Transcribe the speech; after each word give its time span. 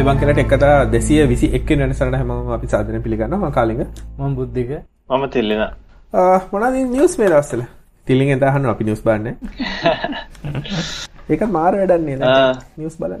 අයිබං 0.00 0.20
කියලට 0.20 0.38
එකතා 0.40 0.76
දෙසිය 0.86 1.24
විසි 1.26 1.46
එක් 1.56 1.70
වෙනසට 1.72 2.14
හැම 2.14 2.30
අපි 2.50 2.66
සාධන 2.66 3.02
පිළිගන්න 3.04 3.42
කාලිග. 3.52 3.80
මං 4.18 4.34
බුද්ධික 4.34 4.70
මම 5.10 5.24
තිල්ලෙන. 5.28 5.62
මොනද 6.52 6.76
නිියස් 6.92 7.16
මේ 7.18 7.28
දස්සල 7.28 7.62
තිලින් 8.06 8.30
එතහන්න 8.34 8.68
අපි 8.70 8.84
නිියස් 8.84 9.02
බන්න 9.02 9.26
ඒක 11.32 11.42
මාර 11.48 11.72
වැඩන්නේ 11.74 12.30
නිියස් 12.76 12.96
බලන්න. 12.96 13.20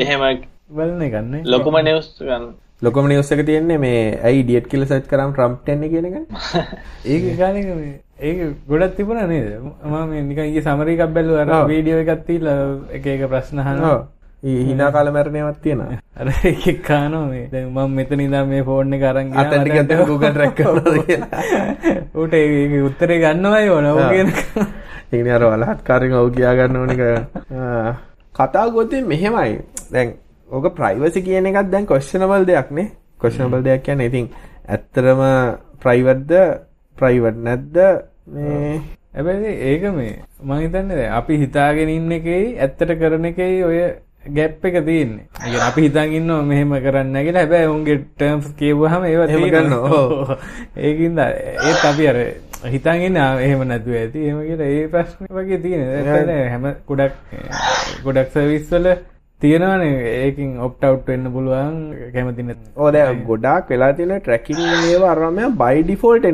එහෙම 0.00 0.24
බලන 0.72 1.04
ගන්න 1.06 1.46
ලොකුම 1.46 1.78
නිවස් 1.80 2.08
ගන්න. 2.20 2.48
ලොකම 2.82 3.06
නිවස් 3.06 3.30
එක 3.30 3.42
තියෙන්නේ 3.46 3.78
මේ 3.78 4.00
ඇයි 4.22 4.42
ඩියට් 4.42 4.66
කියල 4.72 4.86
සච් 4.86 5.06
කරම් 5.06 5.36
ට්‍රම්ප්ටන්න 5.36 5.84
කියනක 5.92 6.16
ඒක 7.06 7.28
කාලක 7.36 7.70
ඒක 8.22 8.42
ගොඩත් 8.66 8.96
තිබුණ 8.96 9.22
නේද? 9.26 9.46
මම 9.84 10.18
නිකගේ 10.24 10.66
සමරිකක් 10.66 11.06
බැල්ලු 11.10 11.38
අර 11.38 11.54
වීඩියෝ 11.70 12.02
එකත්තිීල 12.06 12.50
එක 12.92 13.08
එක 13.14 13.24
ප්‍රශ්නහනවා 13.28 14.02
හිනා 14.42 14.90
කාල 14.90 15.12
මැරණයවත් 15.12 15.58
තියෙන 15.62 15.82
අර 16.20 16.28
එකක් 16.44 16.82
කානෝ 16.84 17.24
මේ 17.26 17.48
දැන් 17.48 17.68
මම 17.70 17.96
මෙතන 17.96 18.20
ඉඳන් 18.20 18.48
මේ 18.48 18.62
ෆෝන් 18.64 18.94
එක 18.94 19.04
අරන් 19.04 19.32
ගියා 19.32 19.48
අතට 19.50 19.68
ගත්ත 19.70 20.06
Google 20.06 20.32
track 20.32 20.56
කරනවා 20.56 21.42
ඌට 22.20 22.34
ඒක 22.36 22.78
උත්තරේ 22.84 23.20
ගන්නවයි 23.20 23.68
ඕන 23.70 23.90
ඌ 23.90 24.08
කියන 24.08 24.32
ඒකනේ 25.12 25.34
අර 25.34 25.44
වලහත්කාරයෙන් 25.44 26.14
ඔව් 26.14 26.28
කියා 26.32 26.54
ගන්න 26.56 26.76
ඕන 26.76 26.90
එක. 26.90 27.02
කතා 28.34 28.66
ගොතේ 28.70 29.02
මෙහෙමයි. 29.02 29.60
දැන් 29.92 30.14
ඕක 30.48 30.66
ප්‍රයිවසි 30.72 31.22
කියන 31.22 31.46
එකත් 31.46 31.70
දැන් 31.70 31.86
කොස්චනබල් 31.86 32.46
දෙයක් 32.46 32.70
නේ. 32.70 32.88
කොස්චනබල් 33.20 33.62
දෙයක් 33.62 33.82
කියන්නේ 33.82 34.06
ඉතින් 34.06 34.30
ඇත්තරම 34.66 35.20
ප්‍රයිවට්ද 35.82 36.32
ප්‍රයිවට් 36.96 37.38
නැද්ද? 37.38 37.76
මේ 38.28 38.80
හැබැයි 39.12 39.52
ඒක 39.68 39.84
මේ 39.92 40.14
මම 40.40 40.52
හිතන්නේ 40.58 41.10
අපි 41.10 41.38
හිතාගෙන 41.38 41.88
ඉන්න 41.90 42.12
එකේ 42.12 42.42
ඇත්තට 42.58 42.96
කරන 42.96 43.24
එකේ 43.26 43.52
ඔය 43.64 43.78
ගැප් 44.28 44.64
එක 44.64 44.76
තියෙන්නේ. 44.84 45.26
අපි 45.60 45.82
හිතන් 45.82 46.12
ඉන්නවා 46.12 46.42
මෙහෙම 46.44 46.72
කරන්න 46.76 47.16
කියලා. 47.18 47.42
හැබැයි 47.42 47.68
උන්ගේ 47.68 47.98
ටර්ම්ස් 47.98 48.48
කියවුවාම 48.54 49.04
ඒවා 49.04 49.26
තියෙනවා. 49.26 50.38
ඒකින්ද 50.86 51.18
ඒත් 51.18 51.84
අපි 51.84 52.08
අර 52.08 52.18
හිතන් 52.66 53.02
ඉන්න 53.02 53.16
එහෙම 53.16 53.64
නැතුව 53.66 53.94
ඇති. 53.94 54.26
එහෙම 54.26 54.42
කියලා 54.48 54.72
ඒ 54.72 54.88
ප්‍රශ්නේ 54.88 55.32
වගේ 55.38 55.58
තියෙනවා. 55.58 56.42
හැම 56.48 56.68
ගොඩක් 56.86 57.14
ගොඩක් 58.04 58.30
සර්විස් 58.32 58.70
වල 58.70 58.88
තියෙනවානේ 59.40 59.94
ඒකින් 60.16 60.50
ඔප්ට් 60.60 60.84
අවුට් 60.84 61.08
වෙන්න 61.08 61.32
පුළුවන් 61.32 61.78
කැමති 62.14 62.42
නැත්නම්. 62.42 62.74
ඔව් 62.76 62.92
දැන් 62.92 63.24
ගොඩාක් 63.24 63.70
වෙලා 63.70 63.92
තියෙන 63.92 64.20
ට්‍රැකින් 64.20 64.60
මේවා 64.82 65.14
අරම 65.14 65.40
බයි 65.58 65.82
ඩිෆෝල්ට් 65.82 66.28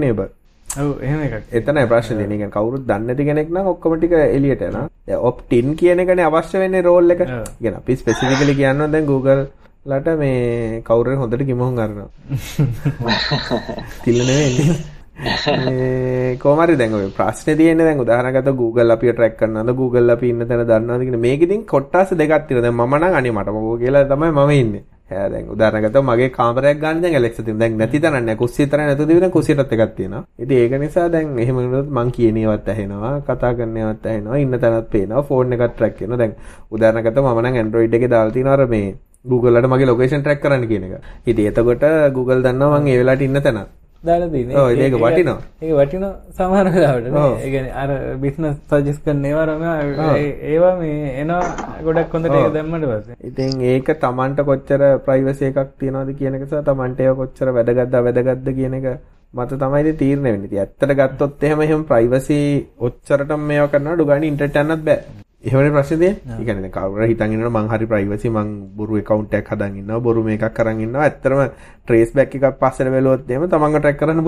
enable. 0.68 0.90
ඔව් 0.90 1.02
එහෙම 1.02 1.20
එකක්. 1.20 1.44
එතනයි 1.52 1.86
ප්‍රශ්නේ. 1.86 2.26
කියන්නේ 2.26 2.50
කවුරුත් 2.50 2.86
දන්නේ 2.86 3.06
නැති 3.06 3.24
කෙනෙක් 3.24 3.48
නම් 3.50 3.66
ඔක්කොම 3.66 3.96
ටික 3.98 4.12
එළියට 4.12 4.62
යනවා. 4.62 4.88
දැන් 5.06 5.20
ඔප්ටින් 5.20 5.76
කියන 5.76 6.00
එකනේ 6.00 6.24
අවශ්‍ය 6.24 6.58
වෙන්නේ 6.58 6.82
රෝල් 6.82 7.10
එක. 7.10 7.24
කියන්නේ 7.58 7.76
අපි 7.76 7.96
ස්පෙસિෆිකලි 7.96 8.54
කියනවා 8.54 8.92
දැන් 8.92 9.06
Google 9.06 9.46
ලට 9.86 10.18
මේ 10.18 10.82
කවුරු 10.82 11.16
හොඳට 11.16 11.46
කිමොහුන් 11.46 11.78
අරනවා. 11.78 12.08
තිල්ල 14.04 14.20
නෙවෙයි. 14.20 14.78
කෝමරි 16.38 16.76
දැන් 16.76 16.94
ඔය 16.94 17.10
ප්‍රශ්නේ 17.10 17.56
තියෙන්නේ 17.56 17.86
දැන් 17.86 18.00
උදාහරණකට 18.00 18.52
Google 18.56 18.92
අපිව 18.92 19.14
ට්‍රැක් 19.14 19.36
කරනවද 19.36 19.74
Google 19.74 20.12
අපි 20.12 20.28
ඉන්න 20.28 20.46
තැන 20.46 20.66
දන්නවද 20.66 21.02
කියන 21.02 21.20
මේක 21.20 21.42
ඉතින් 21.42 21.66
කොටස් 21.66 22.14
දෙකක් 22.14 22.46
තියෙනවා. 22.46 22.62
දැන් 22.62 22.76
මම 22.76 22.94
නම් 22.98 23.14
අනේ 23.14 23.32
මට 23.32 23.48
මොකෝ 23.50 23.76
කියලා 23.78 24.04
තමයි 24.04 24.30
මම 24.30 24.50
ඉන්නේ. 24.60 24.84
හැ 25.10 25.28
දැන් 25.32 25.48
උදාහරණයක් 25.54 25.84
ගත්තොත් 25.84 26.04
මගේ 26.04 26.28
කාමරයක් 26.30 26.80
ගන්න 26.82 27.00
දැන් 27.02 27.14
ඇලෙක්සා 27.14 27.44
තියෙනවා. 27.44 27.60
දැන් 27.60 27.78
නැති 27.78 28.00
තරක් 28.00 28.12
නැහැ. 28.14 28.36
කුස්සිය 28.36 28.66
තරක් 28.66 28.80
නැතුව 28.80 29.08
දිවින 29.08 29.30
කුස්සියටත් 29.30 29.72
එකක් 29.74 29.94
තියෙනවා. 29.96 30.22
ඉතින් 30.38 30.56
ඒක 30.58 30.74
නිසා 30.80 31.08
දැන් 31.08 31.38
එහෙම 31.38 31.56
වුණොත් 31.56 31.90
මං 31.90 32.12
කියන 32.12 32.36
ඒවත් 32.36 32.68
ඇහෙනවා, 32.68 33.14
කතා 33.26 33.52
කරන 33.54 33.76
ඒවත් 33.76 34.06
ඇහෙනවා, 34.06 34.36
ඉන්න 34.36 34.60
තැනත් 34.60 34.90
පේනවා, 34.90 35.22
ෆෝන් 35.22 35.52
එකත් 35.52 35.72
ට්‍රැක් 35.72 35.96
කරනවා. 35.98 36.18
දැන් 36.18 36.34
උදාහරණයක් 36.70 37.06
ගත්තොත් 37.06 37.24
මම 37.24 37.40
නම් 37.42 37.60
Android 37.64 37.94
එකේ 37.94 38.12
දාලා 38.14 38.36
තියෙනවා 38.36 38.56
අර 38.58 38.66
මේ 38.66 38.94
Google 39.24 39.56
වලට 39.56 39.72
මගේ 39.72 39.90
ලොකේෂන් 39.90 40.22
ට්‍රැක් 40.22 40.40
කරන්න 40.42 40.68
කියන 40.68 40.84
එක. 40.84 40.94
ඉතින් 41.26 41.50
එතකොට 41.50 41.84
Google 42.14 42.40
දන්නවා 42.42 42.80
මං 42.80 42.88
ඒ 42.88 42.98
වෙලාවට 43.00 43.28
ඉන්න 43.28 43.42
තැන. 43.42 43.66
දාලා 44.02 44.28
තියෙන්නේ. 44.28 44.56
ඔව් 44.56 44.68
ඒක 44.76 44.94
වටිනවා. 44.96 45.38
ඒක 45.60 45.72
වටිනවා 45.72 46.12
සමහර 46.36 46.66
වෙලාවට 46.74 47.08
නේ. 47.08 47.24
ඒ 47.36 47.50
කියන්නේ 47.50 47.74
අර 47.74 47.90
බිස්නස් 48.16 48.56
සජෙස්ට් 48.70 49.02
කරන 49.04 49.24
ඒවා 50.46 50.72
මේ 50.76 51.12
එනවා 51.22 51.42
ගොඩක් 51.82 52.14
ඒක 52.36 52.54
දැම්මට 52.54 52.86
පස්සේ. 52.86 53.16
ඉතින් 53.24 53.62
ඒක 53.66 53.92
Tamanට 54.00 54.42
කොච්චර 54.44 54.82
ප්‍රයිවසි 55.06 55.50
එකක් 55.50 55.76
තියනවද 55.78 56.16
කියන 56.18 56.38
එක 56.38 56.46
සහ 56.46 56.64
Tamanට 56.64 57.00
ඒක 57.00 57.16
කොච්චර 57.16 57.52
වැදගත්ද 57.52 57.96
වැදගත්ද 58.00 58.50
කියන 58.54 58.76
එක 58.80 58.86
මත 59.34 59.50
තමයි 59.56 59.84
වෙන්නේ. 60.26 60.48
ඉතින් 60.48 60.60
ඇත්තට 60.60 60.98
ගත්තොත් 60.98 61.42
එහෙම 61.42 61.60
එහෙම 61.60 61.82
ප්‍රයිවසි 61.84 62.42
ඔච්චරටම 62.80 63.48
මේවා 63.48 63.72
කරනවා 63.72 63.96
ඩුගානි 63.96 64.30
ඉන්ටර්නෙට් 64.32 64.62
යන්නත් 64.64 64.84
බෑ. 64.84 65.26
තියෙන්නේ. 65.98 66.38
ඒ 66.40 66.44
කියන්නේ 66.44 66.70
කවුරු 66.76 67.06
හිතන් 67.10 67.32
ඉන්නවා 67.34 67.62
මං 67.62 67.68
හරි 67.72 67.86
ප්‍රයිවසි 67.86 68.28
මං 68.30 68.48
බොරු 68.78 68.98
account 69.02 69.34
එකක් 69.38 69.52
හදන් 69.52 69.76
ඉන්නවා 69.82 70.00
බොරු 70.00 70.22
මේකක් 70.28 70.46
කරන් 70.56 70.80
ඉන්නවා. 70.86 71.04
ඇත්තටම 71.08 71.40
trace 71.86 72.12
back 72.14 72.34
එකක් 72.34 72.58
බැලුවොත් 72.94 73.30
එහෙම 73.30 73.46
තමන්ව 73.54 73.80
track 73.84 73.98
කරන්න. 74.00 74.24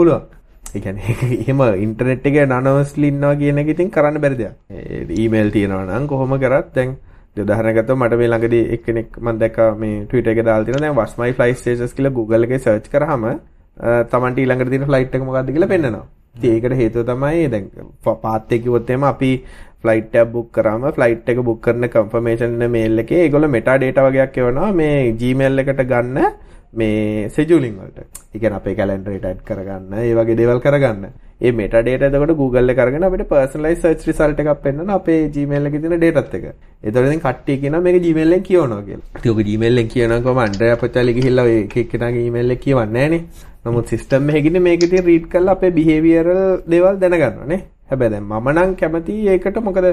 ඒ 0.75 0.81
කියන්නේ 0.81 1.37
එහෙම 1.43 1.62
ඉන්ටර්නෙට් 1.84 2.26
එකේ 2.31 2.47
ඉන්නවා 3.12 3.34
කියන 3.43 3.59
ඉතින් 3.59 3.91
කරන්න 3.91 4.20
බැරි 4.25 4.37
දෙයක්. 4.43 4.54
ඊමේල් 5.20 5.50
තියෙනවා 5.56 5.87
නම් 5.87 6.06
කොහොම 6.12 6.34
කරත් 6.44 6.75
දැන් 6.75 6.97
උදාහරණයක් 7.37 7.76
ගත්තොත් 7.81 7.99
මට 7.99 8.19
මේ 8.20 8.28
ළඟදී 8.28 8.65
එක්කෙනෙක් 8.76 9.19
මම 9.19 9.38
දැක්කා 9.43 9.69
මේ 9.82 10.06
Twitter 10.10 10.32
එකේ 10.32 10.47
දාලා 10.49 10.65
තියෙනවා 10.65 10.84
දැන් 10.87 10.97
what's 11.00 11.19
my 11.19 11.32
flight 11.32 11.59
status 11.59 11.93
කියලා 11.97 12.15
Google 12.19 12.47
එකේ 12.47 12.59
search 12.69 12.88
කරාම 12.94 13.26
තමන්ට 14.12 14.38
ඊළඟට 14.44 14.70
තියෙන 14.75 14.87
ෆ්ලයිට් 14.91 15.15
එක 15.19 15.22
මොකක්ද 15.28 15.53
කියලා 15.56 15.72
පෙන්නනවා. 15.75 16.06
ඉතින් 16.37 16.54
ඒකට 16.54 16.76
හේතුව 16.81 17.06
තමයි 17.10 17.49
දැන් 17.54 17.66
පාත් 18.22 18.53
එක 18.53 18.62
කිව්වොත් 18.65 18.91
එහෙම 18.91 19.04
අපි 19.12 19.31
ෆ්ලයිට් 19.82 20.14
එකක් 20.20 20.32
බුක් 20.34 20.52
කරාම 20.56 20.86
ෆ්ලයිට් 20.98 21.32
එක 21.32 21.41
බුක් 21.48 21.60
කරන 21.64 21.88
කන්ෆර්මේෂන් 21.94 22.62
මේල් 22.76 23.02
එකේ 23.04 23.24
ඒගොල්ලෝ 23.24 23.54
මෙටා 23.56 23.78
ඩේටා 23.78 24.06
වගේක් 24.08 24.38
එවනවා 24.42 24.70
මේ 24.82 25.12
Gmail 25.20 25.64
එකට 25.64 25.82
ගන්න 25.92 26.18
මේ 26.72 27.28
සෙජුලින් 27.30 27.74
වලට. 27.80 27.98
ඒ 28.34 28.38
කියන්නේ 28.38 28.60
අපේ 28.60 28.74
කැලෙන්ඩර් 28.78 29.16
එකට 29.16 29.26
ඇඩ් 29.30 29.42
කරගන්න, 29.48 29.98
ඒ 30.02 30.14
වගේ 30.19 30.36
දේවල් 30.40 30.60
කරගන්න. 30.66 31.06
ඒ 31.42 31.52
මෙටා 31.60 31.82
ඩේටා 31.82 32.10
එතකොට 32.10 32.36
Google 32.40 32.72
එකේ 32.72 32.84
අරගෙන 32.84 33.06
අපිට 33.08 33.26
personalized 33.32 33.82
search 33.84 34.06
result 34.10 34.42
එකක් 34.42 34.62
පෙන්වන 34.66 34.92
අපේ 34.98 35.19
Gmail 35.34 35.66
එකේ 35.70 35.82
තියෙන 35.84 35.96
ඩේටාත් 35.98 36.34
එක. 36.38 36.44
ඒතකොට 36.84 37.08
ඉතින් 37.08 37.22
කට්ටිය 37.26 37.58
කියනවා 37.62 37.84
මේක 37.86 37.98
Gmail 38.06 38.32
එකෙන් 38.36 38.46
කියවනවා 38.50 38.82
කියලා. 38.88 39.08
ඉතින් 39.19 39.32
ඔක 39.32 39.42
Gmail 39.50 39.82
එකෙන් 39.82 39.92
කියනවා 39.94 40.20
කොහම 40.26 40.42
අන්ඩ්‍රයා 40.46 40.80
පොචාලි 40.84 41.16
ගිහිල්ලා 41.19 41.48
ඔය 41.48 41.56
එක 41.64 41.76
එක්කෙනාගේ 41.84 42.26
email 42.30 42.56
එක 42.56 42.62
කියවන්නේ 42.66 43.08
නැහනේ. 43.08 43.48
නමුත් 43.64 43.90
සිස්ටම් 43.92 44.30
එකකින් 44.30 44.62
මේක 44.69 44.88
ඉතින් 44.88 45.04
රීඩ් 45.10 45.28
කරලා 45.32 45.58
අපේ 45.58 45.74
behavioral 45.80 46.44
දේවල් 46.74 47.02
දැනගන්නවා 47.02 47.50
නේ. 47.54 47.62
හැබැයි 47.90 48.12
දැන් 48.14 48.24
මම 48.24 48.50
නම් 48.54 48.74
කැමති 48.80 49.16
ඒකට 49.34 49.60
මොකද 49.68 49.88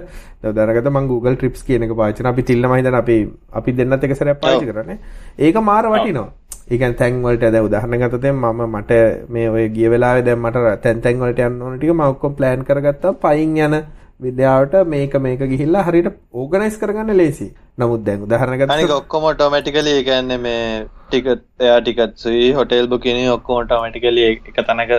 දැනගත 0.58 0.90
මම 0.92 1.08
Google 1.12 1.36
Trips 1.36 1.64
කියන 1.68 1.84
එක 1.84 1.96
පාවිච්චි 2.00 2.22
කරනවා. 2.22 2.34
අපි 2.36 2.48
තිල්ලම 2.50 2.76
හිතන 2.78 3.00
අපි 3.02 3.18
අපි 3.60 3.78
දෙන්නත් 3.80 4.04
එක 4.04 4.16
සැරයක් 4.20 4.42
පාවිච්චි 4.44 4.72
කරන්නේ. 4.72 4.98
ඒක 5.40 5.62
මාර 5.70 5.84
වටිනවා. 5.94 6.30
ඒ 6.72 6.78
කියන්නේ 6.78 7.00
තැන් 7.02 7.22
වලට 7.26 7.52
දැන් 7.54 7.68
උදාහරණ 7.70 8.02
ගත්තොත් 8.02 8.26
මම 8.32 8.66
මට 8.72 9.04
මේ 9.30 9.50
ඔය 9.50 9.68
ගිය 9.76 9.92
වෙලාවේ 9.94 10.26
දැන් 10.30 10.42
මට 10.42 10.82
තැන් 10.84 11.06
තැන් 11.06 11.22
වලට 11.22 11.46
යන්න 11.46 11.62
ඕන 11.62 11.78
ටික 11.78 11.94
මම 11.94 12.04
ඔක්කොම 12.08 12.36
ප්ලෑන් 12.40 12.68
කරගත්තා. 12.70 13.14
පයින් 13.24 13.58
යන 13.68 13.78
විද්‍යාවට 14.26 14.76
මේක 14.94 15.16
මේක 15.26 15.42
ගිහිල්ලා 15.52 15.86
හරියට 15.88 16.14
ඕගනයිස් 16.34 16.78
කරගන්න 16.82 17.18
ලේසි. 17.22 17.50
නමුත් 17.78 18.02
දැන් 18.06 18.24
උදාහරණ 18.28 18.60
ගත්තොත් 18.60 18.76
අනික 18.76 18.96
ඔක්කොම 18.96 19.28
ඔටෝමැටිකලි 19.32 19.92
ඒ 19.98 20.08
කියන්නේ 20.08 20.40
මේ 20.46 20.64
ටිකට් 21.10 21.46
එයා 21.66 21.78
ටිකට් 21.82 22.18
සුයි 22.24 22.48
හොටෙල් 22.60 22.88
බුකින් 22.94 23.22
ඔක්කොම 23.36 23.62
ඔටෝමැටිකලි 23.64 24.24
එක 24.32 24.60
තැනක 24.70 24.94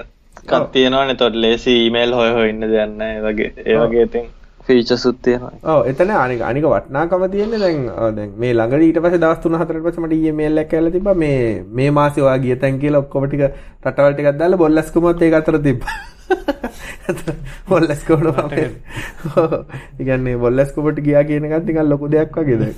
කත් 0.45 0.65
තියෙනවානේ 0.73 1.15
එතකොට 1.15 1.37
ලේසි 1.37 1.79
ඊමේල් 1.85 2.13
හොය 2.15 2.33
හොය 2.33 2.51
ඉන්න 2.51 2.67
දෙයක් 2.67 2.93
නැහැ 2.95 3.17
ඒ 3.17 3.25
වගේ 3.27 3.53
ඒ 3.65 3.79
වගේ 3.79 4.03
ඉතින් 4.03 4.27
ෆීචර්ස් 4.67 5.05
උත් 5.07 5.19
තියෙනවා. 5.23 5.53
ඔව් 5.65 5.87
එතන 5.91 6.11
අනික 6.17 6.43
අනික 6.43 6.67
වටිනාකම 6.67 7.25
තියෙන්නේ 7.35 7.61
දැන් 7.61 7.87
දැන් 8.17 8.35
මේ 8.37 8.53
ළඟදී 8.53 8.91
ඊට 8.91 9.01
පස්සේ 9.05 9.23
දවස් 9.23 9.41
3-4කට 9.45 9.83
පස්සේ 9.87 10.05
මට 10.05 10.19
ඊමේල් 10.21 10.63
එකක් 10.63 10.75
ඇවිල්ලා 10.75 10.97
තිබ්බා 10.97 11.17
මේ 11.17 11.39
මේ 11.73 11.91
මාසේ 11.93 12.25
ඔයා 12.27 12.39
ගිය 12.45 12.57
තැන් 12.57 12.81
කියලා 12.83 13.03
ඔක්කොම 13.05 13.27
ටික 13.27 13.45
රටවල් 13.85 14.15
ටිකක් 14.15 14.39
දාලා 14.43 14.63
බොල්ලස්කුමත් 14.63 15.23
ඒක 15.23 15.39
අතර 15.41 15.59
තිබ්බා. 15.61 15.97
බොල්ලස්කෝට 17.69 18.23
මම 18.23 18.53
ඒ 18.59 20.05
කියන්නේ 20.05 20.37
බොල්ලස්කෝට 20.39 21.01
ගියා 21.01 21.25
කියන 21.25 21.49
එකත් 21.49 21.67
නිකන් 21.67 21.89
ලොකු 21.89 22.13
දෙයක් 22.15 22.37
වගේ 22.37 22.61
දැන්. 22.61 22.77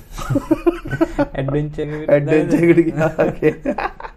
ඇඩ්වෙන්චර් 1.33 1.93
ඇඩ්වෙන්චර් 2.09 2.63
එකට 2.63 2.81
ගියා. 3.41 4.10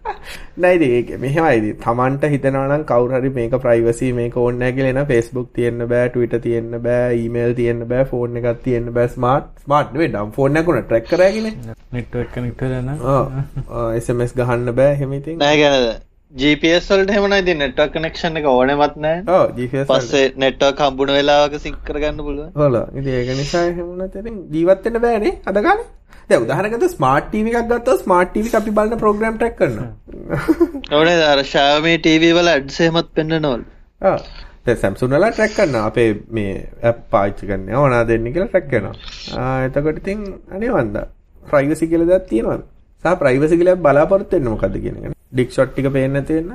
නයිද 0.58 0.84
ඒක 0.84 1.12
මෙහෙමයිද 1.18 1.66
තමන්ට 1.80 2.30
හිතනවා 2.32 2.64
නම් 2.68 2.84
කවුරු 2.84 3.16
හරි 3.16 3.32
මේක 3.38 3.58
ප්‍රයිවසි 3.64 4.12
මේක 4.12 4.36
ඕනේ 4.36 4.58
නැහැ 4.60 4.76
කියලා 4.78 4.94
එන 4.94 5.10
Facebook 5.12 5.50
තියෙන්න 5.52 5.86
බෑ 5.88 6.08
Twitter 6.14 6.42
තියෙන්න 6.46 6.80
බෑ 6.86 7.12
ඊමේල් 7.18 7.54
තියෙන්න 7.54 7.84
බෑ 7.88 8.08
ෆෝන් 8.12 8.40
එකක් 8.42 8.64
තියෙන්න 8.64 8.90
බෑ. 8.92 9.08
ස්මාර්ට් 9.08 9.52
ස්මාර්ට් 9.66 9.92
නෙවෙයි 9.92 10.14
ඩම්. 10.14 10.32
ෆෝන් 10.32 10.62
එකක් 10.62 10.72
උන 10.72 10.82
ට්‍රැක් 10.82 11.12
කරාගෙන 11.12 11.52
නෙට්වර්ක් 11.92 12.34
කනෙක්ට් 12.34 12.66
වෙලා 12.66 12.98
ඔව් 13.12 13.94
SMS 14.00 14.36
ගහන්න 14.36 14.74
බෑ. 14.74 14.90
එහෙම 14.92 15.16
ඉතින්. 15.20 15.38
නෑ 15.38 15.56
කියන්නේ 15.56 15.94
GPS 16.34 16.86
වලට 16.90 17.12
එහෙම 17.12 17.26
නෑ 17.30 17.42
ඉතින් 17.42 17.60
නෙට්වර්ක් 17.62 17.92
කනෙක්ෂන් 17.94 18.38
එක 18.40 18.46
ඕනෙමත් 18.52 18.94
නෑ 19.02 19.84
පස්සේ 19.90 20.22
නෙට්වර්ක් 20.36 20.80
හම්බුන 20.84 21.12
වෙලාවක 21.16 21.52
සිංක් 21.64 21.76
කරගන්න 21.88 22.22
පුළුවන්. 22.28 22.48
හොල 22.56 22.78
ඒක 22.78 23.30
නිසා 23.40 23.62
එහෙම 23.68 23.86
වුණත් 23.90 24.16
ඉතින් 24.20 24.40
ජීවත් 24.54 24.88
වෙන්න 24.88 25.00
බෑනේ 25.04 25.34
අද 25.46 25.60
කාලේ. 25.66 25.86
දැන් 26.30 26.46
උදාහරණයකට 26.46 26.88
ස්මාර්ට් 26.94 27.28
ටීවී 27.28 27.54
එකක් 27.54 27.70
ගත්තොත් 27.70 28.02
ස්මාර්ට් 28.02 28.32
ටීවී 28.32 28.52
එක 28.52 28.58
අපි 28.60 28.74
බලන 28.78 29.02
ප්‍රෝග්‍රෑම් 29.04 29.38
ට්‍රැක් 29.38 29.56
කරනවා. 29.60 29.90
ඕනේ 30.98 31.16
අර 31.28 31.44
Xiaomi 31.44 31.94
TV 32.08 32.34
වල 32.38 32.52
ඇඩ්ස් 32.54 32.80
එහෙමත් 32.80 33.14
පෙන්නනවලු. 33.14 33.54
ඔව්. 34.02 34.28
දැන් 34.66 34.82
Samsung 34.82 35.16
වල 35.16 35.30
ට්‍රැක් 35.30 35.56
කරනවා. 35.56 35.86
අපේ 35.86 36.10
මේ 36.30 36.54
ඇප් 36.82 37.02
පාවිච්චි 37.10 37.50
කරන්නේ. 37.50 37.76
ඕනා 37.76 38.04
දෙන්න 38.10 38.30
කියලා 38.34 38.94
ආ 39.38 39.56
එතකොට 39.64 40.02
ඉතින් 40.04 40.30
අනේ 40.50 40.72
වන්දා 40.72 41.08
ප්‍රයිවසි 41.42 41.90
කියලා 41.90 42.12
දෙයක් 42.12 42.30
තියෙනවද? 42.30 42.70
සහ 43.04 43.18
ප්‍රයිවසි 43.20 43.60
කියලා 43.60 43.82
බලාපොරොත්තු 43.84 44.36
වෙන්නේ 44.36 44.54
මොකද්ද 44.54 44.80
කියන 44.84 45.02
එක. 45.02 45.13
ඩික් 45.34 45.48
ෂොට් 45.54 45.70
ටික 45.74 45.88
පේන්නේ 45.96 46.14
නැති 46.16 46.34
වෙන්න. 46.38 46.52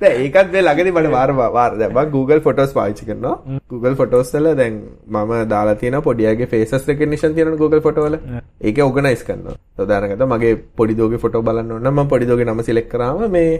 දැන් 0.00 0.16
ඒකත් 0.22 0.50
මේ 0.54 0.62
ළඟදී 0.66 0.94
මට 0.96 1.10
වාර 1.14 1.30
වාර 1.56 1.70
දැන් 1.80 1.92
මම 1.94 2.10
Google 2.16 2.40
Photos 2.46 2.70
පාවිච්චි 2.78 3.08
කරනවා. 3.08 3.36
Google 3.72 3.94
Photos 4.00 4.32
වල 4.34 4.48
දැන් 4.60 4.74
මම 5.14 5.32
දාලා 5.54 5.76
තියෙනවා 5.82 6.06
පොඩි 6.08 6.28
අයගේ 6.32 6.50
faces 6.52 6.86
recognition 6.90 7.34
තියෙනවනේ 7.38 7.62
Google 7.62 7.82
Photo 7.86 8.04
වල. 8.06 8.16
ඒකේ 8.66 8.84
organize 8.90 9.24
කරනවා. 9.28 9.56
උදාහරණයකට 9.86 10.28
මගේ 10.34 10.54
පොඩි 10.80 10.98
දුවගේ 11.00 11.22
ෆොටෝ 11.24 11.42
බලන්න 11.48 11.74
ඕන 11.76 11.82
නම් 11.86 11.98
මම 11.98 12.12
පොඩි 12.12 12.30
දුවගේ 12.30 12.48
නම 12.50 12.62
select 12.68 12.90
කරාම 12.94 13.26
මේ 13.36 13.50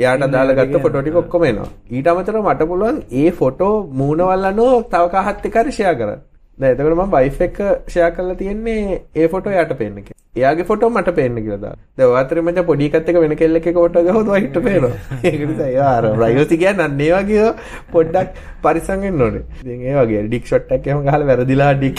එයාට 0.00 0.26
අදාළ 0.28 0.54
ගත්ත 0.58 0.82
ෆොටෝ 0.86 1.02
ටික 1.04 1.20
ඔක්කොම 1.22 1.44
එනවා. 1.50 1.68
ඊට 1.96 2.10
අමතරව 2.14 2.42
මට 2.46 2.68
පුළුවන් 2.72 2.98
ඒ 3.22 3.30
ෆොටෝ 3.42 3.74
මූණ 4.00 4.26
වල්ලනෝ 4.30 4.72
තව 4.92 5.04
කාහත් 5.14 5.46
එක්ක 5.50 5.72
share 5.78 5.96
කරන්න. 6.00 6.20
දැන් 6.60 6.72
එතකොට 6.74 6.96
මම 6.96 7.12
වයිෆ් 7.12 7.38
එක 7.46 7.58
ෂෙයා 7.86 8.10
කරලා 8.16 8.36
තියෙන්නේ 8.40 8.96
ඒ 9.16 9.28
ෆොටෝ 9.28 9.52
එයාට 9.52 9.72
පේන්න 9.78 9.94
කියලා. 9.98 10.18
එයාගේ 10.36 10.66
ෆොටෝ 10.70 10.90
මට 10.90 11.14
පේන්න 11.18 11.36
කියලා 11.36 11.60
දාලා. 11.62 11.80
දැන් 11.98 12.10
ඔය 12.10 12.18
අතරේ 12.20 12.42
මචං 12.42 12.66
පොඩි 12.66 12.88
එකත් 12.90 13.08
එක්ක 13.12 13.20
වෙන 13.24 13.36
කෙල්ලෙක් 13.36 13.66
එක්ක 13.66 13.78
ෆොටෝ 13.78 14.02
ගහුවොත් 14.04 14.30
වයිට් 14.34 14.58
පේනවා. 14.66 14.92
ඒක 15.24 15.40
නිසා 15.42 15.68
එයා 15.68 15.90
අර 15.96 16.08
ප්‍රයිවසි 16.14 16.60
කියන්නේ 16.62 16.86
අන්න 16.86 17.00
ඒ 17.00 17.10
වගේ 17.14 17.48
පොඩ්ඩක් 17.92 18.40
පරිස්සම් 18.62 19.06
වෙන්න 19.06 19.26
ඕනේ. 19.26 19.44
ඉතින් 19.60 19.84
ඒ 19.84 19.96
වගේ 19.98 20.24
ඩික් 20.26 20.46
ෂොට් 20.46 20.74
එකක් 20.78 20.90
එහෙම 20.90 21.04
ගහලා 21.04 21.28
වැරදිලා 21.30 21.72
ඩික් 21.74 21.98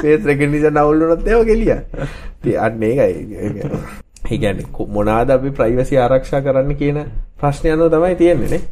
ෆේස් 0.00 0.24
රෙකග්නිෂන් 0.24 0.82
අවුල් 0.82 1.04
වුණොත් 1.04 1.28
ඒක 1.28 1.46
ගෙලියා. 1.46 1.80
ඉතින් 2.38 2.58
අන්න 2.60 2.82
ඒකයි. 2.84 3.14
ඒ 4.26 4.38
කියන්නේ 4.38 4.86
මොනවාද 4.90 5.30
අපි 5.32 5.50
ප්‍රයිවසි 5.52 5.98
ආරක්ෂා 5.98 6.42
කරන්න 6.42 6.80
කියන 6.82 7.04
ප්‍රශ්නය 7.38 7.72
අනුව 7.72 7.92
තමයි 7.92 8.16
තියෙන්නේ 8.16 8.50
නේ. 8.50 8.62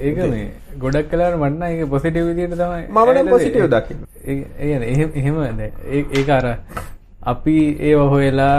ඒක 0.00 0.16
මේ 0.30 0.46
ගොඩක් 0.78 1.10
කලාට 1.10 1.36
මන්න 1.36 1.62
ඒක 1.68 1.90
පොසිටිව් 1.90 2.26
විදියට 2.30 2.56
තමයි 2.56 2.82
මම 2.88 3.30
පොසිටිව් 3.30 3.68
දකින්න. 3.68 4.00
ඒ 4.26 4.74
එහෙම 5.16 5.60
ඒක 5.92 6.28
අර 6.30 6.48
අපි 7.32 7.56
ඒව 7.82 8.00
හොයලා 8.14 8.56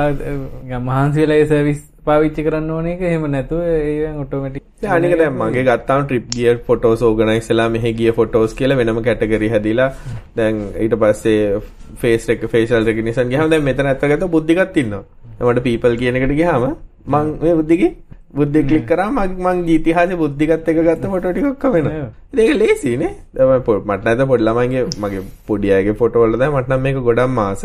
මහන්සි 0.82 1.20
වෙලා 1.22 1.42
ඒ 1.42 1.50
සර්විස් 1.52 1.82
පාවිච්චි 2.06 2.46
කරන්න 2.46 2.72
ඕන 2.72 2.88
එක 2.88 3.04
එහෙම 3.10 3.28
නැතුව 3.32 3.62
ඒවෙන් 3.66 4.18
ඔටෝමැටික් 4.24 4.90
අනික 4.90 5.14
දැන් 5.20 5.38
මගේ 5.42 5.66
ගත්තාම 5.70 6.06
ට්‍රිප් 6.06 6.26
ගිය 6.36 6.56
ෆොටෝස් 6.68 7.04
ඕගනයිස් 7.04 7.52
වෙලා 7.52 7.70
මෙහෙ 7.76 7.94
ගිය 8.00 8.12
ෆොටෝස් 8.20 8.58
කියලා 8.60 8.80
වෙනම 8.82 9.02
කැටගරි 9.08 9.52
හැදිලා 9.56 9.90
දැන් 10.36 10.64
ඊට 10.86 10.98
පස්සේ 11.04 11.62
ෆේස් 12.02 12.28
එක 12.30 12.48
ෆේෂල් 12.54 12.90
රෙකග්නිෂන් 12.90 13.32
ගියාම 13.32 13.54
දැන් 13.54 13.70
මෙතන 13.70 13.92
ඇත්තකට 13.92 14.28
බුද්ධිකත් 14.36 14.82
ඉන්නවා. 14.84 15.04
මට 15.42 15.64
පීපල් 15.64 15.96
කියන 16.02 16.18
එකට 16.18 16.36
ගියාම 16.42 16.68
මං 17.08 17.32
මේ 17.42 17.56
බුද්ධිගේ 17.56 17.92
බුද්ධි 18.36 18.62
ක්ලික් 18.64 18.86
කරා 18.88 19.10
මම 19.10 19.42
මං 19.44 19.64
ඉතිහාසයේ 19.70 20.18
බුද්ධිගත් 20.18 20.70
එක 20.72 20.80
ගත්ත 20.80 21.12
ෆොටෝ 21.14 21.32
ටික 21.32 21.46
ඔක්කොම 21.46 21.76
වෙනවා. 21.76 22.08
ඒක 22.38 22.54
ලේසියිනේ. 22.56 23.12
දැන් 23.34 23.50
මට 23.86 24.04
නැත 24.06 24.28
පොඩි 24.28 24.44
ළමයිගේ 24.44 24.84
මගේ 25.00 25.24
පොඩි 25.48 25.72
අයගේ 25.72 25.96
ෆොටෝ 25.96 26.24
වල 26.24 26.38
දැන් 26.38 26.54
මට 26.54 26.70
නම් 26.70 26.82
මේක 26.82 27.00
ගොඩක් 27.02 27.32
මාස. 27.32 27.64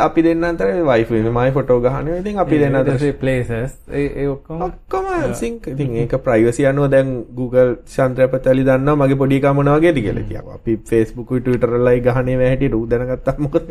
අපි 0.00 0.22
දෙන්න 0.22 0.44
අතර 0.44 0.68
වයිෆ් 0.82 1.10
වෙන 1.10 1.26
මයි 1.30 1.50
ෆොටෝ 1.50 1.78
ගහනවා. 1.80 2.18
ඉතින් 2.18 2.38
අපි 2.38 2.58
දෙන්න 2.58 2.78
අතර 2.80 2.94
ප්ලේසස් 3.14 3.74
ඔක්කොම 4.28 5.08
සින්ක්. 5.34 5.66
ඉතින් 5.66 5.96
ඒක 5.96 6.14
ප්‍රයිවසි 6.20 6.66
අනුව 6.66 6.88
දැන් 6.88 7.10
Google 7.34 7.74
චන්ද්‍රපතලි 7.88 8.64
දන්නවා 8.64 8.98
මගේ 9.02 9.20
පොඩි 9.24 9.40
එකා 9.40 9.52
මොන 9.52 9.72
වගේද 9.76 9.98
කියලා 9.98 10.24
කියනවා. 10.24 10.54
අපි 10.54 10.78
වලයි 11.78 12.00
ගහන්නේ 12.00 12.36
මේ 12.36 12.48
හැටියට 12.48 12.74
ඌ 12.74 12.86
දැනගත්තා 12.86 13.36
මොකද 13.38 13.66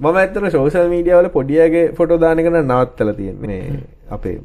මම 0.00 0.16
ඇත්තට 0.16 0.50
සෝෂල් 0.50 0.88
මීඩියා 0.88 1.20
වල 1.20 1.30
පොඩි 1.30 1.60
අයගේ 1.60 1.84
ෆොටෝ 1.92 2.18
දාන 2.18 2.38
එක 2.38 2.50
නවත්තලා 2.52 3.14
තියෙන්නේ. 3.14 3.60
අපේ 4.14 4.36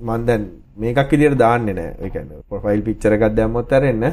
මන් 0.00 0.26
දැන් 0.26 0.42
මේකක් 0.76 1.10
විදියට 1.12 1.38
දාන්නේ 1.38 1.74
නෑ. 1.74 1.94
ඒ 2.00 2.10
කියන්නේ 2.10 2.42
ප්‍රොෆයිල් 2.48 2.82
පික්චර් 2.88 3.12
එකක් 3.16 3.34
දැම්මොත් 3.36 3.72
ඇරෙන්න. 3.72 4.04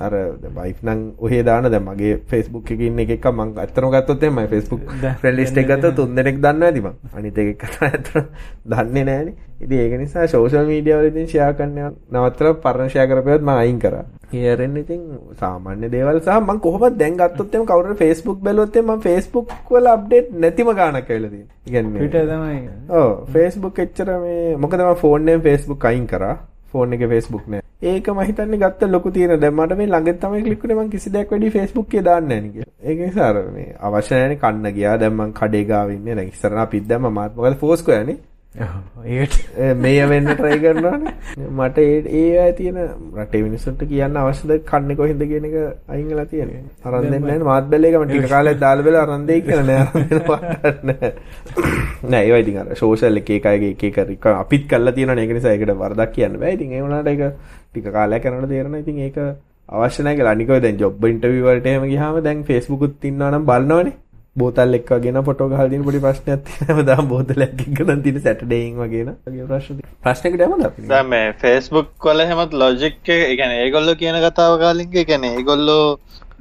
අර 0.00 0.12
වයිෆ් 0.58 0.82
නම් 0.82 1.00
ඔහේ 1.18 1.42
දාන 1.48 1.70
දැන් 1.70 1.84
මගේ 1.88 2.20
Facebook 2.30 2.70
එකේ 2.76 2.86
ඉන්න 2.90 2.98
එක 3.04 3.10
එක 3.16 3.26
මම 3.32 3.58
ඇත්තටම 3.64 3.90
ගත්තොත් 3.94 4.28
මගේ 4.36 4.52
Facebook 4.54 4.84
ෆ්‍රෙන්ඩ් 5.20 5.38
ලිස්ට් 5.40 5.58
එක 5.62 5.68
ගත්තොත් 5.72 5.96
තුන් 5.96 6.14
දෙනෙක් 6.20 6.38
දන්නවා 6.44 6.70
ඇති 6.70 6.84
මං. 6.86 6.94
අනිත් 7.16 7.38
එක 7.38 7.48
එක 7.54 7.62
ඇත්තටම 7.88 8.24
දන්නේ 8.70 9.04
නෑනේ. 9.10 9.34
ඉතින් 9.64 9.78
ඒක 9.80 9.98
නිසා 10.00 10.26
සෝෂල් 10.34 10.66
මීඩියා 10.68 11.00
වල 11.00 11.10
ඉතින් 11.12 11.26
ෂෙයා 11.32 11.52
කරන්න 11.58 11.96
නවත්තලා 12.12 12.60
පරණ 12.64 12.90
ෂෙයා 12.92 13.08
කරපේවත් 13.10 13.42
මම 13.42 13.52
අයින් 13.56 13.78
කරා. 13.84 14.04
ඊයරෙන් 14.36 14.76
ඉතින් 14.76 15.02
සාමාන්‍ය 15.40 15.88
දේවල් 15.92 16.18
සහ 16.20 16.38
මම 16.40 16.60
කොහොමද 16.64 16.98
දැන් 17.02 17.16
ගත්තොත් 17.20 17.54
එම 17.54 17.66
කවුරු 17.70 17.88
හරි 17.88 17.98
Facebook 18.02 18.38
බැලුවොත් 18.46 18.76
එම 18.76 18.90
මම 18.90 19.00
Facebook 19.08 19.48
වල 19.70 19.86
අප්ඩේට් 19.94 20.32
නැතිම 20.44 20.70
ගාණක් 20.80 21.10
ඇවිල්ලා 21.10 21.30
තියෙනවා. 21.34 21.54
ඒ 21.66 21.70
කියන්නේ 21.70 22.00
Twitter 22.00 22.24
තමයි. 22.32 22.58
ඔව් 23.00 23.08
Facebook 23.36 23.78
එච්චර 23.84 24.08
මේ 24.24 24.56
මොකද 24.64 24.80
මම 24.80 24.94
ෆෝන් 25.02 25.28
එකෙන් 25.28 25.44
Facebook 25.48 25.88
අයින් 25.90 25.95
කරා. 26.12 26.36
ෆෝන් 26.72 26.92
එකේ 26.92 27.08
Facebook 27.08 27.46
නෑ. 27.52 27.62
ඒක 27.82 28.08
මම 28.12 28.20
හිතන්නේ 28.28 28.60
ගත්ත 28.62 28.90
ලොකු 28.90 29.10
තීරණ. 29.16 29.40
දැන් 29.40 29.54
මට 29.54 29.78
මේ 29.80 29.86
ළඟට 29.86 30.20
තමයි 30.22 30.42
ක්ලික් 30.46 30.60
කරේ 30.62 30.76
මම 30.76 30.90
කිසි 30.94 31.12
දෙයක් 31.16 31.30
වැඩි 31.30 31.50
Facebook 31.50 31.88
එකේ 31.88 32.04
දාන්නේ 32.08 32.40
නැහැ 32.40 32.48
නේ 32.48 32.52
කියලා. 32.52 32.72
ඒක 32.90 32.98
නිසා 33.06 33.28
අර 33.28 33.36
මේ 33.56 33.68
අවශ්‍ය 33.88 34.14
නැහැනේ 34.14 34.40
කන්න 34.44 34.74
ගියා. 34.78 34.96
දැන් 35.02 35.14
මම 35.18 35.32
කඩේ 35.40 35.64
ගාව 35.70 35.92
ඉන්නේ. 35.96 36.14
දැන් 36.14 36.32
ඉස්සරහ 36.34 36.62
අපිත් 36.64 36.88
දැම්ම 36.88 37.12
මාත් 37.18 37.36
මොකද 37.36 37.58
ෆෝස් 37.62 37.82
කොයනේ. 37.82 38.18
ඒකට 38.56 39.36
මේ 39.84 40.04
වෙන්න 40.10 40.30
try 40.38 40.56
කරනවානේ. 40.64 41.12
මට 41.48 41.78
ඒ 42.20 42.26
ඒ 42.42 42.52
තියෙන 42.58 42.78
රටේ 43.22 43.42
මිනිස්සුන්ට 43.46 43.82
කියන්න 43.92 44.16
අවශ්‍යද 44.22 44.52
කන්නේ 44.70 44.98
කොහෙන්ද 45.00 45.22
කියන 45.32 45.48
එක 45.48 45.56
අයින් 45.94 46.06
වෙලා 46.12 46.26
තියෙනවා. 46.32 46.62
අරන් 46.84 47.10
දෙන්නේ 47.14 47.38
මාත් 47.50 47.68
බැලේ 47.72 47.90
එක 47.92 47.98
මම 48.00 48.08
ටික 48.10 48.28
කාලයක් 48.34 48.60
දාලා 48.64 48.86
බැලුවා 48.86 49.06
අරන් 49.08 49.26
දෙයි 49.30 49.42
කියලා 49.48 49.66
නෑ 49.70 49.80
අරන් 49.84 50.06
දෙන්න 50.10 50.24
පාට 50.30 50.84
නෑ. 50.90 52.22
ඒවා 52.22 52.40
ඉතින් 52.44 52.60
අර 52.62 52.68
සෝෂල් 52.82 53.20
එක 53.22 53.50
අයගේ 53.52 53.74
එක 53.74 54.00
එක 54.04 54.30
අපිත් 54.34 54.64
කරලා 54.70 54.96
තියෙනවනේ 55.00 55.26
ඒක 55.26 55.36
නිසා 55.38 55.52
ඒකට 55.56 55.74
වරදක් 55.82 56.16
කියන්න 56.16 56.40
බෑ. 56.44 56.54
ඉතින් 56.58 56.72
ඒ 56.72 56.82
වුණාට 56.86 57.12
ඒක 57.12 57.22
ටික 57.68 57.92
කාලයක් 57.98 58.30
යනකොට 58.32 58.50
තේරෙනවා 58.54 58.82
ඉතින් 58.86 59.04
ඒක 59.08 59.20
අවශ්‍ය 59.68 60.02
නැහැ 60.02 60.16
කියලා. 60.18 60.34
අනික 60.36 60.50
ඔය 60.56 60.60
දැන් 60.64 60.82
ජොබ් 60.82 61.04
ඉන්ටර්විව් 61.12 61.46
වලට 61.50 61.66
එහෙම 61.70 61.88
ගියාම 61.92 62.18
දැන් 62.26 62.44
Facebook 62.50 62.82
උත් 62.88 63.04
ඉන්නවා 63.10 63.30
නම් 63.34 63.46
බලනවනේ. 63.52 63.96
බෝතල් 64.42 64.78
එක්ක 64.78 64.90
වගේ 64.96 65.12
ගහලා 65.52 65.68
තියෙන 65.72 65.86
පොඩි 65.88 66.02
ප්‍රශ්නයක් 66.06 66.44
තියෙනවා. 66.48 66.86
දාම් 66.90 67.08
බෝතලයක් 67.12 67.64
එක්ක 67.66 67.80
නම් 67.86 68.02
තියෙන 68.06 68.22
සැටර්ඩේ 68.26 68.62
ඉන් 68.68 68.76
වගේ 68.82 69.04
න 69.06 69.10
ะ 69.12 69.16
වගේ 69.30 69.48
ප්‍රශ්න 69.50 69.80
තියෙනවා. 69.80 69.98
ප්‍රශ්නයකට 70.06 70.46
යමුද 70.46 70.66
අපි? 70.68 70.86
දැන් 70.92 71.10
මේ 71.14 71.32
Facebook 71.44 72.08
වල 72.10 72.22
හැමත් 72.30 72.56
ලොජික් 72.62 72.96
එක, 73.02 73.10
ඒ 73.18 73.36
කියන්නේ 73.40 73.64
ඒගොල්ලෝ 73.66 73.96
කියන 74.04 74.20
කතාව 74.26 74.56
කාලින්ක, 74.64 74.96
කියන්නේ 75.10 75.34
ඒගොල්ලෝ 75.42 75.84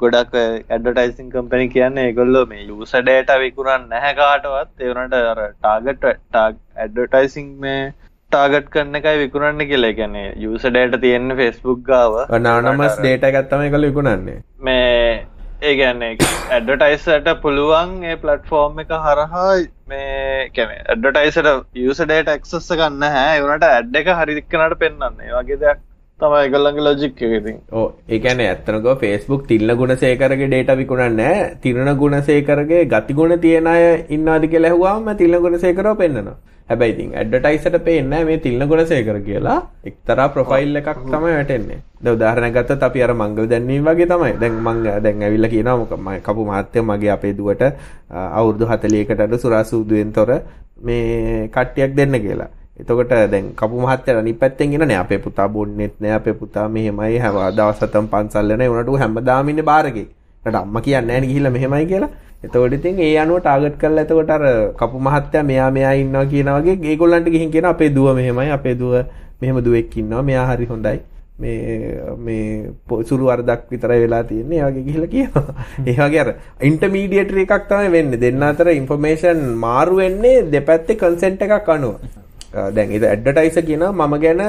ගොඩක් 0.03 0.34
ඇඩ්වර්ටයිසින් 0.39 1.27
කම්පැනි 1.34 1.67
කියන්නේ 1.75 2.08
ඒගොල්ලෝ 2.08 2.46
මේ 2.50 2.63
යූසර් 2.72 3.03
ඩේටා 3.03 3.38
විකුණන්නේ 3.43 3.91
නැහැ 3.93 4.15
කාටවත්. 4.22 4.74
ඒ 4.81 4.89
වුණාට 4.89 5.29
අර 5.34 5.39
ටාගට් 5.60 6.10
ඇඩ්වර්ටයිසින් 6.84 7.48
මේ 7.65 7.77
ටාගට් 8.31 8.67
කරන 8.74 9.00
එකයි 9.00 9.22
විකුණන්න 9.22 9.67
කියලා 9.69 9.93
කියන්නේ 10.00 10.25
යූසර් 10.46 10.74
ඩේටා 10.74 11.01
තියෙන 11.05 11.38
Facebook 11.39 11.79
ගාව. 11.91 12.17
අනානමස් 12.39 13.00
ඩේටා 13.00 13.31
තමයි 13.53 13.69
ඒගොල්ලෝ 13.69 13.91
විකුණන්නේ. 13.93 14.38
මේ 14.67 15.27
ඒ 15.62 15.74
ගැන්නේ 15.75 16.15
ඇඩටයිසට 16.51 17.27
පුළුවන් 17.41 17.91
ඒ 18.03 18.15
පලට්ෆෝර්ම් 18.17 18.79
එක 18.81 18.89
හරහා 19.03 19.51
මේ 19.88 20.50
කැන 20.51 20.74
ඇඩටයිසට 20.74 21.47
යස 21.83 22.01
ඩේට 22.01 22.31
එක්සස්ස 22.33 22.67
ගන්න 22.74 23.05
හැ 23.09 23.38
වනට 23.41 23.69
ඇඩ් 23.69 23.95
එක 23.95 24.09
හරිදික්කනට 24.13 24.75
පෙන්න්නේ 24.81 25.31
වගේ 25.31 25.59
දෙයක් 25.62 25.85
තමයි 26.19 26.50
ගල්ලඟ 26.50 26.81
ලොජික් 26.81 27.22
එකති 27.27 27.53
ඕ 27.74 27.86
ඒකන 28.10 28.41
ඇත්තනක 28.41 28.89
ෆෙස්බුක් 28.98 29.48
තිල්ල 29.48 29.75
ගුණ 29.75 29.95
සේකරගේ 29.98 30.48
ඩේට 30.48 30.74
විකුණන්න 30.77 31.22
තිරණ 31.62 31.93
ගුණ 31.98 32.17
සේකරගේ 32.24 32.84
ගතිගුණ 32.88 33.39
තියෙන 33.39 33.67
අය 33.67 33.86
ඉන්නාදි 34.10 34.50
කෙලැහවාම 34.50 35.15
තිල්ල 35.15 35.39
ගුණ 35.39 35.60
සේකරව 35.60 35.98
පෙන්න්නවා 35.98 36.38
හැබැයි 36.69 36.93
ඉතින් 36.93 37.10
ඇඩ්වර්ටයිසර්ට 37.13 37.84
පේන්නේ 37.84 38.22
මේ 38.25 38.38
තිල්න 38.39 38.63
ගුණසේකර 38.63 39.17
කියලා 39.22 39.57
එක්තරා 39.86 40.27
ප්‍රොෆයිල් 40.29 40.75
එකක් 40.75 40.89
තමයි 41.03 41.19
වැටෙන්නේ. 41.29 41.79
දැන් 41.98 42.15
උදාහරණයක් 42.15 42.55
ගත්තොත් 42.55 42.84
අපි 42.84 43.03
අර 43.03 43.13
මංගල 43.13 43.48
දැන්වීම 43.48 43.86
වගේ 43.86 44.07
තමයි. 44.07 44.34
දැන් 44.36 44.55
මං 44.60 44.84
දැන් 45.03 45.22
ඇවිල්ලා 45.22 45.50
කියනවා 45.50 45.77
මොකක් 45.77 45.93
මම 45.98 46.10
කපු 46.22 46.45
මහත්තයා 46.45 46.86
මගේ 46.86 47.12
අපේ 47.12 47.34
දුවට 47.34 47.63
අවුරුදු 48.10 48.65
40කට 48.67 49.22
අඩු 49.22 49.38
සුරාසූදුවෙන් 49.38 50.12
තොර 50.12 50.31
මේ 50.81 51.50
කට්ටියක් 51.50 51.95
දෙන්න 51.95 52.19
කියලා. 52.19 52.50
එතකොට 52.77 53.10
දැන් 53.32 53.53
කපු 53.53 53.75
මහත්තයා 53.77 54.20
අනිත් 54.20 54.39
පැත්තෙන් 54.39 54.74
එනනේ 54.75 54.98
අපේ 54.98 55.20
පුතා 55.20 55.48
බොන්නෙත් 55.48 55.94
නෑ 56.00 56.12
අපේ 56.12 56.34
පුතා 56.34 56.67
මෙහෙමයි 56.67 57.17
හැම 57.17 57.36
දවස් 57.55 57.79
හතම 57.79 58.08
පන්සල් 58.08 58.51
යන 58.51 58.63
උනට 58.63 59.00
හැමදාම 59.00 59.50
ඉන්නේ 59.50 59.63
බාරකේ. 59.63 60.08
ඊට 60.44 60.55
අම්මා 60.55 60.82
කියන්නේ 60.82 61.08
නෑනේ 61.08 61.29
ගිහිල්ලා 61.29 61.51
මෙහෙමයි 61.51 61.86
කියලා. 61.86 62.10
එතකොට 62.44 62.74
ඉතින් 62.74 63.00
ඒ 63.00 63.15
අනුව 63.17 63.39
ටාගට් 63.39 63.77
කරලා 63.77 64.03
එතකොට 64.03 64.29
අර 64.29 64.44
කපු 64.75 65.00
මහත්තයා 65.00 65.44
මෙයා 65.44 65.70
මෙයා 65.72 65.94
ඉන්නවා 65.96 66.25
කියන 66.25 66.51
වගේ 66.58 66.75
ඒගොල්ලන්ට 66.86 67.29
ගිහින් 67.29 67.51
කියන 67.51 67.65
අපේ 67.65 67.89
දුව 67.89 68.12
මෙහෙමයි 68.13 68.51
අපේ 68.51 68.75
දුව 68.75 68.96
මෙහෙම 69.41 69.63
දුවෙක් 69.63 69.98
ඉන්නවා 69.98 70.24
මෙයා 70.24 70.46
හරි 70.50 70.65
හොඳයි 70.65 71.00
මේ 71.39 71.96
මේ 72.20 72.44
සුළු 73.05 73.25
වරදක් 73.25 73.72
විතරයි 73.72 74.01
වෙලා 74.01 74.24
තියෙන්නේ 74.24 74.60
ඒ 74.60 74.67
වගේ 74.67 74.84
ගිහිල්ලා 74.84 75.13
කියනවා. 75.15 75.55
ඒ 75.88 75.98
වගේ 76.00 76.20
අර 76.20 76.29
ඉන්ටර්මීඩියටරි 76.62 77.48
එකක් 77.48 77.65
තමයි 77.72 77.89
වෙන්නේ. 77.91 78.20
දෙන්න 78.20 78.44
අතර 78.44 78.67
ඉන්ෆර්මේෂන් 78.74 79.41
මාරු 79.65 79.98
වෙන්නේ 79.98 80.38
දෙපැත්තේ 80.51 80.98
කන්සෙන්ට් 80.98 81.41
එකක් 81.41 81.70
අනුව. 81.70 82.25
දැන් 82.71 82.91
ඒක 82.91 83.05
ඇඩ්වර්ටයිසර් 83.05 83.63
කියනවා 83.69 83.93
මම 84.01 84.17
ගැන 84.19 84.43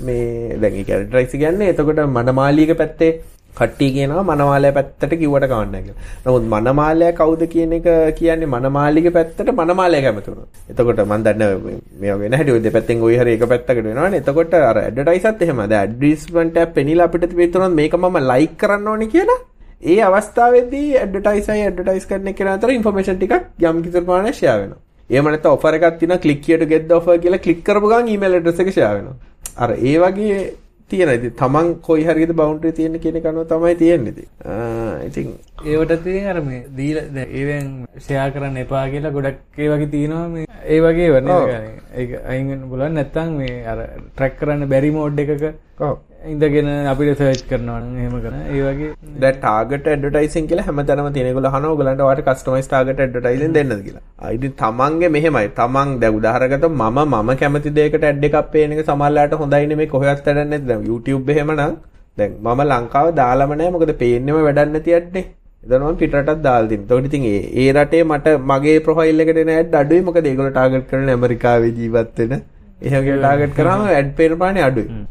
මේ 0.00 0.58
දැන් 0.58 0.74
ඒක 0.74 0.90
ඇඩ්වර්ටයිසර් 0.90 1.38
කියන්නේ 1.38 1.72
එතකොට 1.72 2.04
මනමාලියක 2.10 2.76
පැත්තේ 2.76 3.12
කට්ටිය 3.54 3.90
කියනවා 3.90 4.24
මනමාලය 4.24 4.70
පැත්තට 4.72 5.12
කිව්වට 5.12 5.46
කවන්න 5.50 5.84
කියලා. 5.84 6.02
නමුත් 6.24 6.44
මනමාලය 6.54 7.08
කවුද 7.12 7.42
කියන 7.48 7.72
එක 7.72 7.88
කියන්නේ 8.18 8.50
මනමාලිගේ 8.54 9.12
පැත්තට 9.12 9.52
මනමාලය 9.54 10.00
කැමති 10.04 10.30
වුණා. 10.30 10.48
එතකොට 10.70 11.00
මම 11.04 11.24
දන්නේ 11.26 11.78
මේ 12.00 12.18
වෙන 12.20 12.36
හැටි 12.38 12.54
ඔය 12.56 12.62
දෙපැත්තෙන් 12.62 13.04
ওই 13.08 13.16
හරි 13.16 13.36
එක 13.38 13.44
පැත්තකට 13.46 13.82
වෙනවනේ. 13.88 14.20
එතකොට 14.20 14.56
අර 14.62 14.78
ඇඩ්වර්ටයිසත් 14.78 15.42
එහෙම. 15.42 15.62
දැන් 15.64 15.80
ඇඩ්වර්ටයිස්මන්ට් 15.80 16.56
එක 16.56 16.74
පෙනිලා 16.74 17.08
අපිට 17.08 17.28
තිබෙතුනොත් 17.30 17.74
මේක 17.74 17.96
මම 17.96 18.18
ලයික් 18.32 18.58
කරන්න 18.58 18.88
ඕනේ 18.88 19.12
කියලා 19.14 19.40
ඒ 19.84 20.00
අවස්ථාවේදී 20.02 20.88
ඇඩ්වර්ටයිසයි 20.96 21.62
ඇඩ්වර්ටයිස් 21.62 22.08
කරන 22.10 22.34
කෙනා 22.34 22.58
අතර 22.58 22.72
ඉන්ෆර්මේෂන් 22.72 23.18
ටිකක් 23.18 23.64
යම් 23.64 23.82
කිසි 23.82 23.98
ප්‍රමාණයක් 24.00 24.36
ෂෙයා 24.36 24.58
වෙනවා. 24.60 24.85
එහෙම 25.10 25.26
නැත්නම් 25.32 25.56
ඔෆර් 25.56 25.74
එකක් 25.78 25.98
තියෙනවා 25.98 26.22
click 26.26 26.46
here 26.50 26.60
to 26.62 26.66
get 26.74 26.86
the 26.90 26.94
offer 26.98 27.18
කියලා 27.24 27.42
ක්ලික් 27.46 27.60
කරපු 27.66 27.90
ගමන් 27.92 28.08
ඊමේල් 28.12 28.38
ඇඩ්‍රස් 28.38 28.62
එක 28.62 28.70
ෂෙයා 28.76 28.94
වෙනවා. 28.98 29.16
අර 29.62 29.70
ඒ 29.90 29.98
වගේ 30.04 30.38
තියෙන 30.90 31.10
ඉතින් 31.16 31.34
තමන් 31.40 31.68
කොයි 31.86 32.06
හරියද 32.08 32.32
බවුන්ඩරි 32.40 32.72
තියෙන 32.78 32.98
කියන 33.04 33.18
එක 33.20 33.28
අනුව 33.30 33.46
තමයි 33.52 33.74
තියෙන්නේ 33.82 34.12
ඉතින්. 34.12 34.28
ඉතින් 35.08 35.28
ඒවට 35.72 36.02
තියෙන 36.06 36.26
අර 36.32 36.40
මේ 36.48 36.60
දීලා 36.78 37.06
දැන් 37.16 37.30
ඒවෙන් 37.40 37.70
ෂෙයා 38.04 38.26
කරන්න 38.34 38.58
එපා 38.64 38.84
කියලා 38.94 39.14
ගොඩක් 39.16 39.62
ඒ 39.64 39.70
වගේ 39.72 39.92
තියෙනවා 39.94 40.26
මේ. 40.34 40.46
ඒ 40.74 40.80
වගේ 40.86 41.08
වනේ 41.14 41.60
ඒක 42.00 42.10
අයින් 42.32 42.50
වෙන්න 42.52 42.68
පුළුවන්. 42.70 42.98
නැත්නම් 42.98 43.32
මේ 43.40 43.62
අර 43.74 43.78
ට්‍රැක් 43.86 44.38
කරන්න 44.42 44.70
බැරි 44.74 44.90
මෝඩ් 44.98 45.24
එකක 45.24 45.46
ඔව් 45.88 45.96
ඉඳගෙන 46.32 46.68
අපිට 46.90 47.20
සර්ච් 47.20 47.42
කරනවා 47.50 47.78
නම් 47.80 47.98
එහෙම 48.02 48.14
කරන 48.24 48.36
ඒ 48.54 48.62
වගේ 48.66 48.88
දැන් 49.22 49.36
ටාගට් 49.36 49.88
ඇඩ්වර්ටයිසින් 49.92 50.48
කියලා 50.50 50.66
හැමතැනම 50.68 51.08
තියෙන 51.16 51.28
ඒගොල්ලෝ 51.30 51.52
අහනවා 51.52 51.72
ඔයගලන්ට 51.74 52.02
ඔයාලට 52.06 52.26
කස්ටමයිස් 52.28 52.68
ටාගට් 52.70 53.02
ඇඩ්වර්ටයිසින් 53.04 53.54
දෙන්නද 53.56 53.74
කියලා. 53.86 54.02
ආ 54.22 54.30
ඉතින් 54.36 54.54
තමන්ගේ 54.62 55.10
මෙහෙමයි. 55.16 55.46
තමන් 55.60 55.92
දැන් 56.02 56.18
උදාහරණකට 56.18 56.66
මම 56.70 56.98
මම 57.04 57.30
කැමති 57.42 57.74
දෙයකට 57.78 58.06
ඇඩ් 58.10 58.26
එකක් 58.28 58.38
පේන 58.54 58.74
එක 58.76 58.82
සමහරලාට 58.90 59.36
හොඳයිනේ 59.42 59.80
මේ 59.82 59.92
කොහෙවත් 59.94 60.26
වැඩක් 60.26 60.50
නැති. 60.52 60.66
දැන් 60.70 60.86
YouTube 60.90 61.32
එහෙමනම් 61.34 61.62
දැන් 62.18 62.36
මම 62.44 62.62
ලංකාව 62.70 63.12
දාලම 63.20 63.56
නැහැ 63.60 63.74
මොකද 63.76 63.94
පේන්නේම 64.02 64.42
වැඩක් 64.48 64.74
නැති 64.74 64.96
ඇඩ්නේ. 64.98 65.24
එතන 65.62 65.80
මම 65.82 65.96
පිටරටත් 66.02 66.42
දාලා 66.48 66.68
තියෙනවා. 66.72 66.98
ඒකට 66.98 67.08
ඉතින් 67.10 67.30
ඒ 67.32 67.40
ඒ 67.62 67.70
රටේ 67.76 68.02
මට 68.10 68.36
මගේ 68.50 68.76
ප්‍රොෆයිල් 68.88 69.24
එකට 69.24 69.40
එන 69.44 69.54
ඇඩ් 69.54 69.80
අඩුයි 69.82 70.04
මොකද 70.08 70.28
ඒගොල්ලෝ 70.32 70.54
ටාගට් 70.56 70.90
කරන්නේ 70.90 71.16
ඇමරිකාවේ 71.16 71.72
ජීවත් 71.78 72.12
කියලා 72.80 73.36
ටාගට් 73.36 73.54
කරාම 73.54 73.84
ඇඩ් 73.88 74.16
පේන 74.16 74.32
ප්‍රමාණය 74.32 74.62
අඩුයි. 74.62 75.04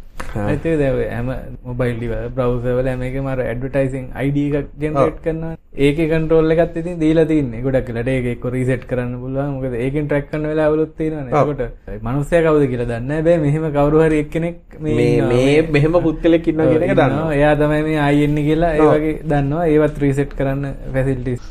ඇතේ 0.43 0.75
දැව 0.77 0.97
හැම 1.07 1.29
මොබයිල් 1.63 1.95
ඩිව 1.97 2.13
බ්‍රවසවල 2.35 2.89
මේක 3.01 3.15
මර 3.17 3.39
ඇඩ්වටයිසින් 3.43 4.05
අයිඩ 4.21 4.37
එකක් 4.59 4.69
ජෙනරේට් 4.81 5.17
කරන්න 5.23 5.55
ඒක 5.77 5.99
කන්ටරෝල්ල 6.03 6.55
එකත් 6.55 6.77
ඉතින් 6.81 6.99
දීලා 6.99 7.27
තින්නේ. 7.31 7.61
ගොඩක් 7.61 7.89
ලට 7.95 8.09
ඒක 8.09 8.45
රිසට් 8.55 8.85
කරන්න 8.91 9.15
පුළුවන්. 9.21 9.51
මොකද 9.55 9.77
ඒකින් 9.77 10.07
ට්‍රක් 10.07 10.29
කන්න 10.31 10.47
වෙලා 10.51 10.67
අවුලුත්තින 10.69 11.17
කොට 11.31 11.63
මනුස්සය 12.03 12.37
කවද 12.39 12.69
කියලා 12.71 12.89
දන්න 12.91 13.25
බෑ 13.27 13.37
මෙහෙම 13.39 13.67
කවරුහරි 13.71 14.21
එක්කෙනෙක් 14.25 14.79
මේ 14.81 15.61
මෙහෙම 15.69 15.99
පුද්ගලෙක් 15.99 16.47
ඉන්න 16.47 16.63
කියන 16.63 16.87
එක 16.87 16.95
දන්නවා. 16.95 17.33
එයා 17.33 17.55
තමයි 17.55 17.81
මේ 17.83 17.99
අයෙන්නේ 18.01 18.47
කියලා 18.49 18.73
ඒ 18.75 18.91
වගේ 18.93 19.17
දන්නවා. 19.25 19.65
ඒවත් 19.67 20.01
රීසෙට් 20.05 20.37
කරන්න 20.37 20.71
ෆැසිල්ටිස් 20.93 21.41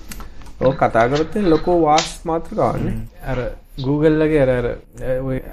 ඕ 0.61 0.73
කතා 0.75 1.09
කරොත් 1.09 1.37
ලොකෝ 1.47 1.78
වාස් 1.83 2.09
මාත්‍රකාවන්නේ 2.25 2.97
අර 3.26 3.38
Googleලගේ 3.78 4.43
අර 4.43 4.50
අර 4.50 4.66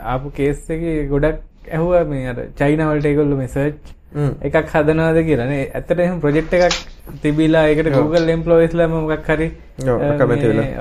ආපු 0.07 0.31
කේස් 0.33 0.59
එක 0.69 0.83
ගොඩක් 1.09 1.41
ඇහුව 1.69 2.07
මේ 2.07 2.27
අර 2.27 2.37
චයිනවලට 2.55 3.05
ඒගොල්ලු 3.05 3.37
මේ 3.37 3.49
සර්ච් 3.49 3.97
එකක් 4.43 4.71
හදනවාද 4.73 5.19
කියලානේ 5.23 5.61
ඇත්තට 5.71 5.99
එහෙම 5.99 6.19
ප්‍රොජෙක්ට් 6.19 6.55
එකක් 6.57 6.79
තිබිලා 7.21 7.65
ඒකට 7.67 7.91
Google 7.91 8.33
එම්ප්ලොයිස්ලා 8.35 8.89
මොකක් 8.89 9.29
හරි 9.29 9.47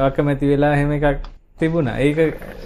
අකමැති 0.09 0.51
වෙලා 0.53 0.73
එහෙම 0.75 0.93
එකක් 0.93 1.29
තිබුණා. 1.61 1.97
ඒක 1.99 2.19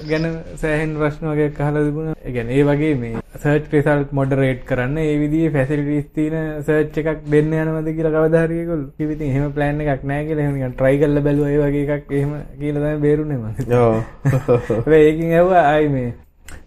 ගැන 0.09 0.25
සෑහෙන් 0.57 0.95
ප්‍රශ්න 0.97 1.29
වගේ 1.31 1.51
අහලා 1.61 1.85
තිබුණා. 1.87 2.17
ඒ 2.19 2.33
කියන්නේ 2.33 2.59
ඒ 2.59 2.65
වගේ 2.65 2.95
මේ 2.97 3.23
සර්ච් 3.37 3.71
රිසල්ට් 3.75 4.17
මොඩරේට් 4.19 4.65
කරන්න 4.65 4.99
ඒ 4.99 5.15
විදිහේ 5.23 5.55
ෆැසිලිටිස් 5.57 6.11
තියෙන 6.15 6.51
සර්ච් 6.63 6.99
එකක් 7.03 7.23
දෙන්න 7.29 7.55
යනවද 7.55 7.89
කියලා 7.93 8.15
කවදා 8.17 8.45
හරි 8.45 8.59
ඒගොල්ලෝ. 8.61 8.91
කිව්ව 8.99 9.15
ඉතින් 9.15 9.31
එහෙම 9.31 9.55
ප්ලෑන් 9.57 9.81
එකක් 9.85 10.05
නැහැ 10.05 10.27
කියලා. 10.29 10.45
එහෙම 10.45 10.59
නිකන් 10.59 10.77
try 10.81 10.95
කරලා 10.99 11.25
බැලුවා 11.29 11.55
ඒ 11.55 11.63
වගේ 11.65 11.97
එකක් 11.99 12.13
එහෙම 12.13 12.35
කියලා 12.61 12.85
තමයි 12.85 13.03
බේරුනේ 13.07 13.39
මම 13.39 13.49
ඔව්. 13.81 14.93
ඒකින් 15.01 15.33
ඇහුවා 15.33 15.65
ආයි 15.71 15.89
මේ 15.95 16.11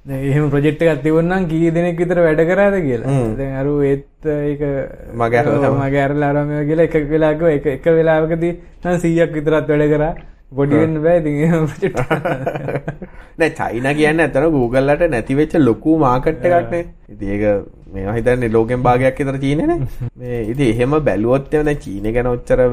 එහෙම 0.08 0.50
ප්‍රජෙක්් 0.50 0.82
එකක් 0.84 1.04
තිවන්නම් 1.04 1.48
කී 1.50 1.72
දෙනෙක් 1.72 1.98
විතර 1.98 2.20
වැඩ 2.20 2.42
කරාද 2.50 2.76
කියලා. 2.82 3.20
දැන් 3.38 3.54
අරු 3.62 3.74
ඒත් 3.84 4.06
ඒක 4.26 4.62
මගේ 5.16 5.44
මගේ 5.76 6.04
අරලා 6.04 6.30
අරමය 6.32 6.64
කියලා 6.70 6.88
එක 6.90 6.96
වෙලාක 7.10 7.42
එක 7.50 7.70
එක 7.74 7.86
වෙලාවකදී 7.92 8.54
සීයක් 8.98 9.32
විතරත් 9.34 9.70
වැඩ 9.70 9.94
කරා 9.94 10.14
පොඩිවෙන්න 10.56 11.00
බෑ 11.04 11.20
නෑ 13.38 13.50
චයිනා 13.58 13.94
කියන්නේ 14.00 14.28
අතන 14.30 14.46
Google-ලට 14.54 15.10
නැති 15.14 15.36
වෙච්ච 15.40 15.56
ලොකු 15.60 15.98
මාකට් 16.04 16.46
එකක් 16.50 16.72
නේ. 16.72 16.84
ඉතින් 17.10 17.34
ඒක 17.36 17.66
මේවා 17.94 18.16
හිතන්නේ 18.18 18.52
ලෝකෙන් 18.54 18.86
භාගයක් 18.86 19.20
විතර 19.22 19.40
චීනේ 19.44 19.68
නේ. 19.72 19.80
මේ 20.22 20.40
ඉතින් 20.54 20.72
එහෙම 20.74 20.96
බැලුවොත් 21.10 21.54
එම 21.54 21.66
දැන් 21.70 21.82
චීනේ 21.86 22.14
ගැන 22.18 22.32
ඔච්චර 22.32 22.64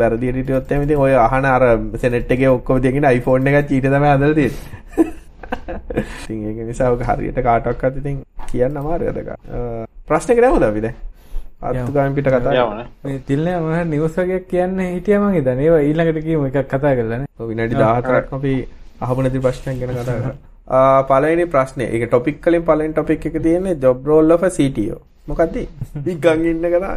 ඉතින් 0.86 1.02
ඔය 1.06 1.16
අහන 1.24 1.50
අර 1.54 1.66
සෙනෙට් 2.04 2.30
එකේ 2.36 2.52
ඔක්කොම 2.52 2.82
තියගෙන 2.84 3.10
iPhone 3.10 3.50
එකක් 3.52 3.68
චීනේ 3.72 3.94
තමයි 3.96 4.12
හදලා 4.14 4.34
තියෙන්නේ. 4.34 5.08
ඉතින් 6.02 6.46
ඒක 6.52 6.62
නිසා 6.70 6.92
ඔක 6.94 7.02
හරියට 7.10 7.42
කාටවත් 7.48 7.98
ඉතින් 8.04 8.22
කියන්න 8.52 8.80
අමාරුයි 8.84 9.10
අදක. 9.10 9.34
ප්‍රශ්නෙක 10.06 10.44
නැවුද 10.46 10.70
අත්ගාමින් 11.64 12.14
පිට 12.16 12.28
කතා 12.28 12.66
මේ 13.04 13.18
තිල්නේ 13.28 13.56
මම 13.58 13.90
නිවුස් 13.90 14.16
වගේක් 14.18 14.48
කියන්න 14.48 14.80
හිටියා 14.80 15.20
මං 15.20 15.36
හිතන්නේ. 15.36 15.64
ඒවා 15.64 15.82
ඊළඟට 15.82 16.24
කියමු. 16.26 16.50
එකක් 16.50 16.68
කතා 16.68 16.94
කරලා 16.98 17.18
නේ. 17.22 17.30
ඔව් 17.38 17.48
විනාඩි 17.50 17.74
14ක් 17.76 18.36
අපි 18.38 18.52
අහපු 19.00 19.22
නැති 19.22 19.44
ප්‍රශ්නයක් 19.46 19.80
ගැන 19.80 19.96
කතා 19.96 20.18
කරා. 20.18 20.36
පළවෙනි 21.04 21.46
ප්‍රශ්නේ. 21.46 21.88
ඒක 21.88 22.06
ටොපික් 22.08 22.46
වලින් 22.46 22.68
පළවෙනි 22.68 22.92
ටොපික් 22.92 23.26
එක 23.26 23.42
තියෙන්නේ 23.42 23.80
ජොබ් 23.82 24.06
රෝල් 24.06 24.36
ඔෆ් 24.36 24.46
CTO 24.58 25.00
මොකද්ද? 25.26 25.56
නිකන් 26.06 26.44
ඉන්න 26.44 26.68
කතා. 26.74 26.94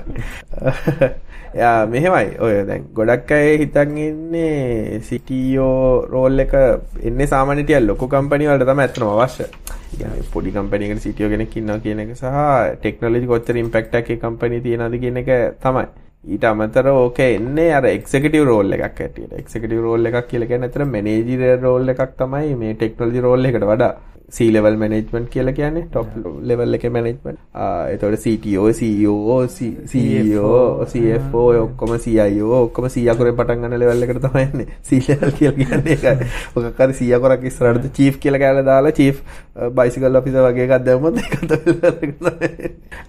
යා 1.61 1.85
මෙහෙමයි. 1.87 2.35
ඔය 2.39 2.53
දැන් 2.67 2.87
ගොඩක් 2.93 3.31
අය 3.31 3.57
හිතන් 3.63 3.97
ඉන්නේ 4.07 4.99
CTO 5.01 5.71
රෝල් 6.11 6.45
එක 6.45 6.55
එන්නේ 7.03 7.27
සාමාන්‍ය 7.33 7.63
ටික 7.63 7.87
ලොකු 7.87 8.07
කම්පැනි 8.07 8.51
වලට 8.51 8.69
තමයි 8.71 8.87
ඇත්තම 8.87 9.07
අවශ්‍ය. 9.15 9.47
පොඩි 10.33 10.51
කම්පැනිකට 10.51 11.01
සිටියෝ 11.05 11.29
කෙනෙක් 11.29 11.55
ඉන්නවා 11.57 11.79
කියන 11.85 11.99
එක 12.03 12.11
සහ 12.15 12.25
ටෙක්නොලොජි 12.81 13.29
කොච්චර 13.31 13.57
ඉම්පැක්ට් 13.63 13.95
එකක් 13.99 14.11
ඒ 14.15 14.19
කම්පැනි 14.23 14.59
තියනවද 14.65 14.99
කියන 15.03 15.17
එක 15.23 15.29
තමයි. 15.63 15.85
ඊට 16.33 16.45
අමතර 16.49 16.87
ඕක 16.91 17.19
එන්නේ 17.19 17.71
අර 17.77 17.85
එක්සිකියුටිව් 17.85 18.45
රෝල් 18.49 18.77
එකක් 18.77 18.99
හැටියට. 19.03 19.33
එක්සිකියුටිව් 19.41 19.81
රෝල් 19.87 20.11
එකක් 20.11 20.27
කියලා 20.31 20.49
කියන්නේ 20.51 20.71
අතන 20.71 20.91
මැනේජර් 20.93 21.61
රෝල් 21.61 21.93
එකක් 21.93 22.13
තමයි 22.21 22.55
මේ 22.61 22.73
ටෙක්නොලොජි 22.73 23.25
රෝල් 23.27 23.49
එකට 23.51 23.67
වඩා. 23.71 23.93
Level 24.51 24.75
management 24.75 25.29
කියලා 25.29 25.51
කියන්නේ 25.51 25.81
top 25.93 26.07
level 26.43 26.73
එකේ 26.73 26.89
management. 26.89 27.37
ආ 27.55 27.87
එතකොට 27.87 28.15
CTO, 28.15 28.71
CEO, 28.71 29.47
CEO, 29.47 30.85
CFO 30.85 31.43
ඔක්කොම 31.61 31.97
CIO 31.97 32.49
ඔක්කොම 32.61 32.87
C 32.87 33.05
අකුරෙන් 33.07 33.35
පටන් 33.35 33.61
ගන්න 33.61 33.79
level 33.79 34.03
එකට 34.03 34.19
තමයි 34.25 34.43
එන්නේ. 34.43 34.67
C 34.83 34.99
level 35.09 35.31
කියලා 35.31 35.55
කියන්නේ 35.61 35.95
හරි 36.79 36.93
C 36.93 37.11
අකුරක් 37.13 37.43
ඉස්සරහට 37.43 37.87
chief 37.93 38.19
කියලා 38.19 38.39
කැලේ 38.39 38.63
දාලා 38.63 38.91
chief 38.91 39.15
bicycle 39.73 40.15
officer 40.17 40.43
වගේ 40.47 40.67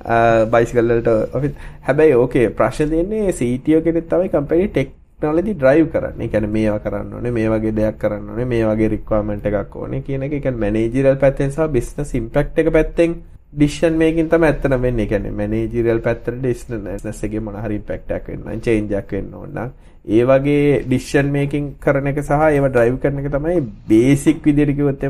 bicycle 0.53 0.95
වලට 0.95 1.09
office 1.35 1.55
හැබැයි 1.83 2.13
ඕකේ 2.13 2.49
ප්‍රශ්නේ 2.49 2.89
තියෙන්නේ 2.91 3.33
CTO 3.33 3.81
කෙනෙක් 3.81 4.09
තමයි 4.09 4.29
company 4.29 4.67
tech 4.69 4.89
ටෙක්නොලොජි 5.19 5.55
ඩ්‍රයිව් 5.55 5.87
කරන්න. 5.93 6.21
ඒ 6.23 6.29
කියන්නේ 6.29 6.51
මේවා 6.57 6.79
කරන්න 6.85 7.15
ඕනේ, 7.15 7.33
මේ 7.33 7.49
වගේ 7.51 7.75
දෙයක් 7.75 7.97
කරන්න 7.99 8.29
ඕනේ, 8.31 8.45
මේ 8.53 8.67
වගේ 8.67 8.89
රික්වයර්මන්ට් 8.93 9.47
එකක් 9.51 9.77
ඕනේ 9.77 10.03
කියන 10.07 10.23
එක. 10.23 10.33
ඒ 10.33 10.41
කියන්නේ 10.45 10.63
මැනේජරල් 10.65 11.19
පැත්තෙන් 11.25 11.51
සහ 11.51 11.67
බිස්නස් 11.75 12.15
ඉම්පැක්ට් 12.15 12.59
එක 12.63 12.71
පැත්තෙන් 12.77 13.17
ඩිසිෂන් 13.53 13.99
මේකින් 13.99 14.29
තමයි 14.31 14.47
ඇත්තම 14.51 14.79
වෙන්නේ. 14.87 15.05
ඒ 15.05 15.11
කියන්නේ 15.13 15.35
මැනේජරල් 15.41 16.01
පැත්තට 16.07 16.39
බිස්නස් 16.47 17.25
එකේ 17.29 17.41
මොන 17.41 17.59
හරි 17.65 17.81
ඉම්පැක්ට් 17.81 18.15
එකක් 18.19 18.31
වෙන්න 18.31 18.47
නම්, 18.47 18.61
චේන්ජ් 18.67 18.95
එකක් 19.01 19.11
වෙන්න 19.19 19.35
ඕන 19.35 19.51
නම්, 19.57 19.75
ඒ 20.07 20.23
වගේ 20.31 20.83
ඩිසිෂන් 20.87 21.33
මේකින් 21.35 21.67
කරන 21.83 22.07
එක 22.13 22.23
සහ 22.23 22.47
ඒව 22.53 22.71
ඩ්‍රයිව් 22.71 23.01
කරන 23.03 23.19
එක 23.25 23.31
තමයි 23.35 23.59
බේසික් 23.91 24.39
විදිහට 24.47 24.77
කිව්වොත් 24.79 25.03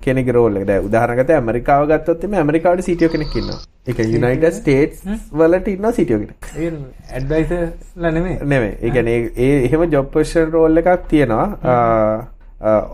එම 0.00 0.04
කෙනෙක්ගේ 0.04 0.32
රෝල් 0.32 0.56
එක. 0.56 0.66
දැන් 0.66 0.84
උදාහරණකට 0.88 1.30
ඇමරිකාව 1.30 1.88
ගත්තොත් 1.90 2.24
එimhe 2.24 2.38
ඇමරිකාවට 2.42 2.86
CTO 2.86 3.08
කෙනෙක් 3.08 3.34
ඉන්නවා. 3.40 3.58
ඒක 3.88 3.98
යුනයිටඩ් 3.98 4.56
ස්ටේට්ස් 4.58 5.02
වලට 5.32 5.68
ඉන්නවා 5.74 5.92
CTO 5.98 6.18
කෙනෙක්. 6.22 6.48
ඒ 6.56 6.70
ඇඩ්වයිසර්ලා 7.18 8.12
නෙමෙයි. 8.16 8.38
නෙමෙයි. 8.54 8.78
ඒ 8.82 8.90
කියන්නේ 8.90 9.18
ඒ 9.36 9.64
එහෙම 9.66 9.86
ජොබ් 9.92 10.10
පොසිෂන් 10.16 10.50
රෝල් 10.56 10.82
එකක් 10.82 11.06
තියෙනවා. 11.08 11.46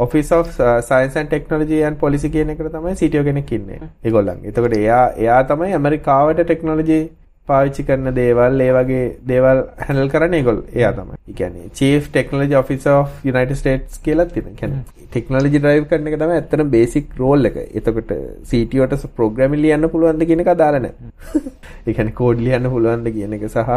Office 0.07 0.33
of 0.33 0.53
science 0.91 1.17
and 1.17 1.33
technology 1.33 1.83
and 1.83 1.99
policy 1.99 2.31
කියන 2.37 2.55
එකට 2.55 2.71
තමයි 2.77 2.95
CTO 3.03 3.25
කෙනෙක් 3.31 3.53
ඉන්නේ. 3.59 3.81
ඒගොල්ලන්. 4.05 4.47
එතකොට 4.53 4.79
එයා 4.79 5.03
එයා 5.17 5.43
තමයි 5.51 5.75
ඇමරිකාවට 5.81 6.45
ටෙක්නොලොජි 6.45 7.01
පාවිච්චි 7.49 7.83
කරන 7.87 8.09
දේවල් 8.19 8.61
ඒ 8.67 8.73
වගේ 8.77 9.03
දේවල් 9.31 9.61
හැන්ඩල් 9.85 10.11
කරන්නේ 10.15 10.41
ඒගොල්ලෝ. 10.41 10.67
එයා. 10.75 10.93
ඒ 11.29 11.35
කියන්නේ 11.41 11.71
Chief 11.79 12.11
Technology 12.17 12.57
Officer 12.63 12.93
of 12.93 13.11
United 13.33 13.57
States 13.63 13.99
කියලා 13.99 14.27
තියෙනවා. 14.35 14.55
කියන්නේ 14.61 15.09
ටෙක්නොලොජි 15.09 15.59
ඩ්‍රයිව් 15.59 15.85
කරන 15.91 16.09
එක 16.11 16.17
තමයි 16.23 16.39
ඇත්තටම 16.39 16.73
බේසික් 16.77 17.09
රෝල් 17.19 17.51
එක. 17.51 17.59
එතකොට 17.81 18.13
CTOට 18.51 19.07
ප්‍රෝග්‍රෑමින් 19.19 19.63
ලියන්න 19.65 19.91
පුළුවන්ද 19.95 20.27
කියන 20.31 20.45
එක 20.45 20.53
අදාළ 20.55 20.81
නැහැ. 20.87 21.13
ඒ 21.87 21.93
කියන්නේ 21.93 22.19
කෝඩ් 22.23 22.43
ලියන්න 22.49 22.73
පුළුවන්ද 22.75 23.15
කියන 23.19 23.39
එක 23.39 23.47
සහ 23.51 23.73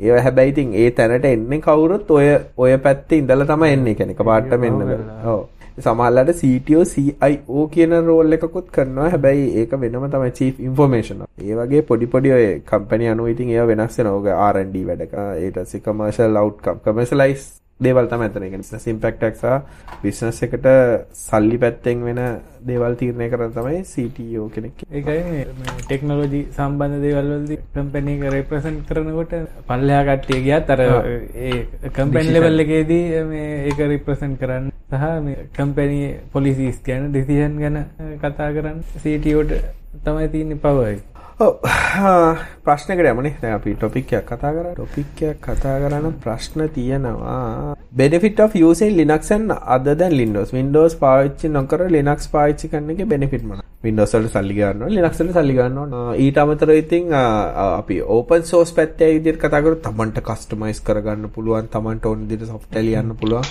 ඒව 0.00 0.16
හැබැයි 0.24 0.52
ඉතින් 0.52 0.72
ඒ 0.76 0.88
තැනට 0.96 1.28
එන්නේ 1.34 1.60
කවුරුත් 1.66 2.10
ඔය 2.10 2.26
ඔය 2.64 2.72
පැත්තේ 2.88 3.20
ඉඳලා 3.22 3.50
තමයි 3.52 3.76
එන්නේ. 3.76 3.92
ඒ 3.92 4.00
කියන්නේ 4.00 4.18
එකපාරටම 4.18 4.66
එන්න 4.70 4.82
සමහරලාට 5.78 6.30
CTO 6.32 6.84
CIO 6.84 7.66
කියන 7.68 7.92
රෝල් 8.06 8.32
එකකුත් 8.32 8.70
කරනවා. 8.70 9.10
හැබැයි 9.10 9.44
ඒක 9.60 9.76
වෙනම 9.82 10.08
තමයි 10.14 10.32
Chief 10.32 10.60
Information. 10.60 11.22
ඒ 11.42 11.54
වගේ 11.54 11.82
පොඩි 11.82 12.06
පොඩි 12.06 12.32
ඔය 12.32 12.46
කම්පැනි 12.66 13.12
අනුව 13.12 13.28
ඉතින් 13.28 13.50
ඒවා 13.50 13.68
වෙනස් 13.72 13.98
වෙනවා. 13.98 14.16
ඔය 14.18 14.34
R&D 14.54 14.88
වැඩ. 14.88 15.06
ඊට 15.44 15.60
පස්සේ 15.60 15.84
commercial 15.88 16.36
outcome 16.36 16.80
commercialize 16.80 17.46
දේවල්. 17.80 18.08
ඒ 18.08 18.50
බිස්නස් 18.52 18.86
ඉම්පැක්ට් 18.86 19.24
එක 19.28 19.36
සහ 19.36 19.56
බිස්නස් 20.02 20.38
එකට 20.42 20.68
සල්ලි 21.14 21.58
පැත්තෙන් 21.58 22.04
වෙන 22.04 22.20
දේවල් 22.62 22.96
තීරණය 22.96 23.28
කරන 23.30 23.52
තමයි 23.52 23.82
CTO 23.84 24.46
කෙනෙක්. 24.54 24.80
ඒකයි 24.90 25.44
ටෙක්නොලොජි 25.82 26.40
සම්බන්ධ 26.56 27.04
දේවල් 27.04 27.30
වලදී 27.34 27.60
කම්පැනි 27.74 28.16
එක 28.16 28.32
රෙප්‍රසන්ට් 28.36 28.88
කරනකොට 28.88 29.36
පල්ලෙහා 29.68 30.08
කට්ටිය 30.08 30.40
ගියත් 30.48 30.74
අර 30.76 30.82
ඒ 30.86 31.52
කම්පැනි 31.92 32.34
ලෙවල් 32.34 32.66
එකේදී 32.66 33.04
මේ 33.26 33.52
ඒක 33.66 33.86
රිප්‍රසන්ට් 33.94 34.40
කරන්න 34.40 34.75
සහ 34.90 35.04
මේ 35.26 35.48
කම්පැනි 35.56 36.00
පොලිසිස් 36.32 36.76
ගැන 36.86 37.10
ඩිසිෂන් 37.12 37.54
ගැන 37.62 37.76
කතා 38.22 38.48
කරන්න 38.56 38.80
CTOට 39.04 39.52
තමයි 40.04 40.28
තියෙන්නේ 40.34 40.58
පවර් 40.64 40.98
ප්‍රශ්නකට 42.66 43.08
යමනේ. 43.12 43.32
දැන් 43.40 43.54
අපි 43.56 43.72
ටොපික් 43.80 44.12
එකක් 44.18 44.28
කතා 44.30 44.52
කරා. 44.56 44.74
ටොපික් 44.76 45.22
එකක් 45.30 45.40
කතා 45.46 45.74
කරන 45.82 46.06
ප්‍රශ්න 46.24 46.60
තියෙනවා. 46.76 47.74
Benefit 48.00 48.38
of 48.44 48.54
using 48.66 48.92
Linux 49.00 49.32
and 49.36 49.50
other 49.76 49.94
than 50.02 50.12
Windows. 50.22 50.52
Windows 50.58 50.94
පාවිච්චි 51.02 51.50
නොකර 51.56 51.80
Linux 51.96 52.30
පාවිච්චි 52.34 52.70
කරන 52.74 52.90
එකේ 52.94 53.08
benefit 53.14 53.42
මොනවද 53.48 53.64
Windows 53.88 54.14
වලට 54.16 54.32
සල්ලි 54.36 54.54
ගන්නවා. 54.60 54.92
Linux 54.98 55.22
වලට 55.22 55.36
සල්ලි 55.38 55.56
ගන්නවා. 55.58 56.04
ඊට 56.26 56.38
අමතරව 56.44 56.76
ඉතින් 56.82 57.16
අපි 57.80 57.96
open 58.18 58.46
source 58.52 58.74
පැත්තේ 58.78 59.10
විදිහට 59.16 59.42
කතා 59.46 59.64
කරොත් 59.66 59.82
තමන්ට 59.88 60.22
customize 60.30 60.80
කරගන්න 60.90 61.34
පුළුවන් 61.38 61.72
තමන්ට 61.74 62.08
ඕන 62.12 62.24
විදිහට 62.30 62.52
software 62.54 62.86
ලියන්න 62.88 63.12
පුළුවන්. 63.22 63.50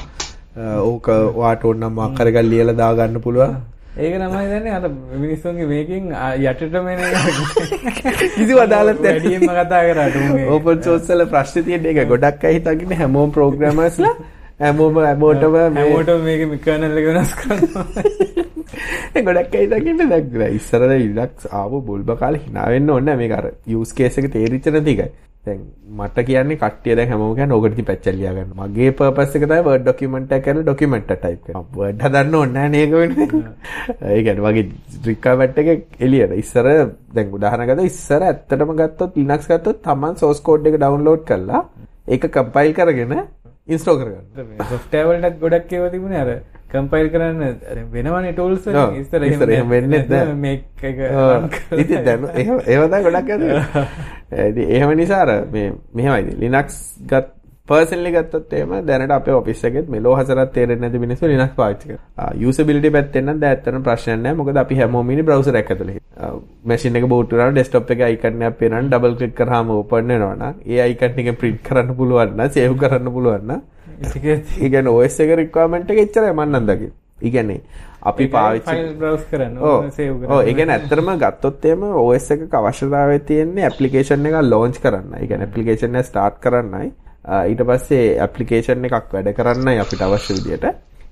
ඕක 0.58 1.08
වාට 1.36 1.66
ඕන 1.66 1.80
නම් 1.80 1.94
මොකක් 1.94 2.20
හරි 2.20 2.32
ගල් 2.32 2.48
ලියලා 2.50 2.76
දාගන්න 2.76 3.22
පුළුවන් 3.22 3.56
ඒක 3.98 4.16
තමයි 4.16 4.48
දන්නේ 4.52 4.72
අර 4.72 4.86
මිනිස්සුන්ගේ 5.16 5.68
මේකෙන් 5.68 6.08
යටටම 6.44 6.88
එන 6.92 7.00
කිසි 8.36 8.54
නැහැ. 8.54 8.96
වැඩියෙන්ම 9.02 9.46
කතා 9.50 9.84
කරාට 9.86 10.16
ඕපන් 10.50 10.82
සෝස් 10.84 11.08
වල 11.10 11.26
ප්‍රශ්න 11.28 11.66
තියෙන 11.66 11.86
එක 11.86 12.02
ගොඩක් 12.10 12.44
අය 12.44 12.58
හිතන්නේ 12.58 13.00
හැමෝම 13.02 13.32
ප්‍රෝග්‍රෑමර්ස්ලා 13.32 14.14
හැමෝම 14.60 15.00
හැමෝටම 15.02 15.56
හැමෝටම 15.60 16.26
මේක 16.26 16.44
කර්නල් 16.64 17.00
එක 17.00 17.08
වෙනස් 17.10 17.36
කරනවා. 17.36 17.86
ගොඩක් 19.28 19.56
අය 19.56 19.68
හිතන්නේ 19.68 20.10
දැන් 20.12 20.56
ඉස්සරද 20.56 20.96
ඉලක්ස් 20.98 21.48
ආව 21.54 21.80
බුල්බ 21.88 22.16
කාලේ 22.20 22.44
hina 22.44 22.68
වෙන්න 22.70 22.90
ඕනේ 22.90 23.06
නැහැ 23.08 23.22
මේක 23.24 23.38
අර 23.40 23.52
යූස් 23.68 23.94
කේස් 23.94 24.20
එක 24.20 24.32
තේරිච්ච 24.34 24.72
නැති 24.72 24.98
එකයි. 24.98 25.10
දැන් 25.46 25.62
මට 25.98 26.26
කියන්නේ 26.28 26.58
කට්ටිය 26.62 26.96
දැන් 26.98 27.10
හැමෝම 27.12 27.36
කියන්නේ 27.38 27.58
ඕකට 27.58 27.76
ඉතින් 27.76 27.88
පැච් 27.90 28.08
ලියා 28.18 28.34
ගන්න. 28.34 28.52
මගේ 28.60 28.92
පර්පස් 29.00 29.36
එක 29.38 29.46
තමයි 29.46 29.62
Word 29.68 29.86
document 29.90 30.32
එක 30.32 30.44
කරලා 30.46 30.66
document 30.72 31.12
එක 31.16 31.22
type 31.22 31.42
කරනවා. 31.46 31.66
Word 31.78 32.04
හදන්න 32.06 32.36
ඕනේ 32.40 32.54
නැහැ 32.54 32.70
නේද 32.76 32.92
වෙන්නේ. 33.00 33.28
ඒ 34.10 34.20
කියන්නේ 34.26 34.46
මගේ 34.48 34.66
requirement 35.10 35.58
එක 35.64 36.02
එළියට. 36.08 36.36
ඉස්සර 36.44 36.70
දැන් 37.16 37.34
උදාහරණ 37.40 37.72
ගත්තා 37.72 37.90
ඉස්සර 37.92 38.28
ඇත්තටම 38.30 38.76
ගත්තොත් 38.82 39.18
Linux 39.22 39.50
ගත්තොත් 39.52 39.82
Taman 39.88 40.22
source 40.22 40.44
code 40.44 40.70
එක 40.72 40.80
download 40.86 41.26
කරලා 41.32 41.64
ඒක 42.08 42.30
compile 42.32 42.74
කරගෙන 42.74 43.18
install 43.68 43.98
කරගන්න. 44.00 44.66
software 44.70 45.08
වලටත් 45.10 45.40
ගොඩක් 45.40 45.74
ඒවා 45.74 45.90
තිබුණේ 45.90 46.20
අර 46.20 46.30
කම්පයිල් 46.72 47.10
කරන්න. 47.10 47.42
වෙනවනේ 47.92 48.34
ටූල්ස් 48.34 48.68
එහෙම 48.68 49.70
වෙන්නේ 49.70 50.02
ඉතින් 51.78 52.06
දැන් 52.06 52.28
එහෙම 52.36 52.60
ඒව 52.66 52.84
තමයි 52.88 53.04
ගොඩක් 53.08 53.32
අද. 53.36 53.48
ඉතින් 54.52 54.70
එහෙම 54.70 54.94
නිසා 54.98 55.22
අර 55.22 55.34
මේ 55.52 55.74
මෙහෙමයි. 55.94 56.38
Linux 56.44 56.80
ගත් 57.06 57.32
පර්සනලි 57.68 58.10
ගත්තොත් 58.12 58.52
එහෙම 58.54 58.74
දැනට 58.86 59.12
අපේ 59.12 59.34
ඔෆිස් 59.34 59.64
එකෙත් 59.64 59.88
මෙලෝ 59.90 60.16
හතරක් 60.16 60.52
තේරෙන්නේ 60.54 60.82
නැති 60.82 61.00
මිනිස්සු 61.00 61.28
Linux 61.28 61.54
පාවිච්චි 61.56 61.88
කරනවා. 61.88 62.28
යූසබිලිටි 62.36 62.92
පැත්තෙන් 62.92 63.26
නම් 63.26 63.40
දැන් 63.42 63.52
ඇත්තටම 63.52 63.86
ප්‍රශ්නයක් 63.88 64.18
නැහැ. 64.18 64.36
මොකද 64.36 64.58
අපි 64.58 64.76
හැමෝම 64.76 65.10
ඉන්නේ 65.10 65.24
බ්‍රවුසර් 65.24 65.56
එකක් 65.56 65.72
ඇතුලේ. 65.72 65.96
මැෂින් 66.64 67.00
එක 67.00 67.08
බූට් 67.08 67.32
කරලා 67.32 67.48
ඩෙස්ක්ටොප් 67.52 67.94
එකේ 67.96 68.06
අයිකන් 68.06 68.42
එකක් 68.42 68.60
පේනවනම් 68.60 68.90
ඩබල් 68.90 69.16
ක්ලික් 69.16 69.34
කරාම 69.36 69.72
ඕපන් 69.72 70.14
වෙනවා 70.14 70.36
නම් 70.36 70.54
ඒ 70.68 70.86
එක 70.86 71.40
print 71.40 71.64
කරන්න 71.64 71.96
පුළුවන් 71.96 72.36
නම් 72.36 72.52
සේව් 72.52 72.76
කරන්න 72.76 73.12
පුළුවන් 73.16 73.48
නම් 73.48 73.62
ඒ 74.26 74.70
කියන්නේ 74.70 74.92
OS 74.92 75.20
එක 75.20 75.34
එක 75.38 75.58
නම් 75.66 76.68
දකින්නේ. 76.68 76.92
ඒ 77.22 77.30
කියන්නේ 77.30 77.62
අපි 78.04 78.28
පාවිච්චි 78.28 78.76
බ්‍රවුස් 79.00 79.24
කරන්න 79.32 79.58
ඔව් 79.60 79.72
ඕන 79.72 79.90
සේව් 79.92 80.20
කරන්න 80.20 80.36
ඔව් 80.36 80.44
ඒ 80.44 80.54
කියන්නේ 80.54 80.78
ඇත්තටම 80.78 81.10
ගත්තොත් 81.24 81.66
එහෙම 81.66 81.88
OS 82.04 82.30
එකක 82.38 82.54
අවශ්‍යතාවය 82.54 83.18
තියෙන්නේ 83.32 83.66
ඇප්ලිකේෂන් 83.70 84.30
එකක් 84.32 84.40
ලොන්ච් 84.44 84.80
කරන්නයි. 84.86 85.18
ඒ 85.18 85.28
කියන්නේ 85.28 85.50
ඇප්ලිකේෂන් 85.50 86.00
එක 86.02 86.10
ස්ටාර්ට් 86.12 86.40
කරන්නයි. 86.46 86.92
ඊට 87.26 87.64
පස්සේ 87.64 88.08
ඇප්ලිකේෂන් 88.20 88.90
එකක් 88.90 89.14
වැඩ 89.14 89.32
කරන්නයි 89.34 89.80
අපිට 89.80 90.02
අවශ්‍ය 90.02 90.40
විදියට. 90.40 90.66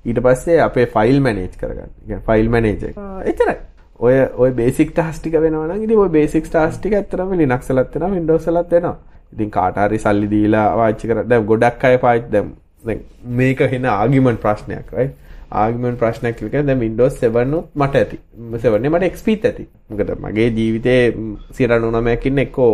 ඊට 0.05 0.19
පස්සේ 0.21 0.59
අපේ 0.61 0.85
ෆයිල් 0.87 1.21
මැනේජ් 1.21 1.55
කරගන්න. 1.57 2.21
File 2.27 2.49
manager. 2.49 2.93
එච්චරයි. 3.25 3.57
ඔය 3.99 4.19
ඔය 4.37 4.51
බේසික් 4.51 4.91
ටාස්ක් 4.91 5.21
ටික 5.21 5.39
වෙනවා 5.39 5.77
ඉතින් 5.77 5.97
ඔය 5.97 6.09
බේසික් 6.09 6.47
ටාස්ක් 6.47 6.79
ටික 6.79 6.93
ඇත්තටම 6.93 7.33
Linux 7.35 7.69
වලත් 7.69 7.99
වෙනවා. 8.71 8.97
ඉතින් 9.33 9.49
කාට 9.51 9.77
හරි 9.77 9.99
සල්ලි 9.99 10.27
දීලා 10.29 10.67
පාවිච්චි 10.75 11.07
කර 11.07 11.23
දැන් 11.25 11.45
ගොඩක් 11.45 11.83
අය 11.83 11.97
දැන් 12.29 12.53
දැන් 12.83 13.03
මේක 13.33 13.61
හින 13.71 13.85
ආගිමන්ට් 13.87 14.41
ප්‍රශ්නයක් 14.41 14.91
right 14.91 15.13
ආගිමන්ට් 15.53 15.99
ප්‍රශ්නයක් 15.99 16.37
කියලා 16.37 16.51
කියන්නේ 16.51 16.67
දැන් 16.67 16.83
Windows 16.85 17.19
7 17.19 17.55
උත් 17.59 17.69
මට 17.75 17.95
ඇති 17.95 18.19
7 18.57 18.81
නේ 18.83 18.89
මට 18.89 19.09
XP 19.13 19.37
ත් 19.37 19.51
ඇති 19.51 19.65
මොකද 19.89 20.13
මගේ 20.25 20.49
ජීවිතේ 20.49 21.01
99ක් 21.11 22.31
ඉන්න 22.31 22.43
එක්කෝ 22.45 22.73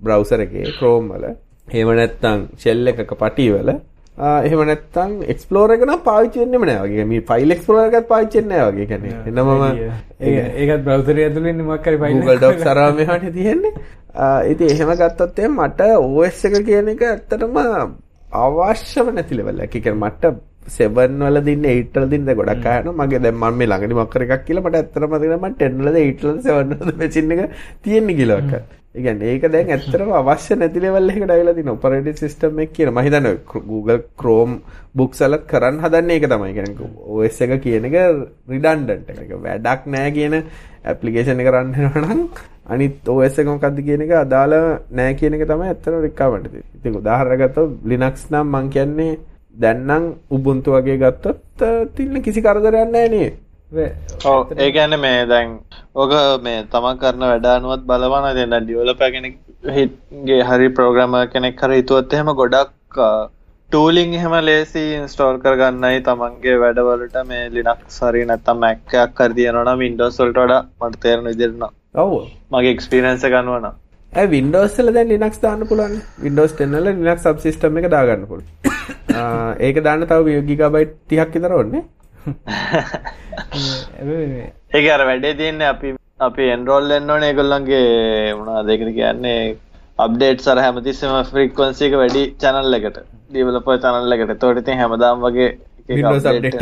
බ්‍රවුසර් 0.00 0.40
එකේ 0.40 0.72
Chrome 0.78 1.14
වල 1.14 1.34
එහෙම 1.68 1.92
නැත්නම් 1.98 2.48
shell 2.58 2.90
එකක 2.90 3.12
පටි 3.20 3.46
වල 3.52 3.70
එහෙම 4.16 4.60
නැත්නම් 4.68 5.10
එක්ස්ප්ලෝරර් 5.32 5.74
එක 5.74 5.82
නම් 5.86 6.02
පාවිච්චි 6.04 6.42
වෙන්නෙම 6.42 6.64
නෑ 6.68 6.84
වගේ 6.84 7.06
මේ 7.10 7.24
ෆයිල් 7.30 7.54
එක්ස්ප්ලෝරර් 7.54 7.86
එකත් 7.90 8.08
පාවිච්චි 8.12 8.40
වෙන්නේ 8.40 8.60
නෑ 8.60 8.72
වගේ 8.72 8.86
කියන්නේ 8.86 9.14
එන්න 9.26 9.40
මම 9.44 9.64
ඒකත් 10.62 10.84
බ්‍රවුසර් 10.86 11.20
ඇතුළේ 11.24 11.54
ඉන්නේ 11.54 11.68
මොකක් 11.70 11.88
හරි 11.90 12.00
ෆයිල් 12.02 12.18
Google 12.18 12.40
Docs 12.44 12.66
අරවා 12.66 12.92
මෙහාට 13.00 13.28
තියෙන්නේ. 13.34 13.72
ඉතින් 14.50 14.74
එහෙම 14.74 14.92
ගත්තොත් 15.00 15.38
එහෙනම් 15.38 15.60
මට 15.60 15.80
OS 15.98 16.44
එක 16.48 16.58
කියන 16.68 16.92
එක 16.94 17.02
ඇත්තටම 17.04 17.58
අවශ්‍යම 18.42 19.12
නැති 19.14 19.40
ලෙවල් 19.40 19.60
එකක්. 19.66 19.74
ඒ 19.74 19.82
කියන්නේ 19.82 20.02
මට 20.02 20.32
7 20.70 21.20
වල 21.20 21.42
දින්නේ 21.50 21.74
8 21.74 22.00
වල 22.00 22.08
දින්නේ 22.14 22.38
ගොඩක් 22.40 22.66
අයනවා. 22.68 22.96
මගේ 23.00 23.22
දැන් 23.26 23.36
මම 23.36 23.60
මේ 23.60 23.70
ළඟදි 23.70 24.00
මොකක් 24.00 24.14
කර 24.14 24.26
එකක් 24.26 24.48
කියලා 24.48 24.64
මට 24.64 24.80
ඇත්තටම 24.80 25.12
නැහැ 25.12 25.38
මම 25.38 25.60
10 25.60 25.78
වලද 25.82 25.98
8 26.06 26.24
වලද 26.24 26.42
7 26.48 26.80
වලද 26.80 26.98
මැෂින් 27.02 27.36
එක 27.36 27.44
තියෙන්නේ 27.82 28.18
කියලා 28.22 28.64
එකක්. 28.96 28.98
ඒ 28.98 29.02
කියන්නේ 29.02 29.32
ඒක 29.34 29.44
දැන් 29.52 29.70
ඇත්තටම 29.70 30.10
අවශ්‍ය 30.20 30.56
නැති 30.56 30.80
ලෙවල් 30.80 31.10
එකකට 31.12 31.32
ආවිලා 31.34 31.54
තියෙන 31.58 31.72
ඔපරේටින් 31.74 32.16
සිස්ටම් 32.22 32.60
එක 32.64 32.72
කියන 32.76 32.90
මම 32.92 33.00
හිතන්නේ 33.06 33.34
Google 33.70 33.98
Chrome 34.20 34.54
books 34.96 35.20
වලත් 35.20 35.44
කරන්න 35.52 35.80
හදන්නේ 35.84 36.16
ඒක 36.16 36.26
තමයි. 36.32 36.52
කියන්නේ 36.56 36.90
OS 37.14 37.40
එක 37.44 37.54
කියන 37.64 37.84
එක 37.88 37.96
redundant 38.48 39.08
එක. 39.10 39.32
වැඩක් 39.46 39.86
නැහැ 39.94 40.16
කියන 40.18 40.34
ඇප්ලිකේෂන් 40.84 41.40
එක 41.44 41.52
රන් 41.52 41.72
වෙනවා 41.76 42.04
නම් 42.04 42.20
අනිත් 42.72 43.08
OS 43.08 43.38
එක 43.38 43.48
මොකද්ද 43.52 43.80
කියන 43.86 44.04
එක 44.06 44.12
අදාළ 44.24 44.54
නැහැ 44.90 45.18
කියන 45.20 45.38
එක 45.38 45.48
තමයි 45.52 45.72
ඇත්තටම 45.72 46.02
රික්වයර්මන්ට් 46.06 46.50
තියෙන්නේ. 46.50 46.76
ඉතින් 46.78 47.00
උදාහරණයක් 47.00 47.42
ගත්තොත් 47.42 47.80
Linux 47.84 48.30
නම් 48.32 48.46
මම 48.52 48.70
කියන්නේ 48.76 49.18
දැන් 49.54 49.86
නම් 49.88 50.04
Ubuntu 50.30 50.76
වගේ 50.76 51.00
ගත්තොත් 51.02 51.42
තින්න 51.96 52.22
කිසි 52.22 52.40
කරදරයක් 52.42 52.88
නැහැ 52.92 53.08
නේ. 53.14 53.28
ඔව් 54.24 54.52
ඒ 54.56 54.70
කියන්නේ 54.72 54.98
මේ 54.98 55.22
දැන් 55.26 55.54
ඕක 55.94 56.12
මේ 56.42 56.58
තමන් 56.72 56.98
කරන 56.98 57.24
වැඩ 57.24 57.46
අනුවත් 57.46 57.86
බලවන 57.86 58.26
දැන් 58.28 58.50
දැන් 58.50 58.66
ඩෙවලොපර් 58.66 59.08
කෙනෙක්ගේ 59.14 60.42
හරි 60.44 60.68
ප්‍රෝග්‍රෑමර් 60.70 61.24
කෙනෙක් 61.32 61.58
හරි 61.60 61.80
හිතුවොත් 61.80 62.12
එහෙම 62.12 62.30
ගොඩක් 62.34 63.00
ටූලින් 63.70 64.14
එහෙම 64.14 64.36
ලේසි 64.44 64.84
ඉන්ස්ටෝල් 64.98 65.40
කරගන්නයි 65.40 66.04
තමන්ගේ 66.04 66.60
වැඩවලට 66.62 67.18
මේ 67.24 67.48
ලිනක්ස් 67.50 67.98
හරි 68.02 68.22
නැත්තම් 68.24 68.62
Mac 68.64 68.94
එකක් 69.00 69.24
හරි 69.24 69.34
තියෙනවා 69.34 69.66
නම් 69.66 69.82
Windows 69.86 70.20
වලට 70.20 70.38
වඩා 70.38 70.62
මට 70.82 71.16
විදිහට 71.24 71.58
නම් 71.58 71.74
ඔව්. 71.96 72.14
මගේ 72.52 72.72
එක්ස්පීරියන්ස් 72.76 73.26
එක 73.30 73.36
අනුව 73.40 73.58
නම් 73.58 73.82
ඒ 74.12 74.26
Windows 74.28 74.78
වල 74.78 74.92
දැන් 74.94 75.08
Linux 75.08 75.42
දාන්න. 75.42 75.66
Windows 76.22 76.52
10 76.54 76.78
වල 76.78 76.88
Linux 76.92 77.22
subsystem 77.22 77.78
එක 77.78 77.90
දාගන්න 77.90 78.24
පුළුවන්. 78.26 78.48
ඒක 79.66 79.84
දාන්න 79.84 80.06
තව 80.06 80.40
GB 80.48 80.86
30ක් 81.10 81.30
විතර 81.34 81.58
ඕනේ. 81.58 81.82
ඒක 84.72 84.86
අර 84.94 85.02
වැඩේ 85.10 85.34
තියෙන්නේ 85.40 85.68
අපි 85.74 85.88
අපි 86.20 86.44
එන්රෝල් 86.56 86.84
වෙන්න 86.88 87.10
ඕනේ 87.10 87.30
ඒගොල්ලන්ගේ 87.30 88.34
මොනවද 88.38 88.68
ඒකද 88.74 88.90
කියන්නේ 88.98 89.40
අප්ඩේට්ස් 89.98 90.46
අර 90.52 90.58
හැමතිස්සෙම 90.60 91.12
ෆ්‍රීකවන්සි 91.30 91.82
එක 91.88 91.94
වැඩි 92.00 92.22
channel 92.42 92.76
එකට 92.78 92.98
ඩෙවලොපර් 93.30 93.78
channel 93.82 94.12
එකට. 94.12 94.30
ඒතකොට 94.30 94.58
ඉතින් 94.62 94.78
හැමදාම 94.78 95.20
වගේ 95.24 95.48
Windows 95.90 96.24
update. 96.24 96.58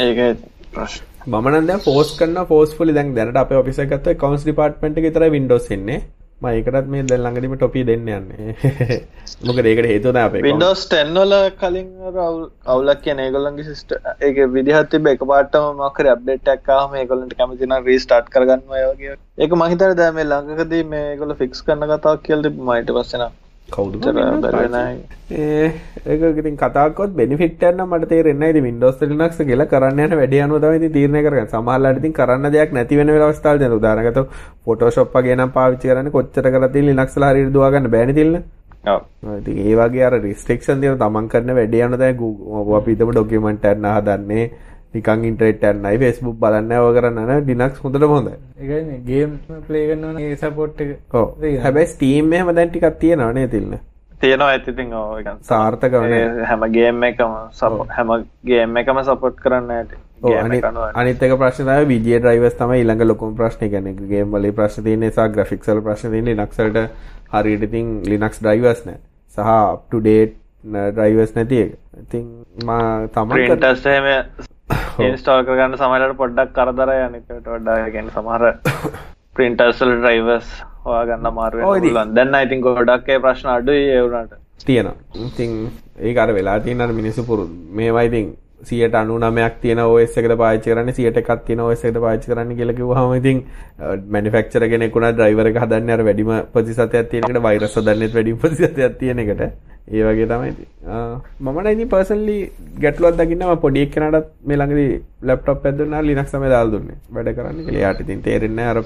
ඒක 0.00 0.38
ප්‍රශ්න. 0.74 1.02
මම 1.26 1.48
නම් 1.50 1.66
දැන් 1.68 1.80
ෆෝස් 1.80 2.16
කරනවා 2.18 2.46
ෆෝස්ෆුලි 2.46 2.92
දැන් 2.92 3.14
දැනට 3.14 3.36
අපේ 3.42 3.58
ඔෆිස් 3.62 3.78
එක 3.78 3.90
ගත්තා 3.92 4.12
accounts 4.16 4.44
department 4.44 4.98
එක 4.98 5.04
විතරයි 5.08 5.30
Windows 5.30 5.70
එන්නේ. 5.70 6.02
මම 6.40 6.48
ඒකටත් 6.48 6.88
මේ 6.88 7.02
දැන් 7.02 7.22
ළඟදිම 7.22 7.54
ටොපි 7.56 7.80
දෙන්න 7.86 8.04
යන්නේ. 8.08 8.52
මොකද 9.46 9.66
ඒකට 9.66 9.88
හේතුව 9.90 10.12
තමයි 10.12 10.22
අපේ 10.22 10.42
Windows 10.44 10.82
10 10.92 11.16
වල 11.16 11.34
කලින් 11.56 11.88
අර 12.08 12.18
අවුල්- 12.24 12.52
අවුලක් 12.66 13.00
කියන 13.02 13.22
ඒගොල්ලන්ගේ 13.24 13.66
සිස්ටම් 13.70 14.06
ඒක 14.20 14.38
විදිහක් 14.54 14.90
තිබ්බ 14.92 15.10
එකපාරටම 15.12 15.66
මොකක් 15.80 15.98
හරි 16.00 16.12
අප්ඩේට් 16.12 16.52
එකක් 16.54 16.70
ආවම 16.76 16.94
ඒගොල්ලන්ට 17.00 17.34
කැමති 17.34 17.66
නම් 17.66 17.90
රීස්ටාර්ට් 17.90 18.30
කරගන්නවා 18.30 18.82
ඒ 18.82 18.86
වගේ. 18.92 19.16
ඒක 19.38 19.52
මම 19.52 19.66
හිතන්නේ 19.72 19.98
දැන් 20.00 20.14
මේ 20.14 20.26
ළඟකදී 20.26 20.84
මේ 20.86 21.04
ඒගොල්ලෝ 21.10 21.40
ෆික්ස් 21.42 21.66
කරන 21.66 21.84
කතාවක් 21.92 22.24
කියලා 22.24 22.46
තිබ්බ 22.46 22.60
මම 22.60 22.72
ඊට 22.76 22.94
පස්සේ 22.96 23.20
නම් 23.20 23.34
කවුද 23.74 23.94
උතර 23.98 24.12
බැලුවේ 24.16 24.68
නැහැ. 24.74 24.96
ඒ 25.32 25.66
ඒක 26.06 26.38
ඉතින් 26.42 26.56
කතාවක්වත් 26.62 27.14
බෙනිෆිට් 27.20 27.62
එකක් 27.62 27.76
නම් 27.76 27.90
මට 27.94 28.10
තේරෙන්නේ 28.12 28.62
Windows 28.66 29.00
Linux 29.02 29.40
කියලා 29.48 29.68
කරන්න 29.72 30.04
යන 30.04 30.14
වැඩේ 30.20 30.42
අනුව 30.44 30.62
තමයි 30.62 30.78
ඉතින් 30.80 30.94
තීරණය 30.96 31.22
කරගන්නේ. 31.26 31.50
සමහරවිට 31.54 31.98
ඉතින් 32.02 32.14
කරන්න 32.18 32.52
දෙයක් 32.54 32.72
නැති 32.76 33.00
වෙන 33.00 33.12
වෙලාව 33.14 33.32
අවස්ථාවල් 33.32 33.60
දෙනවා. 33.62 33.80
උදාහරණයක් 33.80 34.08
ගත්තොත් 34.10 34.28
Photoshop 34.64 35.12
වගේ 35.16 35.36
නම් 35.36 35.52
පාවිච්චි 35.58 35.90
කරන්නේ 35.90 36.14
කොච්චර 36.16 36.48
කරලා 36.54 36.72
තියෙන 36.76 36.88
Linux 36.90 37.18
වල 37.18 37.28
හරියට 37.30 37.52
දුවා 37.56 37.70
ගන්න 37.74 37.92
බෑනේ 37.96 38.18
තිල්න. 38.20 38.38
ඔව්. 38.94 39.02
ඉතින් 39.40 39.60
ඒ 39.66 39.76
වගේ 39.80 40.04
අර 40.08 40.14
රිස්ට්‍රික්ෂන් 40.22 40.80
තියෙන 40.80 40.98
තමන් 41.04 41.28
කරන 41.34 41.54
වැඩේ 41.60 41.84
යන 41.88 41.98
දැන් 42.04 42.16
Google 42.22 42.80
අපි 42.80 42.96
හිතමු 42.96 43.12
ඩොකියුමන්ට් 43.12 43.68
එකක් 43.72 43.86
හදන්නේ 43.98 44.50
නිකන් 44.94 45.24
ඉන්ටර්නෙට් 45.30 45.64
එකක් 45.64 45.82
නයි 45.84 45.98
Facebook 46.02 46.36
බලන්න 46.42 46.72
ඔය 46.78 46.94
කරන්න 46.96 47.20
නෑ 47.30 47.44
Linux 47.50 47.82
හොඳටම 47.84 48.14
හොඳයි. 48.16 48.34
ඒකනේ 48.60 48.98
ගේම් 49.10 49.36
ප්ලේ 49.68 49.84
කරනවා 49.90 50.24
ඒ 50.30 50.36
සපෝට් 50.42 50.80
ඔව්. 51.12 51.28
හැබැයි 51.64 51.92
Steam 51.94 52.32
එහෙම 52.32 52.54
දැන් 52.56 52.70
ටිකක් 52.70 52.98
තියෙනවා 53.04 53.32
නේ 53.38 53.48
තිල්න. 53.54 53.78
තියෙනවා 54.20 54.50
ඇති 54.54 54.70
ඉතින් 54.74 54.94
ඔව් 55.00 55.18
ඒක 55.18 55.28
සාර්ථකව 55.52 56.06
නේ. 56.12 56.22
ඒ 56.24 56.46
හැම 56.50 56.66
ගේම් 56.76 57.02
එකම 57.10 57.34
සපෝට් 57.60 57.92
හැම 57.98 58.14
ගේම් 58.52 58.76
එකම 58.82 59.02
සපෝට් 59.10 59.36
කරන්න 59.44 59.70
ඇති. 59.76 60.00
ඔව් 60.22 60.30
ගේම් 60.30 60.44
අනිත් 60.46 60.58
එක 60.58 60.70
අනුව. 60.70 60.88
අනිත් 61.02 61.22
එක 61.28 61.36
ප්‍රශ්නේ 61.44 61.84
තමයි 61.84 62.00
VGA 62.02 62.24
drivers 62.26 62.58
තමයි 62.62 62.80
ඊළඟ 62.82 63.06
ලොකුම 63.12 63.36
ප්‍රශ්නේ 63.36 63.68
වල 64.34 64.50
ප්‍රශ්න 64.58 64.88
තියෙන 64.88 65.00
නිසා 65.06 65.28
graphics 65.36 65.68
වල 65.68 65.84
ප්‍රශ්න 65.90 66.16
තියෙන 66.16 66.32
Linux 66.32 66.58
වලට 66.64 66.88
හරියට 67.36 67.70
ඉතින් 67.70 67.96
Linux 68.10 68.42
drivers 68.42 68.84
නැහැ. 68.86 69.00
සහ 69.36 69.56
up 69.72 69.90
to 69.90 70.00
date 70.00 70.36
drivers 70.98 71.34
නැති 71.36 71.60
එක. 71.64 71.72
ඉතින් 72.04 72.24
මා 72.64 73.06
printers 73.34 73.86
එහෙම 73.86 74.47
ඉන්ස්ටෝල් 75.04 75.44
කරගන්න 75.44 75.78
සමහරවිට 75.78 76.18
පොඩ්ඩක් 76.22 76.56
කරදරයි 76.56 77.04
අනිකට 77.04 77.46
වඩා 77.46 77.78
ඒ 77.84 77.92
කියන්නේ 77.94 78.16
සමහර 78.16 78.42
වල 79.80 79.94
drivers 80.02 80.48
හොයාගන්න 80.84 81.30
ඔව් 81.68 81.76
වෙනවා 82.16 82.42
ඉතින්. 82.42 82.66
ගොඩක් 82.66 83.08
ඒ 83.08 83.22
ප්‍රශ්න 83.24 83.54
අඩුයි 83.54 83.86
ඒ 83.94 84.02
වුණාට. 84.02 84.34
තියෙනවා. 84.66 84.96
ඉතින් 85.26 85.54
ඒක 86.00 86.18
අර 86.18 86.34
වෙලා 86.34 86.58
තියෙන 86.60 86.80
අර 86.80 86.92
මිනිස්සු 87.00 87.24
පුරුදු. 87.24 87.54
මේවා 87.72 88.02
ඉතින් 88.02 88.36
99ක් 88.60 89.60
තියෙන 89.62 89.80
OS 89.80 90.18
එකට 90.18 90.36
පාවිච්චි 90.36 90.70
කරන්නේ 90.70 90.94
101ක් 90.94 91.38
තියෙන 91.46 91.62
පාවිච්චි 92.00 92.30
කරන්න 92.32 92.56
කියලා 92.56 92.78
කිව්වහම 92.80 93.14
ඉතින් 93.14 93.44
මැනුෆැක්චරර් 94.10 94.68
කෙනෙක් 94.68 94.96
උනා 94.96 95.12
ඩ්‍රයිවර් 95.12 95.50
එක 95.52 95.60
හදන්නේ 95.64 96.04
වැඩිම 96.04 96.32
ප්‍රතිශතයක් 96.54 97.10
තියෙන 97.10 97.30
එකට 97.30 97.42
වෛරස් 97.42 97.76
හදන්නෙත් 97.80 98.14
වැඩිම 98.14 98.38
ප්‍රතිශතයක් 98.38 98.98
තියෙන 98.98 99.18
එකට. 99.18 99.42
ඒ 99.90 100.02
වගේ 100.06 100.26
තමයි 100.30 100.48
ඉතින්. 100.52 100.68
ආ, 100.86 101.16
මම 101.40 101.58
නම් 101.60 101.68
ඉතින් 101.74 101.88
පර්සනලි 101.88 102.36
ගැටලුවක් 102.82 103.16
දකින්න 103.20 103.44
මම 103.46 103.60
පොඩි 103.64 103.84
එක්කෙනාටත් 103.86 104.28
මේ 104.46 104.56
ළඟදී 104.56 104.92
ලැප්ටොප් 105.22 105.66
එකක් 105.66 105.78
දුන්නා 105.78 106.02
Linux 106.02 106.30
තමයි 106.32 106.50
දාලා 106.54 106.72
දුන්නේ. 106.74 106.96
වැඩ 107.14 107.34
කරන්න 107.36 107.56
කියලා. 107.58 107.78
එයාට 107.78 108.00
ඉතින් 108.04 108.22
තේරෙන්නේ 108.22 108.56
නැහැ 108.64 108.74
අර 108.76 108.84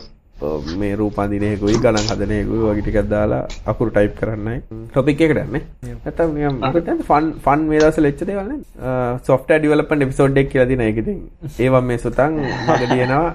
මේ 0.82 0.92
රූපන්දින 1.00 1.44
එකකුයි 1.48 1.76
ගණන් 1.84 2.08
හදන 2.10 2.32
එකකුයි 2.38 2.62
වගේ 2.66 2.84
ටිකක් 2.86 3.08
දාලා 3.14 3.40
අකුරු 3.72 3.90
ටයිප් 3.96 4.14
කරන්නයි. 4.20 4.58
ටොපික් 4.92 5.22
එකට 5.26 5.40
යන්නේ. 5.44 5.62
නැත්තම් 6.04 6.30
නිකන් 6.36 6.60
මොකද 6.66 6.92
ෆන් 7.08 7.26
ෆන් 7.46 7.60
මේ 7.70 7.80
දවස්වල 7.82 8.10
එච්ච 8.10 8.22
දේවල් 8.30 8.46
නේ 8.52 8.60
සොෆ්ට්වෙයාර් 9.30 9.60
ඩෙවලොප්මන්ට් 9.64 10.06
එපිසෝඩ් 10.08 10.40
එක 10.44 10.48
කියලා 10.54 10.70
දින. 10.72 10.84
ඒක 10.88 11.02
ඉතින් 11.02 11.18
ඒවා 11.66 11.82
මේ 11.90 11.98
සුතන් 12.04 12.32
මග 12.68 12.80
තියෙනවා 12.94 13.30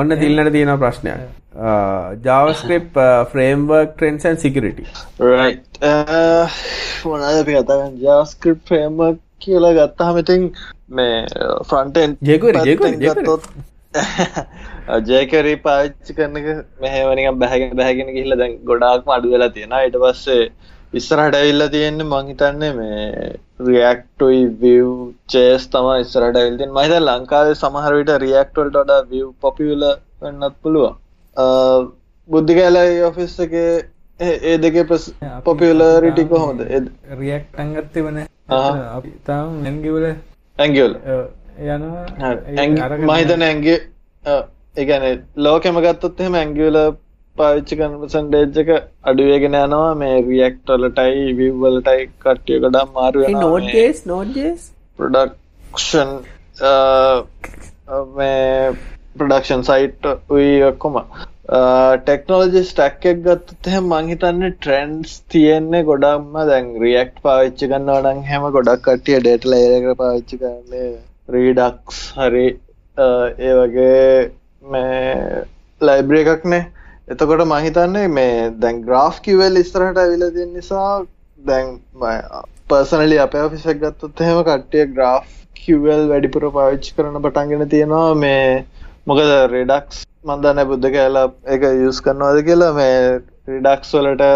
ඔන්න 0.00 0.10
JavaScript 2.26 2.96
uh, 2.96 3.24
framework 3.32 3.96
trends 3.98 4.24
and 4.28 4.38
security. 4.38 4.84
Right. 5.18 5.64
මොනවද 7.04 7.40
අපි 7.40 7.52
කතා 7.56 7.76
කරන්නේ? 7.80 7.98
JavaScript 8.04 8.62
framework 8.70 9.18
කියලා 9.44 9.72
ගත්තාම 9.78 10.16
ඉතින් 10.22 10.42
මේ 10.98 11.10
jQuery, 12.28 12.54
පැත්තෙන් 12.58 12.94
jQuery. 13.00 13.24
ගත්තොත් 13.24 13.42
ජයකරී 15.10 15.58
පාවිච්චි 15.66 16.12
කරන 16.18 16.36
එක 16.40 16.48
මෙහෙවනික 16.84 17.26
බැහැගෙන 17.42 17.76
බැහැගෙන 17.80 18.08
ගිහිල්ලා 18.16 18.40
දැන් 18.42 18.52
ගොඩාක්ම 18.70 19.08
අඩු 19.16 19.32
වෙලා 19.34 19.50
තියෙනවා. 19.56 19.82
ඊට 19.86 19.98
පස්සේ 20.04 20.42
ඉස්සරහට 20.98 21.34
ඇවිල්ලා 21.40 21.70
තියෙන්නේ 21.74 22.06
මං 22.12 22.24
හිතන්නේ 22.30 22.72
මේ 22.78 22.98
JS 25.34 25.62
තමයි 25.74 25.96
ඉස්සරහට 26.04 26.36
ඇවිල්ලා 26.40 26.58
තියෙන්නේ. 26.58 26.74
මම 26.74 26.80
හිතන්නේ 26.84 27.06
ලංකාවේ 27.08 27.56
සමහර 27.62 27.92
විට 27.98 28.12
React 28.24 28.54
වලට 28.62 28.76
වඩා 28.82 29.00
Vue 29.10 29.32
popular 29.46 29.94
වෙන්නත් 30.22 30.54
පුළුවන්. 30.62 30.94
බුද්ධිකැලයි 32.28 33.02
ඔෆිස් 33.10 33.34
එකේ 33.46 33.72
ඒ 34.20 34.56
දෙකේ 34.64 34.84
පොපියුලාරිටි 35.44 36.24
කොහොමද? 36.32 36.60
රියක්් 37.20 37.44
අංගත්තේ 37.64 38.02
වන 38.06 38.18
තාම 39.28 39.48
නැන්ගිවල 39.66 40.06
ඇංගියල 40.56 40.92
යනවා. 41.76 42.04
මහිතන 43.10 43.42
ඇන්ගේ 43.50 43.78
ඒගැන 44.76 45.22
ලෝකෙම 45.46 45.80
ගත්තොත් 45.84 46.20
එහෙම 46.20 46.34
ඇංගියල 46.40 46.78
පාවිච්චි 47.36 47.76
කරන 47.78 47.96
පසන්ඩේජ් 48.02 48.60
එක 48.62 48.70
අඩුවේගෙන 49.10 49.56
යනවා. 49.56 49.94
මේ 49.94 50.20
රියක්ටලටයි 50.28 51.32
විව්වලටයි 51.38 52.06
කට්ටිය 52.24 52.60
ගඩම් 52.64 52.94
මාරු 52.94 53.24
hey 53.26 53.34
node.js 53.38 54.04
node.js 54.06 54.62
ප්‍රඩක්ෂන් 54.98 56.10
මේ 58.16 58.72
ප්‍රඩක්ෂන් 59.18 59.62
සයිට් 59.68 60.08
උයි 60.30 60.56
ඔක්කොම. 60.70 60.96
ටෙක්නෝලජි 62.04 62.62
ස්ටක් 62.66 63.06
එක් 63.12 63.22
ගත්තත් 63.24 63.70
එහෙම 63.70 63.88
මං 63.92 64.10
හිතන්නේ 64.12 64.50
ට්‍රෙන්ඩ්ස් 64.56 65.14
තියෙන්නේ 65.34 65.82
ගොඩක්ම. 65.88 66.34
දැන් 66.50 66.68
රියක්ට් 66.82 67.22
පාවිච්චි 67.24 67.70
කරනවා 67.72 68.02
නම් 68.04 68.20
හැම 68.30 68.44
ගොඩක් 68.56 68.84
කට්ටිය 68.88 69.18
ඩේටා 69.20 69.50
ලේයර් 69.54 69.72
එක 69.78 69.98
පාවිච්චි 70.02 70.38
කරන්නේ. 70.42 70.90
රීඩක්ස් 71.34 71.98
හරි 72.18 72.46
අ, 72.96 73.06
ඒ 73.38 73.52
වගේ 73.58 74.30
මේ 74.62 75.44
ලයිබ්‍රරි 75.80 76.22
එකක්නේ 76.26 76.62
එතකොට 77.08 77.44
මං 77.44 77.64
හිතන්නේ 77.64 78.08
මේ 78.10 78.34
දැන් 78.58 78.82
ග්‍රාෆ් 78.82 79.20
කිවල් 79.22 79.56
ඉස්සරහට 79.56 79.98
ඇවිල්ලා 79.98 80.30
තියෙන 80.30 80.52
නිසා 80.52 80.90
දැන් 81.38 81.70
පර්සනලි 82.68 83.18
අපේ 83.18 83.42
ඔෆිස් 83.42 83.66
එක 83.66 83.80
ගත්තොත් 83.80 84.20
එහෙම 84.20 84.42
කට්ටිය 84.44 84.84
ග්‍රාෆ් 84.92 85.32
කිවල් 85.56 86.04
වැඩිපුර 86.10 86.46
පාවිච්චි 86.52 86.94
කරන 86.96 87.18
පටන්ගෙන 87.22 87.68
තියෙනවා. 87.68 88.14
මේ 88.16 88.64
මොකද 89.06 89.32
රෙඩක්ස් 89.54 90.04
මන් 90.24 90.44
දන්නේ 90.44 90.68
බුද්ධ 90.70 90.88
කෑලා 90.96 91.26
ඒක 91.48 91.66
යූස් 91.80 92.00
කරනවද 92.00 92.46
කියලා. 92.48 92.72
මේ 92.72 92.96
රිඩක්ස් 93.48 93.94
වලට 93.96 94.28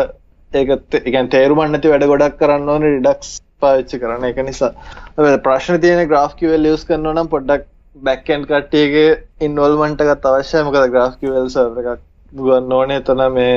ඒක 0.52 0.68
තේ- 0.88 1.02
ඒ 1.02 1.10
කියන්නේ 1.10 1.34
තේරුම් 1.36 1.62
නැති 1.66 1.92
වැඩ 1.92 2.08
ගොඩක් 2.12 2.40
කරන්න 2.40 2.72
ඕනේ 2.74 2.94
රිඩක්ස් 2.96 3.30
පාවිච්චි 3.60 4.00
කරන 4.00 4.26
එක 4.30 4.42
නිසා. 4.48 4.72
හැබැයි 5.06 5.44
ප්‍රශ්න 5.46 5.80
තියෙන 5.80 6.08
graph 6.08 6.36
QL 6.40 6.70
use 6.72 6.90
කරනවා 6.90 7.14
නම් 7.14 7.32
පොඩ්ඩක් 7.36 7.70
back 8.08 8.30
end 8.34 8.46
කට්ටියගේ 8.50 9.08
involvement 9.46 10.04
එකත් 10.04 10.26
අවශ්‍යයි. 10.30 10.64
මොකද 10.66 10.92
graph 10.94 11.16
QL 11.20 11.48
server 11.56 11.86
එකක් 11.94 12.02
ගන්න 12.38 12.76
ඕනේ 12.78 13.00
එතන 13.02 13.22
මේ 13.38 13.56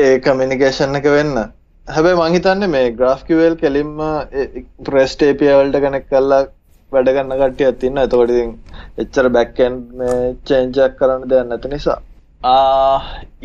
ඒ 0.00 0.14
communication 0.26 1.00
එක 1.00 1.08
වෙන්න. 1.16 1.36
හැබැයි 1.86 2.20
මං 2.20 2.36
හිතන්නේ 2.36 2.72
මේ 2.74 2.94
graph 3.00 3.22
QL 3.28 3.56
කෙලින්ම 3.62 4.00
ඒ 4.42 4.46
REST 4.96 5.26
API 5.30 5.52
වලට 5.58 5.84
connect 5.86 6.08
කරලා 6.12 6.40
වැඩ 6.92 7.12
ගන්න 7.16 7.36
කට්ටියක් 7.42 7.86
ඉන්නවා. 7.88 8.06
එතකොට 8.08 8.32
ඉතින් 8.36 8.50
එච්චර 9.04 9.30
back 9.36 9.60
end 9.66 9.92
මේ 10.00 10.18
change 10.50 10.82
එකක් 10.86 10.98
කරන්න 11.00 11.28
දෙයක් 11.30 11.48
නැති 11.52 11.72
නිසා. 11.74 11.98
ආ 12.42 12.98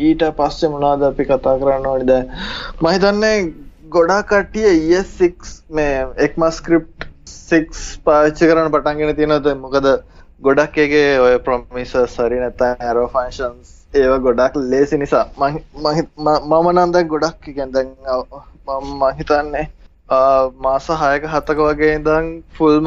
ඊට 0.08 0.22
පස්සේ 0.38 0.70
මොනවද 0.74 1.08
අපි 1.08 1.28
කතා 1.30 1.56
කරන්න 1.62 1.88
ඕනේ 1.92 2.08
දැන් 2.10 2.30
මම 2.80 2.88
හිතන්නේ 2.94 3.36
ගොඩාක් 3.96 4.30
කට්ටිය 4.30 4.70
ES6 4.98 5.52
මේ 5.78 5.92
ECMAScript 6.26 7.08
6 7.50 7.82
පාවිච්චි 8.06 8.48
කරන්න 8.50 8.72
පටන්ගෙන 8.74 9.16
තියෙනවා 9.18 9.44
දැන් 9.44 9.60
මොකද 9.64 9.86
ගොඩක් 10.40 10.76
එකේ 10.84 11.18
ඔය 11.20 11.34
promises 11.46 12.16
හරි 12.18 12.38
නැත්නම් 12.42 12.82
arrow 12.90 13.08
functions 13.14 13.74
ඒවා 13.94 14.18
ගොඩක් 14.26 14.54
ලේසි 14.72 14.96
නිසා. 14.98 15.24
මම 15.38 15.56
මම 15.82 16.48
මම 16.50 16.68
නම් 16.72 16.90
දැන් 16.94 17.08
ගොඩක් 17.08 17.36
කියන්නේ 17.44 17.72
දැන් 17.72 17.88
අ- 18.06 18.24
මම 18.68 18.90
මම 18.94 19.04
හිතන්නේ 19.18 19.66
ආ, 20.08 20.50
මාස 20.60 20.86
6ක 20.88 21.24
7ක 21.36 21.58
වගේ 21.68 21.94
ඉඳන් 21.98 22.26
ෆුල්ම 22.56 22.86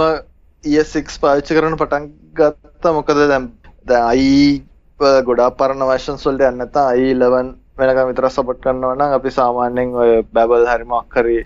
ES6 0.64 1.20
පාවිච්චි 1.22 1.56
කරන්න 1.58 1.78
පටන් 1.78 2.04
ගත්තා. 2.36 2.94
මොකද 2.94 3.10
දැන් 3.32 3.46
දැන් 3.86 4.06
i 4.18 4.64
ගොඩාක් 5.00 5.58
පරණ 5.58 5.88
versions 5.92 6.26
වලට 6.26 6.48
යන්න 6.50 6.58
නැත්නම් 6.62 6.94
i11 6.98 7.56
වෙනකම් 7.80 8.10
විතර 8.12 8.28
සපෝට් 8.30 8.60
කරනවා 8.64 8.96
නම් 8.96 9.14
අපි 9.18 9.30
සාමාන්‍යයෙන් 9.40 9.96
ඔය 9.96 10.12
Babel 10.36 10.66
හරි 10.72 10.86
මොකක් 10.86 11.16
හරි 11.18 11.38
ඔය 11.40 11.46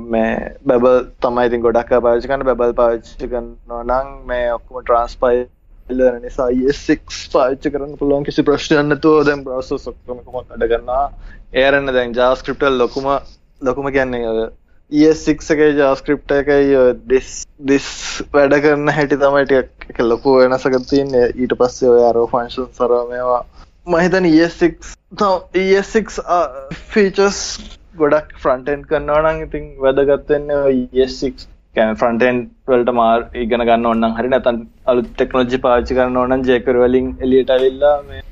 මේ 0.00 0.54
Babel 0.66 1.04
තමයි 1.20 1.48
ඉතින් 1.48 1.64
ගොඩක් 1.64 1.92
අය 1.92 2.00
පාවිච්චි 2.00 2.28
කරන්නේ. 2.28 2.48
Babel 2.52 2.72
පාවිච්චි 2.74 3.28
කරනවා 3.28 3.82
නම් 3.82 4.08
මේ 4.26 4.46
ඔක්කොම 4.52 4.84
transpile 4.84 5.48
වෙන 5.88 6.22
නිසා 6.22 6.48
ES6 6.50 7.28
පාවිච්චි 7.32 7.70
කරන්න 7.70 7.98
පුළුවන් 7.98 8.24
කිසි 8.24 8.42
ප්‍රශ්නයක් 8.42 8.84
නැතුව 8.88 9.22
දැන් 9.26 9.44
browsers 9.44 9.86
ඔක්කොම 9.92 10.24
කොහොමද 10.26 10.50
වැඩ 10.52 10.68
කරනවා 10.72 11.04
ඒ 11.52 11.64
අරන්න 11.68 11.94
දැන් 11.94 12.14
JavaScript 12.18 12.66
වල 12.66 12.78
ලොකුම 12.82 13.08
ලොකුම 13.62 13.88
කියන්නේ 13.96 14.28
ඔය 14.28 14.44
ES6 14.92 15.52
එකේ 15.54 15.72
JavaScript 15.80 16.32
එකයි 16.36 16.76
ඔය 16.76 16.94
this 17.08 17.28
this 17.66 17.88
වැඩ 18.32 18.56
කරන 18.64 18.94
හැටි 18.96 19.20
තමයි 19.20 19.44
ටිකක් 19.50 19.90
එක 19.90 20.00
ලොකු 20.04 20.38
වෙනසක් 20.38 20.78
තියෙන්නේ. 20.90 21.28
ඊට 21.34 21.54
පස්සේ 21.60 21.92
ඔය 21.92 22.02
arrow 22.08 22.26
functions 22.26 22.80
අර 22.80 22.96
මේවා. 23.12 23.44
මම 23.86 23.96
හිතන්නේ 24.04 24.32
ES6 24.38 24.96
තව 25.18 25.62
ES6 25.62 26.18
uh, 26.20 26.48
features 26.94 27.38
ගොඩක් 28.00 28.36
front 28.42 28.68
end 28.72 28.84
කරනවා 28.90 29.22
නම් 29.22 29.40
ඉතින් 29.46 29.64
වැදගත් 29.84 30.30
වෙන්නේ 30.32 30.60
ඔය 30.68 30.78
ES6 30.96 31.46
කියන්නේ 31.76 31.98
front 32.00 32.22
end 32.28 32.48
වලට 32.70 32.94
මාර් 32.98 33.20
ඉගෙන 33.42 33.64
ගන්න 33.68 33.88
ඕන 33.90 34.00
නම් 34.02 34.14
හරි 34.18 34.30
නැත්නම් 34.32 34.60
අලුත් 34.92 35.08
ටෙක්නොලොජි 35.10 35.60
පාවිච්චි 35.66 35.98
කරන්න 35.98 36.20
ඕන 36.20 36.32
නම් 36.34 36.44
jQuery 36.48 36.82
වලින් 36.84 37.08
එළියට 37.24 37.52
ඇවිල්ලා 37.56 37.96
මේ 38.08 38.22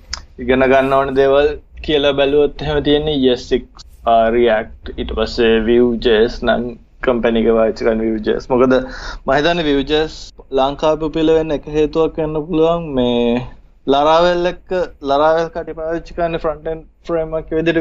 ඉගෙන 0.44 0.66
ගන්න 0.72 0.96
ඕන 0.98 1.14
දේවල් 1.18 1.50
කියලා 1.86 2.16
බැලුවොත් 2.20 2.64
එහෙම 2.64 2.82
තියෙන්නේ 2.88 3.18
ES6 3.34 3.60
uh, 4.06 4.26
React. 4.36 4.92
ඊට 4.96 5.12
පස්සේ 5.18 5.60
Vue.js 5.68 6.40
නම් 6.46 6.66
කම්පැනි 7.04 7.42
එක 7.42 7.52
පාවිච්චි 7.58 7.86
කරන 7.86 8.02
Vue.js 8.06 8.50
මොකද 8.52 8.74
මම 8.76 9.32
හිතන්නේ 9.36 9.66
Vue.js 9.68 10.16
ලංකාවේ 10.58 11.02
පොපියුලර් 11.04 11.38
වෙන්න 11.38 11.56
එක 11.58 11.68
හේතුවක් 11.76 12.20
වෙන්න 12.22 12.40
පුළුවන්. 12.48 12.88
මේ 12.96 13.46
Laravel 13.86 14.50
එක්ක 14.54 14.74
Laravel 15.12 15.52
කටි 15.54 15.78
පාවිච්චි 15.78 16.18
කරන්නේ 16.18 16.44
front 16.46 16.74
end 16.74 16.84
framework 17.10 17.56
විදිහට 17.58 17.80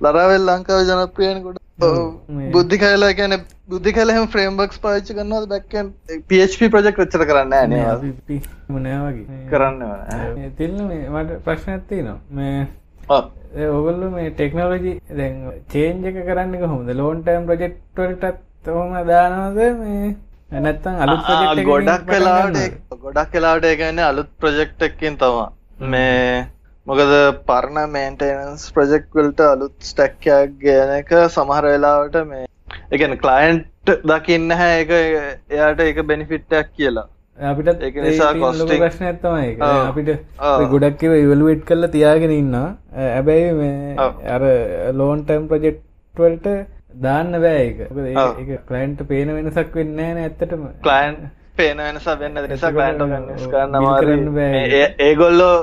Laravel 0.00 0.46
ලංකාවේ 0.48 0.86
ජනප්‍රියනේ 0.90 1.42
ගොඩක් 1.46 1.66
බුද්ධි 2.54 2.76
කලා 2.82 3.10
කියන 3.18 3.34
බුද්ධි 3.68 3.92
කලහම 3.96 4.28
ෆ්‍රේම්බක්ස් 4.34 4.78
පාච්චි 4.84 5.16
කරන්නද 5.16 5.48
බැක්කන් 5.50 5.90
පප 6.28 6.70
ප්‍රජෙක්් 6.74 7.00
රච්චර 7.00 7.24
කරන්න 7.30 7.54
න 7.64 7.74
මනෑවගේ 8.76 9.40
කරන්න 9.50 10.54
තිල්ල 10.58 10.78
මට 10.84 11.40
ප්‍රශ්න 11.46 11.74
ඇත්ති 11.74 12.00
නවා 12.02 12.18
මේ 12.32 13.66
ඔගල්ලු 13.70 14.08
මේ 14.14 14.30
ටෙක්නෝලජි 14.32 14.94
දැන් 15.18 15.36
චේන්ජ 15.74 16.08
එක 16.10 16.18
කරන්න 16.28 16.66
හොම 16.66 16.90
ලෝන්ටම් 17.00 17.46
ප්‍රජෙක්්ටටත් 17.50 18.70
හොම 18.70 18.96
දානවද? 19.08 19.60
මේ 19.82 20.60
නැත්තම් 20.60 21.02
අලුත් 21.04 21.28
ගොඩක් 21.66 22.08
කලාට 22.08 22.58
ගොඩක් 23.02 23.30
කලාට 23.34 23.68
එකන්න 23.68 24.00
අලුත් 24.04 24.32
ප්‍රජෙක්් 24.38 24.72
එක්කින් 24.88 25.16
තමා 25.18 25.46
මේ 25.92 26.46
මොකද 26.86 27.14
පරණ 27.46 27.90
මේන්ටනස් 27.92 28.62
ප්‍රජෙක්් 28.72 29.06
වලට 29.12 29.40
අලුත් 29.46 29.74
ස්ටැක්කයක් 29.84 30.54
ගන 30.60 30.92
එක 30.94 31.10
සමහර 31.28 31.66
වෙලාවට 31.66 32.20
මේ 32.26 32.46
එකන 32.90 33.16
කලයින්ට් 33.18 33.94
දකින්න 34.06 34.54
හැ 34.56 34.76
එක 34.78 34.92
එයාට 34.94 35.82
එක 35.84 36.00
බෙනිෆිට්ටක් 36.06 36.70
කියලා 36.76 37.06
අපිට 37.38 37.82
ඒක 37.82 37.96
නිසා 37.98 38.32
ප්‍රශ්න 38.34 39.06
ඇත්තමයි. 39.06 39.52
අපිට 39.60 40.10
ඔව්. 40.40 40.64
ගොඩක් 40.72 41.04
ඉවලුවට් 41.04 41.64
කල්ල 41.64 41.88
තියාගෙන 41.88 42.32
ඉන්න 42.32 42.56
ඇබැයි 42.58 43.52
මේ. 43.54 44.10
අර 44.28 44.46
ලෝන්ටම් 44.94 45.48
ප්‍රජෙක්්වලට 45.48 46.48
දාන්න 47.02 47.32
බෑ 47.44 47.60
එක. 47.66 47.78
එක 48.42 48.66
කලයින්ට 48.66 49.04
පේන 49.08 49.34
වෙනසක් 49.36 49.78
වෙන්න 49.80 49.94
න 49.98 50.24
ඇත්තටම 50.24 50.66
කලයින් 50.82 51.20
පේන 51.56 51.78
වෙනසා 51.78 52.16
වෙන්න 52.16 52.40
නිසා 52.46 52.72
කලයින්ට 52.72 53.02
ගන්න 53.02 53.26
කරන්න 53.28 53.48
කරන්න. 53.48 53.74
අමාරු 53.76 54.14
ඒගොල්ලෝ 55.00 55.54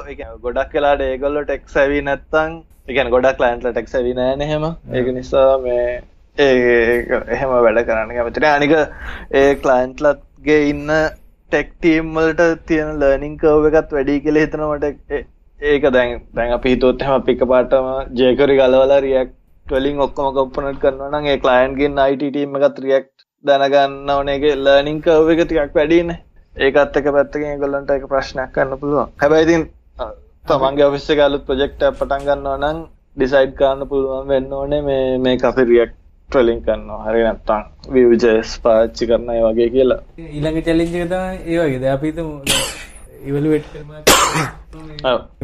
ගොඩක් 0.42 0.74
කලාට 0.74 1.04
ඒගොල්ලෝ 1.04 1.46
ටෙක් 1.46 1.64
සැවී 1.70 2.04
නැත්තං 2.04 2.60
එකන 2.90 3.10
ගොඩක් 3.10 3.40
ලයින්ටල 3.40 3.72
ටෙක් 3.72 3.90
සැවි 3.90 4.14
නෑන 4.16 4.44
හෙම 4.46 4.68
ඒක 4.94 5.08
නිසා 5.14 5.48
මේ 5.60 5.86
ඒ 6.38 6.52
එහෙම 7.30 7.56
වැඩ 7.58 7.82
කරන්න 7.86 8.14
කැමතින 8.18 8.50
අනික 8.50 8.76
ඒ 9.36 9.48
කලයින්ට්ලත්ගේ 9.64 10.60
ඉන්න 10.68 10.94
ටෙක්ටීම්වලට 11.52 12.46
තියෙන 12.68 12.94
ලර්නිං 13.02 13.36
කව් 13.40 13.74
එකත් 13.74 13.98
වැඩි 13.98 14.20
කියල 14.24 14.40
හිතනවට 14.40 14.86
ඒක 15.60 15.90
දැන් 15.92 16.16
දැන් 16.34 16.54
අපි 16.54 16.74
හිතොත් 16.74 17.04
එහෙම 17.04 17.28
පික 17.28 17.44
පාටම 17.54 17.92
ජේකරි 18.16 18.58
ගලවල 18.60 18.96
රියක් 19.06 19.32
වලින් 19.66 20.04
ඔක්කොම 20.06 20.34
කොප්පනට් 20.36 20.82
කරනවා 20.82 21.12
නම් 21.12 21.32
ඒ 21.32 21.40
ක්ලයන්ට්ගෙන් 21.46 22.04
IT 22.06 22.20
ටීම් 22.26 22.60
එකත් 22.60 22.84
රියක්ට් 22.86 23.27
දැනගන්න 23.50 24.10
ඕනේ 24.12 24.36
ඒකේ 24.36 24.56
ලර්නිං 24.58 25.02
කර්ව් 25.02 25.30
එක 25.34 25.42
ටිකක් 25.44 25.76
වැඩිනේ 25.76 26.18
ඒකත් 26.56 26.98
එක 27.00 27.08
පැත්තකින් 27.16 27.50
ඒගොල්ලන්ට 27.52 27.92
ඒක 27.92 28.08
ප්‍රශ්නයක් 28.12 28.52
ගන්න 28.56 28.80
පුළුවන්. 28.82 29.10
හැබැයි 29.18 29.46
ඉතින් 29.48 29.64
අ, 29.98 30.06
තමන්ගේ 30.46 30.86
ඔෆිස් 30.86 31.10
එකේ 31.10 31.26
අලුත් 31.26 31.46
ප්‍රොජෙක්ට් 31.46 31.82
පටන් 31.94 32.26
ගන්නවා 32.28 32.58
නම් 32.60 32.78
ඩිසයිඩ් 33.18 33.54
කරන්න 33.60 33.88
පුළුවන් 33.90 34.28
වෙන්න 34.30 34.54
ඕනේ 34.54 34.82
මේ 34.82 35.18
මේක 35.20 35.44
අපි 35.46 35.64
රියක්ට් 35.66 35.96
වලින් 36.30 36.60
කරනවා. 36.62 37.00
හරි 37.06 37.22
නැත්නම් 37.24 37.64
Vue.js 37.94 38.50
පාවිච්චි 38.64 39.08
කරන 39.10 39.30
ඒ 39.32 39.42
වගේ 39.46 39.70
කියලා. 39.76 40.00
ඊළඟ 40.36 40.60
චැලිංජක 40.62 40.96
තම 41.06 41.24
ඒවගේද 41.48 41.86
අපිතම 41.94 42.30
ඉවලුවට් 43.26 43.72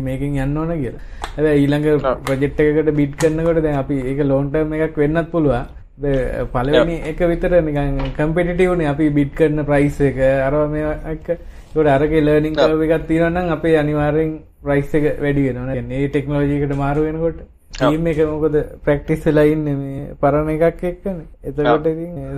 මේකින් 0.01 0.35
යන්න 0.37 0.57
ඕන 0.57 0.71
කියලා. 0.75 1.01
ඇ 1.37 1.55
ඊළඟ 1.57 1.85
ප්‍රජෙට් 2.25 2.59
එකකට 2.59 2.91
බිට් 2.95 3.15
කරන්නකොට 3.17 3.61
දැන් 3.63 3.77
අපි 3.77 3.95
ඒක 4.03 4.19
ලෝන්ටර්ම 4.25 4.73
එකක් 4.79 4.97
වෙන්නත් 4.97 5.31
පුළුවන් 5.31 5.65
ද- 5.97 6.45
පළවෙනි 6.53 6.95
එක 7.03 7.19
විතර 7.23 7.51
නිකන් 7.61 8.13
කම්පිටිටිව්නේ 8.17 8.87
අපි 8.87 9.09
බිට් 9.11 9.33
කරන 9.35 9.65
ප්‍රයිස් 9.65 9.99
එක. 10.01 10.17
අරවා 10.47 10.67
මේ 10.67 10.85
එක 11.07 11.27
ඒකට 11.29 11.87
අරගේ 11.87 12.21
ලර්නින් 12.21 12.55
කර්ව් 12.57 12.81
එකක් 12.83 13.07
තියෙනවා 13.07 13.29
නම් 13.31 13.51
අපේ 13.51 13.75
අනිවාර්යෙන් 13.77 14.31
ප්‍රයිස් 14.63 14.93
එක 14.93 15.05
වැඩි 15.19 15.43
වෙනවා. 15.47 15.65
නේ 15.67 15.81
මේ 15.83 16.07
ටෙක්නොලොජි 16.07 16.55
එකට 16.57 16.75
මාරු 16.75 17.03
වෙනකොට 17.03 17.39
ටීම් 17.73 18.07
එක 18.07 18.17
මොකද 18.25 18.55
ප්‍රැක්ටිස් 18.83 19.25
ඉන්නේ 19.25 19.75
මේ 19.75 20.07
පරණ 20.21 20.49
එකක් 20.51 20.83
එක්කනේ. 20.83 21.25
එතකොට 21.43 21.87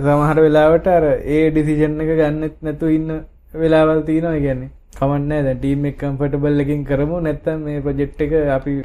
සමහර 0.04 0.38
වෙලාවට 0.40 0.86
අර 0.88 1.04
ඒ 1.26 1.50
ඩිසිෂන් 1.50 2.00
එක 2.00 2.12
ගන්නෙත් 2.20 2.56
නැතුව 2.62 2.90
ඉන්න 2.90 3.10
වෙලාවල් 3.54 4.02
තියෙනවා. 4.02 4.34
ඒ 4.34 4.40
කියන්නේ 4.40 4.70
කමක් 4.98 5.18
නැහැ. 5.22 5.42
දැන් 5.42 5.58
ටීම් 5.58 5.84
එක 5.86 5.98
කම්ෆර්ටබල් 5.98 6.60
එකකින් 6.60 6.84
කරමු. 6.84 7.20
නැත්නම් 7.20 7.60
මේ 7.62 7.80
ප්‍රොජෙක්ට් 7.80 8.20
එක 8.20 8.32
අපි 8.50 8.78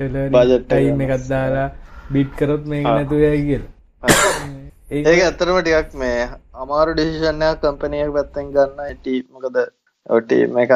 ටයිම් 0.66 1.02
එකක් 1.02 1.30
දාලා 1.30 1.70
බිට් 2.10 2.36
කරොත් 2.36 2.66
මේක 2.66 2.86
නැතුව 2.88 3.20
යයි 3.20 3.46
කියලා 3.46 4.61
ඒක 4.92 5.06
ඒක 5.10 5.22
ඇත්තටම 5.26 5.58
ටිකක් 5.58 5.94
මේ 6.00 6.24
අමාරු 6.62 6.94
ඩිසිෂන් 6.96 7.44
එකක් 7.50 7.62
කම්පැනි 7.62 8.00
එක 8.06 8.10
පැත්තෙන් 8.16 8.48
ගන්න. 8.56 8.80
ඉටි 8.94 9.14
මොකද 9.34 9.58
ඔය 10.06 10.22
ටීම් 10.24 10.58
එක 10.64 10.72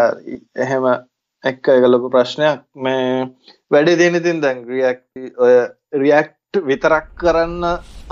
එහෙම 0.65 0.85
එක්ක 1.43 1.69
ඒක 1.73 1.87
ලොකු 1.93 2.11
ප්‍රශ්නයක්. 2.13 2.61
මේ 2.83 3.25
වැඩි 3.71 3.95
තියෙන 4.01 4.17
ඉතින් 4.19 4.37
දැන් 4.45 4.61
රියැක්ට් 4.69 5.41
ඔය 5.45 5.55
රියැක්ට් 6.03 6.61
විතරක් 6.69 7.09
කරන්න 7.21 7.65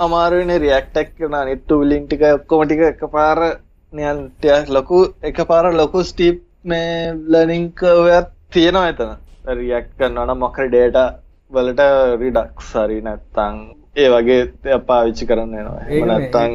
අමාරු 0.06 0.40
වෙන්නේ 0.40 0.62
රියැක්ට් 0.64 1.00
එක 1.02 1.14
කරන 1.20 1.36
අනිත් 1.38 1.62
ටූලින් 1.62 2.04
ටික 2.08 2.24
ඔක්කොම 2.30 2.64
ටික 2.66 2.82
එකපාර 2.90 3.40
නිකන් 3.92 4.20
ටිකක් 4.40 4.72
ලොකු 4.76 4.98
එකපාර 5.30 5.70
ලොකු 5.80 6.02
ස්ටීප් 6.10 6.42
මේ 6.64 7.14
ලර්නින් 7.32 7.64
කර්ව් 7.80 8.10
එකක් 8.18 8.34
තියෙනවා 8.56 8.90
එතන. 8.92 9.14
රියැක්ට් 9.60 9.96
කරනවා 9.98 10.26
නම් 10.26 10.44
මොකක් 10.44 10.60
හරි 10.60 10.68
data 10.76 11.06
වලට 11.52 11.88
රිඩක්ස් 12.24 12.68
හරි 12.82 13.00
නැත්තම් 13.08 13.64
ඒ 13.96 14.08
වගේ 14.10 14.38
දෙයක් 14.64 14.86
පාවිච්චි 14.86 15.26
කරන්න 15.26 15.52
වෙනවා 15.52 15.82
එහෙම 15.88 16.08
නැත්තම් 16.08 16.54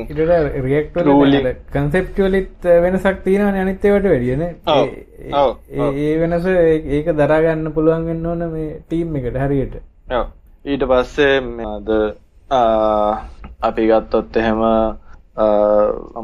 රියක්ටල 0.66 1.10
ruling. 1.10 1.46
කන්සෙප්ටලිත් 1.74 2.66
වෙනසක් 2.84 3.22
තියෙනවන 3.26 3.60
අනිත්තවට 3.62 4.08
වැඩියන 4.08 4.44
ඔව්, 4.68 4.90
ඔව්, 5.34 5.52
ඔව්. 5.80 5.94
ඒ 5.98 6.18
වෙනස 6.22 6.50
ඒක 6.96 7.08
දරාගන්න 7.16 7.72
පුළුවන් 7.72 8.10
වෙන්න 8.10 8.26
ඕන 8.26 8.44
මේ 8.52 8.74
ටීම් 8.82 9.16
එකට 9.16 9.40
හරියට. 9.44 9.80
ඔව්. 10.12 10.26
ඊට 10.66 10.84
පස්සේ 10.92 11.40
අද 11.70 11.90
අපි 13.62 13.88
ගත්තොත් 13.88 14.44
එහෙම 14.44 14.62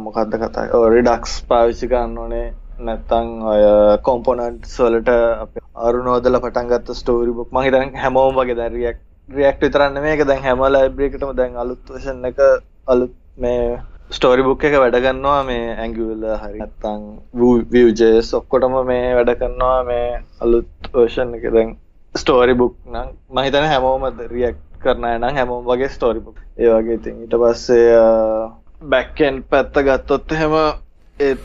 මොකක්ද 0.03 0.37
කතා 0.43 0.85
රිඩක්ස් 0.89 1.39
පාවිච්චි 1.47 1.87
කරන්න 1.87 2.17
ඕනේ. 2.17 2.45
නැත්තං 2.79 3.27
ඔය 3.49 3.61
කොම්පොනන්ට් 4.03 4.71
වලට 4.77 5.11
අප 5.41 5.59
අරුණෝදල 5.87 6.37
පටන් 6.43 6.71
ගත්ත 6.71 6.95
ස්ටෝරි 6.99 7.31
බුක් 7.37 7.53
මහිතන් 7.55 7.95
හැමෝම් 8.03 8.35
වගේ 8.35 8.57
දැ 8.57 8.95
රියක් 9.29 9.37
රියක්් 9.37 9.61
විතරන්න 9.61 10.01
මේක 10.01 10.23
දැන් 10.23 10.41
හැම 10.41 10.63
ලයිබ්‍රේකටම 10.67 11.35
දැන් 11.35 11.55
අලුත් 11.55 11.81
වශන 11.89 12.25
එක 12.25 12.39
අලුත් 12.87 13.13
මේ 13.37 13.77
ස්ටෝරි 14.09 14.43
බුක් 14.43 14.63
එක 14.63 14.75
වැඩ 14.75 14.97
ගන්නවා 14.97 15.39
මේ 15.43 15.73
ඇංගිවල 15.75 16.25
හරි 16.35 16.59
නැත්තං 16.59 17.01
වියජස් 17.71 18.29
ඔක්කොටම 18.33 18.75
මේ 18.85 19.15
වැඩ 19.15 19.31
කරනවා. 19.35 19.79
මේ 19.83 20.21
අලුත් 20.39 20.91
වර්ෂන් 20.93 21.33
එක 21.33 21.47
දැන් 21.49 21.73
ස්ටෝරි 22.15 22.53
බුක් 22.53 22.75
නම් 22.85 23.09
මහිතන 23.31 23.65
හැමෝම 23.65 24.05
රියක් 24.29 24.61
කරන 24.83 25.09
නම් 25.11 25.35
හැමෝම් 25.35 25.65
වගේ 25.65 25.89
ස්ටෝරි 25.89 26.21
බුක් 26.21 26.37
ඒ 26.57 26.69
වගේ 26.69 26.97
ඉතින් 26.99 27.19
ඊට 27.23 27.35
පස්සේ 27.35 27.99
බැක්කෙන් 28.85 29.43
පැත්ත 29.45 29.81
ගත්තොත් 29.81 30.31
එහෙම 30.31 30.55
ඒත් 31.19 31.41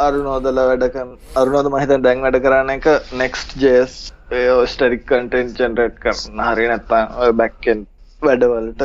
අරුනෝදල 0.00 0.60
වැඩකන් 0.62 1.14
අරුනෝද 1.36 1.70
මහිතන් 1.70 2.02
දැන් 2.02 2.24
වැඩ 2.24 2.40
කරන්න 2.40 2.72
එක 2.72 2.88
නෙක්ස්ට 3.14 3.56
ජේස් 3.58 4.00
ස්ටරික් 4.66 5.02
කටෙන් 5.06 5.54
ජෙනරේට් 5.58 5.96
කරන 6.02 6.44
හරි 6.48 6.68
නැත්තම් 6.70 7.18
ඔය 7.24 7.32
බැක්කෙන් 7.40 7.86
වැඩවලට 8.22 8.84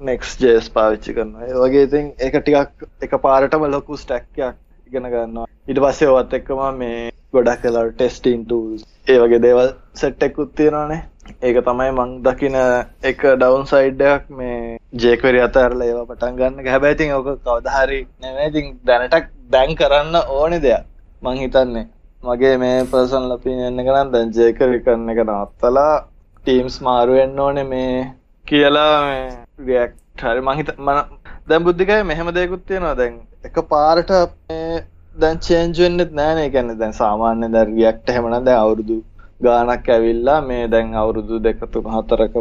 නෙක්ස් 0.00 0.36
ජේස් 0.38 0.68
පාවිච්චි 0.70 1.14
කරන 1.16 1.32
ඒ 1.42 1.54
වගේ 1.54 1.86
ඉතින් 1.88 2.12
ඒක 2.18 2.36
ටිකක් 2.38 2.86
එක 3.02 3.16
පාරටම 3.22 3.66
ලොකු 3.70 3.96
ස්ටැක්යක් 3.96 4.56
ඉගෙන 4.88 5.10
ගන්නවා. 5.10 5.46
ඊට 5.68 5.80
පස්සේ 5.80 6.08
ඔවත් 6.08 6.36
එක්කම 6.38 6.62
මේ 6.78 7.10
ගොඩක් 7.34 7.62
කලා 7.62 7.84
ටෙස්ටින් 7.90 8.44
ටූල් 8.44 8.78
ඒ 9.06 9.18
වගේ 9.18 9.42
දේවල් 9.42 9.72
සෙට්ටෙකුත් 9.94 10.54
තියෙනවානේ. 10.54 11.00
ඒක 11.42 11.58
තමයි 11.64 11.90
මං 11.92 12.12
දකින 12.22 12.56
එක 13.02 13.24
ඩවන් 13.24 13.66
සයිඩ්ඩයක් 13.66 14.30
මේ 14.30 14.78
ජේකවරි 15.02 15.40
අතරලා 15.40 15.88
ඒවා 15.88 16.06
පටන් 16.06 16.38
ගන්න. 16.38 16.68
හැබැයිතින් 16.68 17.14
ඕක 17.16 17.28
කවදහරි 17.40 18.00
නෙමේතින් 18.20 18.72
දැනටක් 18.86 19.28
දැන් 19.50 19.76
කරන්න 19.76 20.16
ඕනෙ 20.30 20.58
දෙයක්. 20.60 20.84
මං 21.22 21.42
හිතන්නේ 21.42 21.86
මගේ 22.24 22.54
මේ 22.56 22.76
පර්සන් 22.86 23.24
ලපින් 23.28 23.58
එන්න 23.62 23.80
කරන්න 23.80 24.12
දැන් 24.12 24.32
ජේකරි 24.32 24.78
කරන්න 24.80 25.12
එක 25.12 25.20
නවත්තලා 25.24 25.92
ටීම්ස් 26.38 26.76
මාරුවෙන්න 26.82 27.40
ඕනේ 27.40 27.66
මේ 27.66 27.92
කියලා 28.44 28.94
මේ 29.02 29.26
රියක් 29.62 29.94
හරි 30.20 30.42
මහිත 30.42 30.70
මන 30.78 30.98
දැන් 31.46 31.64
බුද්ධිකය 31.64 31.98
මෙහෙම 32.04 32.30
දෙකුත් 32.32 32.62
තියෙනවා 32.66 32.94
දැන් 32.94 33.14
එක 33.44 33.58
පාරට 33.68 34.12
මේ 34.44 34.84
දැන් 35.16 35.40
චේන්ජ් 35.40 35.78
වෙන්නෙත් 35.78 36.14
නෑනේ 36.14 36.48
කියන්නේ 36.50 36.78
දැන් 36.78 36.94
සාමාන්‍ය 36.94 37.48
දැන් 37.48 37.68
රියැක්ට් 37.68 38.08
එහෙමනම් 38.08 38.40
දැන් 38.42 38.58
අවුරුදු 38.58 38.96
ගානක් 39.40 39.88
ඇවිල්ලා 39.90 40.40
මේ 40.42 40.64
දැන් 40.68 40.94
අවුරුදු 40.94 41.42
දෙක 41.42 41.62
තුන 41.68 41.88
හතරක 41.90 42.34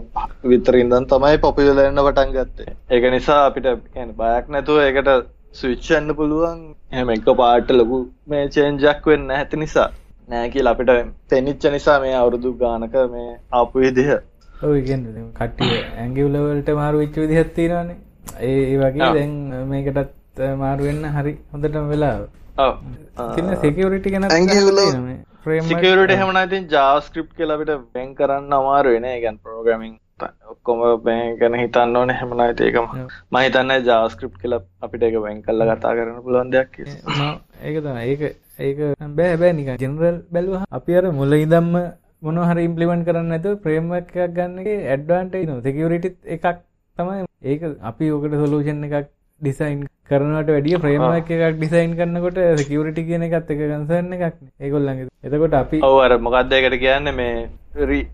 විතර 0.46 0.76
ඉඳන් 0.78 1.08
තමයි 1.08 1.38
පොපියුලර් 1.39 1.80
වෙන්න 1.80 2.02
පටන් 2.02 2.36
ගත්තේ. 2.36 2.76
ඒක 2.89 3.04
නිසා 3.12 3.39
අපිට 3.46 3.67
කියන්නේ 3.88 4.17
බයක් 4.17 4.46
නැතුව 4.50 4.80
ඒකට 4.82 5.10
ස්විච් 5.53 5.87
වෙන්න 5.89 6.15
පුළුවන්. 6.19 6.59
එහෙම 6.91 7.09
එක 7.15 7.27
පාට 7.41 7.73
ලොකු 7.79 7.99
මේ 8.27 8.45
චේන්ජ් 8.55 8.85
එකක් 8.91 9.09
වෙන්නේ 9.11 9.29
නැති 9.31 9.61
නිසා. 9.63 9.89
නෑ 10.29 10.51
කියලා 10.53 10.73
අපිට 10.75 11.11
තෙනිච්ච 11.29 11.65
නිසා 11.75 11.97
මේ 12.03 12.15
අවුරුදු 12.21 12.53
ගානක 12.61 12.95
මේ 13.13 13.29
ආපු 13.53 13.85
විදිහ. 13.85 14.09
කට්ටිය 14.61 15.79
ඇංගිවලවලට 16.03 16.69
මාරු 16.81 17.03
වෙච්ච 17.03 17.19
විදිහක් 17.23 17.53
තියෙනවානේ 17.57 17.97
ඒ 18.41 18.61
ඒ 18.63 18.77
වගේ. 18.77 19.11
දැන් 19.11 19.33
මේකටත් 19.71 20.41
මාරු 20.57 20.89
වෙන්න 20.89 21.11
හරි 21.17 21.33
හොඳටම 21.51 21.91
වෙලාව 21.93 22.23
ඔව්. 22.59 22.73
තින්න 23.35 23.53
සෙකවරිටි 23.57 24.13
ගැන 24.13 24.29
සිකවරට 25.69 26.15
එහෙමන 26.15 26.39
ඉතින් 26.41 26.69
ජාස්ක්‍රිප් 26.69 27.29
කියලා 27.37 27.59
අපිට 27.59 27.73
වෙන් 27.95 28.15
කරන්න 28.15 28.57
අමාරු 28.59 28.95
වෙන 28.95 29.07
ගැන් 29.23 29.37
ප්‍රෝග්‍රමින් 29.39 29.93
ඔක්කොම 30.51 30.79
බැං 31.05 31.38
ගැන 31.39 31.55
හිතන්න 31.62 31.95
ඕන. 31.95 32.09
හෙමනයි 32.19 32.47
ඒකම 32.67 32.86
මහිතන්න 33.31 33.71
ජාස්ක්‍රප් 33.89 34.33
කියල 34.41 34.53
අපිට 34.81 35.03
එක 35.09 35.17
බැං 35.25 35.41
කල්ල 35.45 35.65
කතා 35.71 35.95
කරන 35.97 36.21
පුළුවන් 36.25 36.53
දෙයක් 36.53 36.79
ඒක 36.79 37.77
තම 37.83 37.97
ඒක 38.03 38.21
ඒක 38.59 38.77
බෑ 39.17 39.38
බෑ 39.41 39.53
නික 39.53 39.69
ජෙනරල් 39.81 40.17
බැලුව 40.33 40.62
අපි 40.77 40.97
අර 40.99 41.05
මුල 41.19 41.33
ඉදම්ම 41.39 41.73
මොනහර 42.21 42.57
ඉම්පලිමෙන්ට් 42.59 43.05
කරන්න 43.07 43.36
ඇතු 43.38 43.57
ප්‍රේම 43.63 43.91
එකක් 43.99 44.13
ගන්නගේ 44.38 44.77
ඇඩ්වාන්ටයි 44.91 45.47
න. 45.47 45.62
සෙකියරිටි 45.65 46.09
එකක් 46.36 46.45
තමයි. 46.97 47.25
ඒක 47.43 47.62
අපි 47.89 48.12
ඕකට 48.13 48.36
සොලූෂන් 48.41 48.83
එකක් 48.88 49.09
ඩිසයින් 49.43 49.79
කරනට 50.10 50.49
වැඩිය 50.49 50.79
ප්‍රේම 50.79 51.06
එකක් 51.10 51.32
ඩිසයින් 51.56 51.95
කරන්නකොට 51.97 52.39
සකියරිටි 52.62 53.08
කියන 53.08 53.25
එකත් 53.27 53.49
එක 53.49 53.63
කන්සරන්න 53.63 54.13
එකක් 54.19 54.38
ඒගොල්ලඟ 54.62 55.01
එතකොට 55.23 55.56
අපි 55.56 55.82
ඔවර 55.84 56.17
මොකක්දයකට 56.19 56.77
කියන්න? 56.79 57.12
මේ 57.13 57.49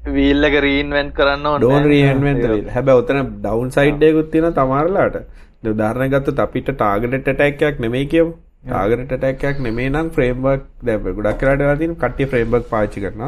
වීල්ලක 0.09 0.55
රීන්වෙන්් 0.61 1.11
කරන්න 1.13 1.49
ඩෝන් 1.57 1.87
රීන්වෙන් 1.87 2.45
හැබැ 2.69 3.01
ඔතන 3.01 3.21
ඩවන්් 3.37 3.75
සයිඩ්ඩයකුත් 3.75 4.31
තියෙන 4.31 4.55
තමාරලාට. 4.55 5.19
උදාරණ 5.65 6.11
ගත්ත 6.11 6.39
අපිට 6.39 6.69
ටාගට 6.73 7.19
ටැක්යක් 7.23 7.79
නෙමයි 7.79 8.05
කියව 8.07 8.27
ටාගට 8.63 9.13
ටැක්යක් 9.13 9.59
නෙමේ 9.61 9.89
නම් 9.89 10.09
ෆ්‍රේම්බක් 10.11 10.63
දැ 10.83 10.97
ගොඩක් 10.97 11.39
කරට 11.41 11.79
තින් 11.79 11.95
කට්ටි 11.97 12.25
ෆ්‍රේම්බක් 12.25 12.69
පාචි 12.69 13.01
කරන 13.01 13.23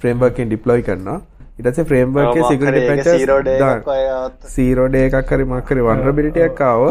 ෆ්‍රේම්බකින් 0.00 0.48
ඩිප්ලොයි 0.48 0.82
කරනවා 0.82 1.18
ඉටස 1.58 1.80
ෆ්‍රේම්බර්ක 1.84 2.38
සිකට 2.44 2.78
පැච 2.82 3.06
සීරෝඩ 4.50 4.96
එකක් 4.98 5.16
කරි 5.28 5.48
මක්කරි 5.48 5.84
වන්රබිලිටියක් 5.84 6.62
ආව 6.64 6.86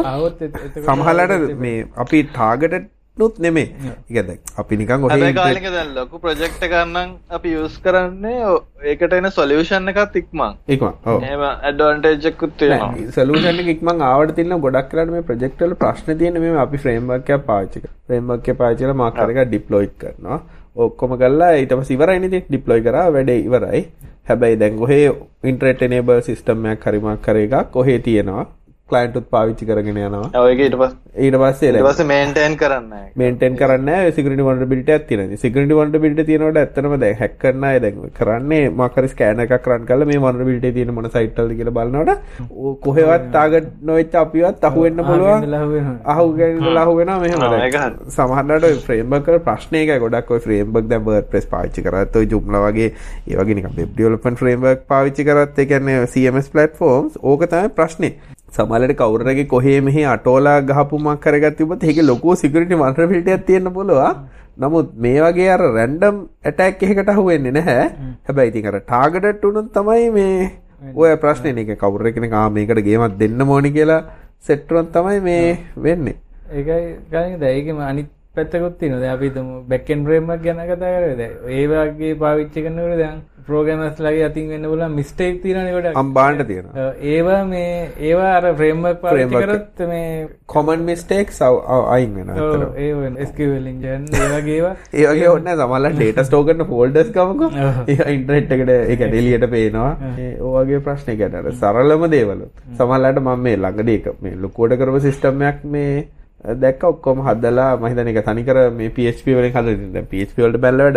සමහලට 0.82 1.56
මේ 1.60 1.86
අපි 1.98 2.22
ටාගට 2.30 2.92
නුත් 3.18 3.38
නෙමේ 3.38 3.68
ඉගද 4.12 4.32
අපි 4.58 4.78
නිකන් 4.78 5.06
දැන් 5.12 5.94
ලොකු 5.94 6.20
ප්‍රජෙක්්ට 6.20 6.64
කරන්නම් 6.64 7.14
අපි 7.32 7.54
යස් 7.60 7.78
කරන්නේ 7.80 8.50
ඒකට 8.88 9.16
එන 9.20 9.30
සොලියෂන් 9.32 9.94
එකත් 9.94 10.20
ඉක්මං 10.22 10.58
ඉක්ම 10.70 10.90
ඒම 11.30 11.46
ඇඩවන්ටේජකුත් 11.46 12.66
සලූෂන් 13.14 13.64
ඉක්මං 13.68 14.06
ආවට 14.10 14.36
තින්න 14.36 14.58
ගොඩක් 14.60 14.92
කරන 14.92 15.16
මේ 15.16 15.28
ප්‍රජෙක්ටල 15.30 15.78
ප්‍රශ්න 15.78 16.20
තියෙන 16.20 16.42
මේ 16.42 16.60
අපි 16.60 16.84
ෆ්‍රේම්බක්ය 16.84 17.40
පාචික 17.46 17.90
ෆ්‍රේම්බක්ය 18.06 18.60
පාචල 18.60 18.96
මාකරක 18.98 19.42
ඩිප්ලොයි් 19.46 19.92
කරනවා 19.98 20.44
ඔක්කොම 20.76 21.18
කල්ලා 21.18 21.52
ඊටම 21.56 21.82
සිවරයිනිති 21.90 22.44
ඩිප්ලොයි 22.48 22.82
කර 22.82 22.98
වැඩේ 23.14 23.40
ඉවරයි. 23.40 23.82
හැබැයි 24.28 24.60
දැන් 24.60 24.80
ඔහේ 24.80 25.06
ඉන්ට්‍රෙට් 25.44 25.82
එනේබල් 25.82 26.22
සිස්ටම්මයක් 26.22 26.86
හරිමක් 26.86 27.22
කර 27.22 27.38
එකක් 27.38 27.72
කොහේ 27.72 28.00
තියෙනවා. 28.00 28.46
ක්ලයින්ටුත් 28.90 29.30
පාවිච්චි 29.30 29.66
කරගෙන 29.66 29.98
යනවා. 29.98 30.42
ඔයක 30.42 30.60
ඊට 30.62 30.76
පස් 30.80 30.92
ඊට 31.18 31.36
පස්සේ 31.42 31.82
පස 31.82 32.02
මේන්ටේන් 32.06 32.56
කරන්න 32.58 32.92
මේන්ටෙන් 33.16 33.56
කරන්න 33.58 34.12
සිකට 34.16 34.36
වන්ට 34.40 34.68
බිට 34.74 34.90
ඇතින 34.96 35.24
සිකට 35.38 35.58
වන්ට 35.72 36.02
බිට 36.04 36.22
තියනට 36.28 36.60
ඇත්තනම 36.62 36.94
දැ 37.04 37.10
හැක්කරන්න 37.22 37.66
දැ 37.86 38.10
කරන්නේ 38.20 38.70
මකර 38.72 39.08
ස්කෑන 39.14 39.42
එක 39.46 39.56
කරන් 39.66 39.88
කල 39.90 40.06
මේ 40.06 40.22
වන්න 40.26 40.46
බිට 40.50 40.68
තියෙන 40.76 40.94
මන 40.94 41.10
සයිට්ටල් 41.16 41.50
කියල 41.56 41.72
බලන්නට 41.78 42.12
කොහෙවත් 42.86 43.26
තාගට 43.34 43.72
නොවෙච් 43.82 44.20
අපිවත් 44.22 44.68
අහුවෙන්න 44.70 45.02
පුළුවන්. 45.04 45.98
අහුගෙන් 46.06 46.62
ලහුවෙන 46.78 47.14
මෙහම 47.24 47.98
සමහන්නට 48.10 48.70
ෆ්‍රේම්බක 48.86 49.34
ප්‍රශ්නයක 49.48 49.96
ගොඩක් 50.06 50.32
ෆ්‍රේම්බක් 50.46 50.94
දැ 50.94 51.02
බර් 51.02 51.26
ප්‍රෙස් 51.34 51.50
පාච්චි 51.56 51.82
කරත් 51.82 52.22
ජුම්ල 52.28 52.62
වගේ 52.68 52.94
ඒවගෙන 53.28 53.66
ඩියලපන් 53.74 54.40
ෆ්‍රේම්බක් 54.44 54.88
පාවිච්චි 54.88 55.26
කරත් 55.26 55.66
එකන්නේ 55.66 56.08
CMS 56.08 56.54
පලටෆෝම්ස් 56.54 57.20
ඕක 57.24 57.50
තමයි 57.50 57.76
ප්‍රශ්නය 57.76 58.14
සමලට 58.56 58.96
කවුරගේ 59.00 59.46
කොහේ 59.54 59.78
මෙහි 59.82 60.04
අටෝලා 60.08 60.58
ගහපුමක් 60.70 61.22
කරගත් 61.24 61.56
තිබත් 61.60 61.84
ඒක 61.84 62.02
ලොකෝ 62.04 62.36
සිකරිටි 62.36 62.82
වන්ට්‍රපිටියක් 62.82 63.46
තියෙන 63.48 63.72
පුළුවා 63.78 64.12
නමුත් 64.58 64.92
මේ 64.98 65.20
වගේ 65.22 65.50
අර 65.52 65.64
රැන්ඩම් 65.70 66.20
ඇටැක් 66.44 66.84
එකකට 66.84 67.10
අහුවෙන්නේ 67.10 67.52
නැහැ. 67.52 67.88
හැබැයි 68.28 68.52
ඉතින් 68.52 68.70
අර 68.72 68.78
ටාගට් 68.82 69.44
උනුත් 69.44 69.68
තමයි 69.76 70.06
මේ 70.18 70.52
ඔය 70.96 71.16
ප්‍රශ්නේ 71.18 71.64
එක 71.64 71.80
කවුරු 71.80 72.14
කෙනෙක් 72.16 72.34
ආ 72.34 72.50
මේකට 72.50 72.84
ගේමක් 72.88 73.18
දෙන්න 73.20 73.42
ඕනි 73.48 73.72
කියලා 73.72 74.02
සෙට්ටරොන් 74.42 74.88
තමයි 74.90 75.20
මේ 75.22 75.58
වෙන්නේ. 75.84 76.16
ඒකයි 76.50 76.84
ගනිද 77.12 77.44
ඒකම 77.46 77.80
අනිත් 77.82 78.10
පැත්තකුත් 78.36 78.76
තියෙනවා. 78.80 79.02
දැන් 79.02 79.16
අපි 79.16 79.30
හිතමු 79.30 79.62
බෑක් 79.70 79.90
එන්ඩ් 79.90 80.08
ෆ්‍රේම්වර්ක් 80.08 80.44
ගැන 80.44 80.66
කතා 80.66 80.98
කරේ. 80.98 81.16
දැන් 81.16 81.34
ඒ 81.52 81.64
වගේ 81.70 82.14
පාවිච්චි 82.16 82.66
කරනකොට 82.66 83.00
දැන් 83.00 83.24
ප්‍රෝග්‍රෑමර්ස්ලාගේ 83.48 84.24
අතින් 84.26 84.48
වෙන්න 84.50 84.68
පුළුවන් 84.70 84.94
මිස්ටේක් 85.00 85.36
තියෙනවනේ 85.42 85.74
කොට 85.76 86.00
අම්බාන්න 86.02 86.40
තියෙනවා. 86.48 86.86
ඒවා 87.10 87.42
මේ 87.46 87.74
ඒවා 88.02 88.32
අර 88.38 88.48
පාවිච්චි 89.04 89.42
කරත් 89.44 89.84
මේ 89.92 90.08
කොමන් 90.48 90.86
මිස්ටේක්ස් 90.88 91.42
අයින් 91.44 92.16
වෙනවා. 92.16 92.48
ඔව් 92.48 92.80
ඒ 92.80 92.90
වෙන 92.96 93.20
ඒ 94.16 94.32
වගේ 94.34 94.58
ඒවා. 94.58 94.74
ඒ 95.00 95.06
වගේ 95.12 95.30
ඕනේ 95.30 95.56
සමහරවල් 95.56 95.90
ඩේටා 95.94 96.26
ෆෝල්ඩර්ස් 96.66 97.12
ගමකෝ. 97.12 97.52
ඒ 97.88 98.12
ඉන්ටර්නෙට් 98.16 98.58
එකට 98.58 98.74
ඒක 98.76 99.06
එළියට 99.12 99.48
පේනවා. 99.52 99.94
ඒ 100.18 100.34
ඔයගේ 100.54 100.84
ප්‍රශ්නේ 100.90 101.20
ගැන 101.22 101.40
අර 101.42 101.52
සරලම 101.56 102.10
දේවල්. 102.12 102.46
සමහරවල්ලාට 102.74 103.24
මම 103.24 103.48
මේ 103.50 103.62
එක 103.96 104.12
මේ 104.22 104.36
ලොකුවට 104.38 104.80
කරපු 104.82 105.00
සිස්ටම් 105.02 105.48
එකක් 105.52 105.66
මේ 105.76 106.08
දැක්ක 106.56 106.84
ඔක්කොම 106.84 107.22
හදලා 107.22 107.70
මම 107.78 107.86
හිතන්නේ 107.86 108.14
ඒක 108.14 108.26
තනිකර 108.26 108.58
මේ 108.72 108.90
PHP 108.90 109.28
වලින් 109.30 109.54
දැන් 109.94 110.06
PHP 110.06 110.38
වලට 110.38 110.62
බැලලා 110.62 110.92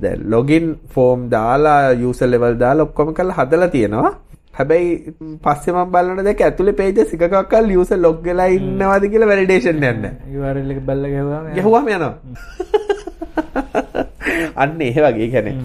දැන් 0.00 0.22
ලොගින් 0.26 0.76
ෆෝම් 0.88 1.28
දාලා 1.30 1.92
යූසර් 1.94 2.28
ලෙවල් 2.28 2.58
දාලා 2.58 2.84
ඔක්කොම 2.84 3.14
කරලා 3.14 3.38
හදලා 3.40 3.68
තියෙනවා. 3.68 4.12
හැබැයි 4.52 5.14
පස්සේ 5.42 5.74
මම 5.74 5.90
බලනකොට 5.90 6.24
දැක්ක 6.24 6.42
ඇතුලේ 6.42 6.72
පේජස් 6.74 7.14
එකකක් 7.14 7.34
කල් 7.48 7.70
යූසර් 7.70 7.98
ලොග් 7.98 8.22
වෙලා 8.22 8.46
ඉන්නවද 8.50 9.10
කියලා 9.10 9.28
වැලිඩේෂන් 9.28 9.82
යන්නේ 9.82 10.12
එක 10.70 10.80
බල්ල 10.82 11.04
ගැහුවාම 11.50 11.88
යනවා. 11.88 12.14
අන්න 14.56 14.80
ඒ 14.80 14.94
වගේ 14.96 15.28
කියන්නේ. 15.28 15.56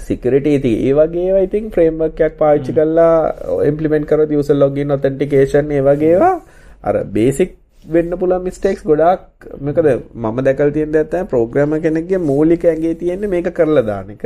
සිකරිටි 0.00 0.54
ඉති 0.54 0.72
ඒ 0.82 0.94
වගේ 0.94 1.42
ඉතින් 1.42 1.70
ෆ්‍රේම්වර්ක් 1.70 2.20
එකක් 2.20 2.38
පාවිච්චි 2.38 2.72
කරලා 2.72 3.16
ඉම්ප්ලිමන්ට් 3.64 4.06
කරොත් 4.06 4.30
යූසර් 4.30 4.56
ලොගින් 4.56 4.90
ඔතෙන්ටිකේෂන් 4.90 5.72
ඒ 5.72 5.82
වගේ 5.82 6.12
ඒවා 6.12 6.36
අර 6.82 7.04
බේසික් 7.06 7.58
වෙන්න 7.84 8.16
පුළුවන් 8.16 8.44
මිස්ටේක්ස් 8.44 8.82
ගොඩාක්. 8.84 9.22
මොකද 9.60 9.86
මම 10.14 10.38
දැකලා 10.44 10.70
තියෙන 10.70 10.92
දේ 10.92 11.04
තමයි 11.06 11.26
ප්‍රෝග්‍රෑමර් 11.26 11.80
කෙනෙක්ගේ 11.80 12.18
මූලික 12.20 12.64
ඇඟේ 12.64 12.94
තියෙන්නේ 12.94 13.28
මේක 13.28 13.52
කරලා 13.52 13.84
දාන 13.84 14.10
එක. 14.10 14.24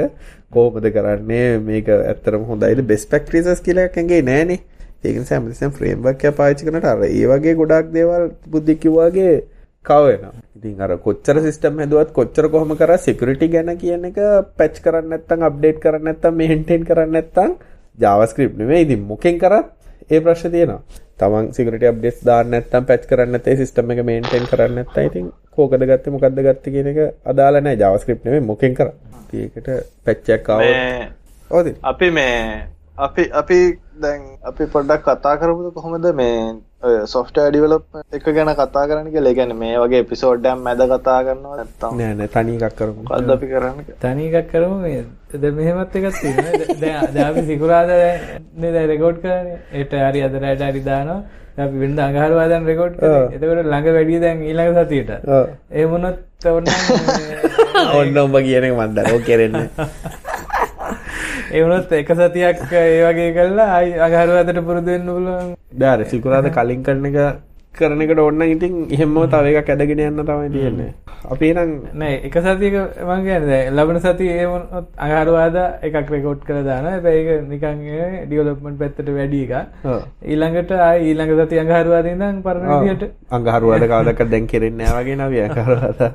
කොහොමද 0.53 0.89
කරන්නේ? 0.93 1.59
මේක 1.61 1.89
ඇත්තටම 1.91 2.45
හොඳයිද? 2.45 2.83
බෙස්ට් 2.85 3.11
ප්‍රැක්ටිසස් 3.11 3.61
කියලා 3.61 3.85
එකක් 3.85 3.99
ඇඟේ 3.99 4.23
නෑනේ. 4.23 4.61
ඒක 5.05 5.17
නිසා 5.17 5.39
හැමතිස්සෙම 5.39 5.73
ෆ්‍රේම්වර්ක් 5.73 6.25
එක 6.25 6.37
පාවිච්චි 6.37 6.67
කරනට 6.67 6.87
අර 6.87 7.05
ඒ 7.05 7.27
වගේ 7.27 7.55
ගොඩාක් 7.55 7.93
දේවල් 7.93 8.27
බුද්ධි 8.49 8.77
කිව්වාගේ 8.77 9.35
කව 9.85 10.05
වෙනවා 10.07 10.35
ඉතින් 10.59 10.81
අර 10.81 10.93
කොච්චර 10.99 11.41
සිස්ටම් 11.43 11.81
හැදුවත් 11.81 12.13
කොච්චර 12.13 12.49
කොහොම 12.49 12.73
කරා 12.77 12.99
සිකියුරිටි 12.99 13.49
ගැන 13.49 13.73
කියන 13.79 14.05
එක 14.11 14.19
පැච් 14.59 14.83
කරන්න 14.85 15.11
නැත්නම් 15.13 15.47
අප්ඩේට් 15.49 15.81
කරන්න 15.81 16.07
නැත්නම් 16.09 16.35
මේන්ටේන් 16.35 16.85
කරන්න 16.85 17.13
නැත්නම් 17.13 17.57
JavaScript 17.99 18.57
නෙමෙයි. 18.59 18.85
ඉතින් 18.87 19.03
මොකෙන් 19.05 19.39
කරත් 19.39 19.69
ඒ 20.11 20.21
ප්‍රශ්නේ 20.21 20.53
තියෙනවා. 20.55 20.81
තමන් 21.19 21.47
සිකරට 21.57 21.85
අප්ඩේට්ස් 21.91 22.23
දාන්න 22.29 22.51
නැත්නම් 22.53 22.85
පැච් 22.89 23.03
කරන්න 23.11 23.33
නැත්නම් 23.35 23.59
සිස්ටම් 23.61 23.93
එක 23.95 24.01
මේන්ටේන් 24.11 24.47
කරන්න 24.51 24.75
නැත්නම් 24.79 25.09
ඉතින් 25.09 25.27
කෝකද 25.57 25.83
ගත්තේ 25.91 26.15
මොකද්ද 26.15 26.41
ගත්තේ 26.47 26.75
කියන 26.75 26.89
එක 26.93 26.99
JavaScript 27.83 28.25
නෙමෙයි 28.25 28.49
මොකෙන් 28.51 28.75
කරන්නේ. 28.79 29.15
ඒකට 29.35 29.69
පැච් 30.05 30.29
එකක් 30.37 30.49
ආවොත් 30.55 31.67
අපි 31.83 32.11
මේ 32.19 32.37
අපි 33.07 33.23
අපි 33.41 33.59
දැන් 34.03 34.23
අපි 34.43 34.65
පොඩ්ඩක් 34.75 35.03
කතා 35.07 35.37
කරමුද 35.41 35.75
කොහොමද? 35.75 36.07
මේ 36.15 36.37
සොෆ්ට්වෙයාර් 36.83 37.53
ඩෙවලොප්මන්ට් 37.53 38.17
එක 38.17 38.27
ගැන 38.29 38.51
කතා 38.55 38.85
කරන්න 38.89 39.09
කියලා. 39.11 39.31
ඒ 39.31 39.35
කියන්නේ 39.35 39.57
මේ 39.57 39.79
වගේ 39.79 40.01
එපිසෝඩ් 40.05 40.45
එකක් 40.45 40.61
මැද 40.61 40.83
කතා 40.85 41.21
කරනවා 41.25 41.57
නැත්නම් 41.57 41.97
නෑ 42.01 42.15
නෑ 42.15 42.29
තනි 42.29 42.57
එකක් 42.59 42.77
කරමු. 42.77 43.01
මොකද්ද 43.03 43.31
අපි 43.31 43.47
කරන්නේ? 43.53 43.97
තනි 44.03 44.27
එකක් 44.31 44.51
කරමු 44.53 44.77
මේ 44.83 45.05
දැන් 45.35 45.55
මෙහෙමත් 45.55 45.97
එකක් 45.97 46.21
තියෙනවා. 46.21 46.77
දැන් 46.83 47.15
දැන් 47.15 47.27
අපි 47.27 47.47
සිකුරාදා 47.47 47.99
නේ 48.57 48.73
දැන් 48.73 48.89
රෙකෝඩ් 48.89 49.19
කරන්නේ. 49.25 49.59
ඒට 49.73 49.97
හරි 50.03 50.23
අද 50.23 50.39
රැට 50.45 50.67
හරි 50.69 50.85
දානවා. 50.85 51.19
දැන් 51.57 51.69
අපි 51.69 51.83
වෙනදා 51.85 52.07
අඟහරුවා 52.09 52.49
දැන් 52.49 52.69
රෙකෝඩ් 52.73 53.01
කරේ. 53.01 53.25
එතකොට 53.33 53.65
ළඟ 53.65 53.91
වැඩි 53.97 54.21
දැන් 54.21 54.45
ඊළඟ 54.45 54.81
සතියේට. 54.81 55.11
ඒ 55.73 55.87
මොනොත් 55.87 56.19
ඔන්න 56.47 56.67
ඔන්න 57.99 58.19
ඔබ 58.19 58.39
කියන 58.45 58.69
එක 58.69 58.75
දන්නේ. 58.77 59.13
ඔය 59.13 59.23
කෙරෙන්නේ. 59.23 59.69
ඒ 61.53 61.63
වුණොත් 61.63 61.93
එක 62.01 62.11
සතියක් 62.13 62.63
ඒ 62.73 63.03
වගේ 63.05 63.31
කළා 63.37 63.69
අයි 63.79 63.99
අඟහරුවාදට 64.07 64.63
පුරුදු 64.69 64.91
වෙන්න 64.91 65.11
පුළුවන්. 65.11 65.53
බෑ 65.81 66.09
සිකුරාදා 66.13 66.57
කලින් 66.59 66.83
කරන 66.83 67.07
එක 67.11 67.19
කරන 67.79 68.03
එකට 68.05 68.21
ඔන්න 68.23 68.43
ඉතින් 68.45 68.75
එහෙම 68.97 69.15
තව 69.33 69.53
එකක් 69.61 69.71
ඇදගෙන 69.75 70.03
යන්න 70.05 70.23
තමයි 70.23 70.51
තියෙන්නේ. 70.55 70.91
අපි 71.33 71.51
නම් 71.53 71.73
නෑ 72.03 72.17
එක 72.29 72.37
සතියක 72.39 72.77
මං 73.07 73.25
කියන්නේ 73.29 73.61
ලබන 73.71 74.01
සතියේ 74.05 74.37
ඒ 74.43 74.51
මොනොත් 74.53 74.87
අඟහරුවාදා 74.99 75.67
එකක් 75.89 76.13
රෙකෝඩ් 76.15 76.45
කරලා 76.49 76.67
දානවා. 76.69 76.93
හැබැයි 76.97 77.25
ඒක 77.25 77.49
නිකන් 77.53 77.81
ඩෙවලොප්මන්ට් 78.27 78.79
පැත්තට 78.83 79.11
වැඩි 79.19 79.43
එකක්. 79.47 79.55
ඊළඟට 80.27 80.77
ආයි 80.81 81.09
ඊළඟ 81.09 81.35
සතිය 81.41 81.63
අඟහරුවාදා 81.65 82.15
ඉඳන් 82.15 82.45
පරණ 82.47 82.71
විදියට 82.75 83.05
අඟහරුවාදා 83.39 83.91
කවදාවත් 83.93 84.31
දැන් 84.31 84.53
කෙරෙන්නේ 84.53 84.87
නෑ 84.87 85.03
වගේ 85.03 85.19
නවි 85.21 85.43
අඟහරුවාදා. 85.49 86.13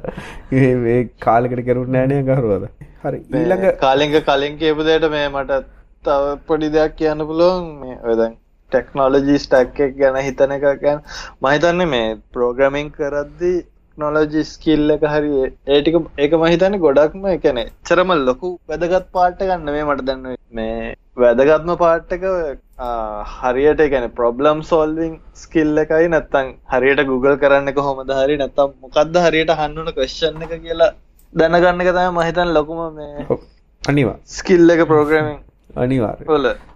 මේ 0.51 0.73
මේ 0.85 0.99
කාලෙකට 1.27 1.67
කරුන්නේ 1.67 1.99
නෑනේ 1.99 2.23
අඟහරුවාදා. 2.23 2.71
හරි 3.03 3.19
ඊළඟ 3.35 3.67
කාලෙක 3.79 4.17
කලින් 4.25 4.57
කියපු 4.57 4.87
දෙයට 4.87 5.07
මේ 5.13 5.27
මට 5.29 5.63
තව 6.05 6.37
පොඩි 6.47 6.67
දෙයක් 6.75 6.95
කියන්න 6.99 7.27
පුළුවන් 7.29 7.65
මේ 7.81 7.97
ඔය 8.05 8.15
දැන් 8.19 8.33
ටෙක්නෝලජී 8.71 9.43
ස්ටැක් 9.43 9.83
එක 9.87 9.99
ගැන 9.99 10.21
හිතන 10.21 10.57
එක 10.57 10.65
ගැන 10.83 11.05
මම 11.41 11.51
හිතන්නේ 11.53 11.91
මේ 11.93 12.07
ප්‍රෝග්‍රෑමින් 12.33 12.95
කරද්දී 12.97 13.59
ටෙක්නොලොජි 13.97 14.41
ස්කිල් 14.45 14.91
එක 14.91 15.03
හරි 15.03 15.29
ඒටික 15.67 15.95
ඒක 16.17 16.33
මහිතන 16.35 16.75
ගොඩක්ම 16.79 17.25
එකන 17.27 17.59
චරම 17.85 18.11
ලොකු 18.19 18.49
වැදගත් 18.69 19.07
පාට්ට 19.11 19.41
ගන්න 19.41 19.67
මේ 19.67 19.85
මට 19.85 20.05
දන්න 20.07 20.37
මේ 20.51 20.93
වැදගත්ම 21.17 21.71
පාට්ටක 21.81 22.23
හරියට 23.33 23.83
ගැන 23.93 24.07
ප්‍රොබ්ලම් 24.11 24.63
සෝල්විං 24.63 25.13
ස්කිල්ල 25.35 25.83
එකයි 25.83 26.07
නැත්තං 26.07 26.53
හරියට 26.73 27.03
Google 27.11 27.37
කරන්න 27.37 27.71
එක 27.73 27.81
හොමද 27.81 28.15
හරි 28.19 28.39
නැත්තම් 28.41 28.73
මොකක්ද 28.79 29.21
හරියට 29.25 29.55
හන්නන 29.57 29.93
කශ්ෂන් 29.93 30.47
එක 30.47 30.55
කියලා 30.57 30.91
දැනගන්න 31.33 31.85
එක 31.85 31.93
තම 31.93 32.19
මහිතන් 32.19 32.53
ලොකුම 32.53 32.81
මේ 32.95 33.39
අනිවා. 33.83 34.17
ස්කිල්ල 34.31 34.69
එක 34.69 34.85
ප්‍රෝග්‍රමින් 34.87 35.39
අනිවාර් 35.75 36.17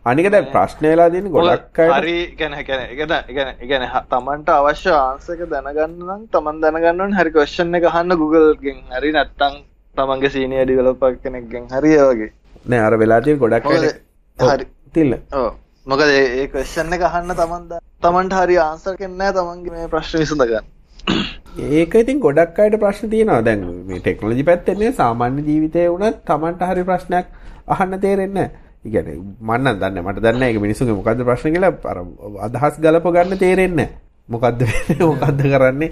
අනික 0.05 0.31
දැ 0.31 0.43
ප්‍රශ්නය 0.47 0.87
වෙලා 0.87 1.09
දෙන 1.09 1.29
ගොඩක් 1.29 1.79
හරි 1.91 2.17
ගැන 2.37 2.53
ගැන 2.63 2.81
ඉගැන 2.93 3.53
ඉගැන 3.61 3.87
තමන්ට 4.09 4.49
අවශ්‍ය 4.51 4.91
ආන්සක 4.95 5.45
දැනගන්න 5.49 5.95
නම් 6.01 6.21
තමන් 6.31 6.61
දැනගන්නවන් 6.61 7.13
හරි 7.13 7.31
කොශ්ෂන් 7.31 7.75
එක 7.75 7.87
හන්න 7.89 8.17
Googleගෙන් 8.17 8.83
හරි 8.91 9.11
නැත්තං 9.11 9.55
තමන්ගේ 9.95 10.29
සීනිය 10.29 10.63
ඩිවලපක් 10.63 11.21
කෙනෙක්ගෙන්. 11.23 11.67
හරි 11.71 11.91
වගේ. 11.99 12.31
නෑ 12.65 12.81
අර 12.81 12.97
වෙලාතිය 12.97 13.37
ගොඩක් 13.37 13.69
හරි. 13.69 14.65
තිල්ල. 14.93 15.13
මොකද 15.87 16.09
ඒ 16.09 16.47
කොශ්ෂන් 16.49 16.93
එක 16.93 17.03
අහන්න 17.03 17.31
තමන්ද 17.33 17.79
තමන්ට 18.01 18.35
හරි 18.35 18.59
ආන්සර් 18.59 18.97
කෙන්නෑ 18.97 19.33
තමන්ගේ 19.33 19.73
මේ 19.73 19.87
ප්‍රශ්න 19.87 20.23
විසඳගන්න. 20.23 20.67
ඒක 21.71 21.95
ඉතින් 21.95 22.19
ගොඩක් 22.19 22.59
අයට 22.59 22.77
ප්‍රශ්න 22.79 23.09
තියෙනවා. 23.09 23.41
දැන් 23.41 23.65
මේ 23.87 23.99
ටෙක්නොලොජි 23.99 24.43
පැත්තෙන්නේ 24.43 24.91
සාමාන්‍ය 24.93 25.41
ජීවිතේ 25.43 25.87
වුණත් 25.89 26.21
Tamanට 26.25 26.61
හරි 26.63 26.83
ප්‍රශ්නයක් 26.83 27.25
අහන්න 27.67 27.99
තේරෙන්නේ 27.99 28.33
නැහැ. 28.37 28.64
ඉගැන 28.85 29.11
මන්න 29.41 29.79
දන්න 29.81 30.01
මට 30.03 30.23
දන්න 30.23 30.47
එක 30.47 30.61
මිනිසුගේ 30.61 30.95
මොකක්ද 30.95 31.27
ප්‍රශ්න 31.27 31.53
කියලා 31.53 31.75
අර 31.91 32.01
අදහස් 32.47 32.81
ගලප 32.81 33.13
ගන්න 33.15 33.41
තේරෙන්නේ 33.43 33.89
මොකක්ද 34.29 34.61
මොකක්ද 35.01 35.41
කරන්නේ 35.43 35.89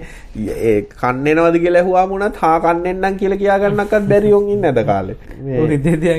ඒ 0.66 0.74
කන්නනවද 0.92 1.58
කියලා 1.62 1.82
ඇහුවා 1.82 2.06
මුණත් 2.12 2.38
හා 2.42 2.54
කන්නෙන්නම් 2.60 3.18
කියලා 3.20 3.38
කියා 3.38 3.58
ගන්නක්වත් 3.62 4.08
බැරි 4.12 4.32
උන් 4.38 4.48
ඉන්නේ 4.54 4.72
නැද 4.72 4.86
කාලේ 4.86 5.16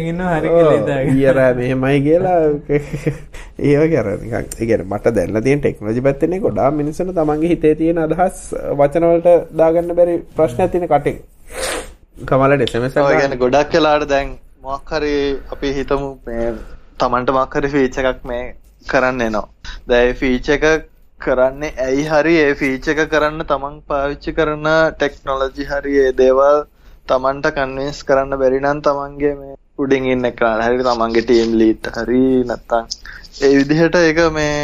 ඉන්නවා 0.05 0.37
හරි. 0.37 0.49
ඊයර 1.13 1.39
මෙහෙමයි 1.57 1.99
කියලා. 2.07 2.37
ඒ 3.59 3.75
වගේ 3.81 3.99
අර 3.99 4.09
නිකන් 4.23 4.35
ඒ 4.35 4.43
කියන්නේ 4.61 4.87
මට 4.87 5.15
දැනලා 5.17 5.41
තියෙන 5.41 5.59
ටෙක්නොලොජි 5.59 6.05
පැත්තේ 6.07 6.39
ගොඩාක් 6.39 6.79
මිනිස්සුන්ට 6.81 7.15
තමන්ගේ 7.19 7.51
හිතේ 7.53 7.75
තියෙන 7.75 8.01
අදහස් 8.05 8.41
වචන 8.79 9.07
වලට 9.11 9.37
දාගන්න 9.53 9.95
බැරි 9.99 10.17
ප්‍රශ්නයක් 10.35 10.71
තියෙන 10.71 10.87
කටෙන්. 10.87 11.21
කමලට 12.23 12.61
එකක් 12.65 12.97
ගැන 12.97 13.37
ගොඩක් 13.37 13.71
කලාට 13.71 14.09
දැන් 14.09 14.35
මොක්හරි 14.65 15.15
අපි 15.49 15.69
හිතමු 15.73 16.09
තමන්ට 16.99 17.29
මක්හරි 17.33 17.67
ෆීච 17.69 17.97
එකක් 18.01 18.21
මේ 18.23 18.43
කරන්න 18.85 19.21
එනවා. 19.21 19.47
දැයි 19.87 20.13
ෆීච 20.15 20.47
එක 20.49 20.65
කරන්නේ 21.21 21.75
ඇයි 21.79 22.05
හරි? 22.05 22.33
ඒ 22.39 22.53
ෆීච 22.55 22.87
එක 22.93 23.01
කරන්න 23.09 23.45
තමන් 23.45 23.75
පාවිච්චි 23.87 24.33
කරන 24.33 24.65
ටෙක්නොලොජි 24.93 25.67
හරි 25.67 25.93
ඒ 25.99 26.15
දේවල් 26.15 26.57
තමන්ට 27.07 27.51
කන්වස් 27.53 27.99
කරන්න 28.05 28.37
බැරිනන් 28.37 28.81
තමන්ගේ 28.81 29.35
මේ 29.35 29.55
උඩින් 29.79 30.05
ඉන්න 30.07 30.29
කරන්න 30.33 30.65
හරි 30.65 30.83
තමන්ගේ 30.83 31.25
ටීම් 31.25 31.53
ලීට 31.55 31.91
හරි 31.93 32.23
නැත්තං 32.45 32.91
ඒ 33.41 33.53
විදිහට 33.59 34.01
ඒක 34.01 34.25
මේ 34.31 34.59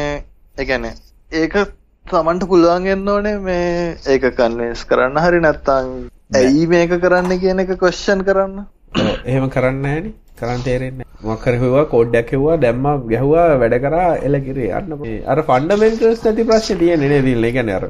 එකන 0.57 0.91
ඒක 1.31 1.61
තමන්ට 2.05 2.49
පුළුවන්ගෙන්න්න 2.49 3.09
ඕනේ 3.09 3.37
මේ 3.41 3.71
ඒක 4.07 4.29
කන්වස් 4.35 4.85
කරන්න 4.87 5.23
හරි 5.23 5.41
නැත්තං 5.41 5.95
ඇයි 6.37 6.69
මේක 6.69 7.01
කරන්න 7.01 7.41
කියන 7.41 7.61
එක 7.61 7.79
කොශ්ෂන් 7.79 8.23
කරන්න 8.25 8.61
එහෙම 8.91 9.45
කරන්න 9.55 9.85
හැනි 9.89 10.11
කරන්න 10.39 10.63
තේරෙන්නේ 10.67 11.05
මොකක් 11.23 11.45
හරි 11.47 11.57
හුවා 11.63 11.83
කෝඩ්ඩයක් 11.93 12.31
හෙව්වා 12.35 12.57
දැම්මා 12.63 12.95
ගැහුවා 13.11 13.47
වැඩ 13.61 13.75
කරා 13.85 14.09
එලකිරේ 14.27 14.69
යන්න 14.79 14.95
මේ 15.01 15.17
අර 15.33 15.39
ෆන්ඩමෙන්ටල්ස් 15.49 16.23
නැති 16.25 16.47
ප්‍රශ්නේ 16.49 16.79
තියෙන්නේ 16.81 17.11
නේද 17.13 17.25
ඉතින්? 17.25 17.45
ඒ 17.45 17.53
කියන්නේ 17.57 17.77
අර 17.79 17.85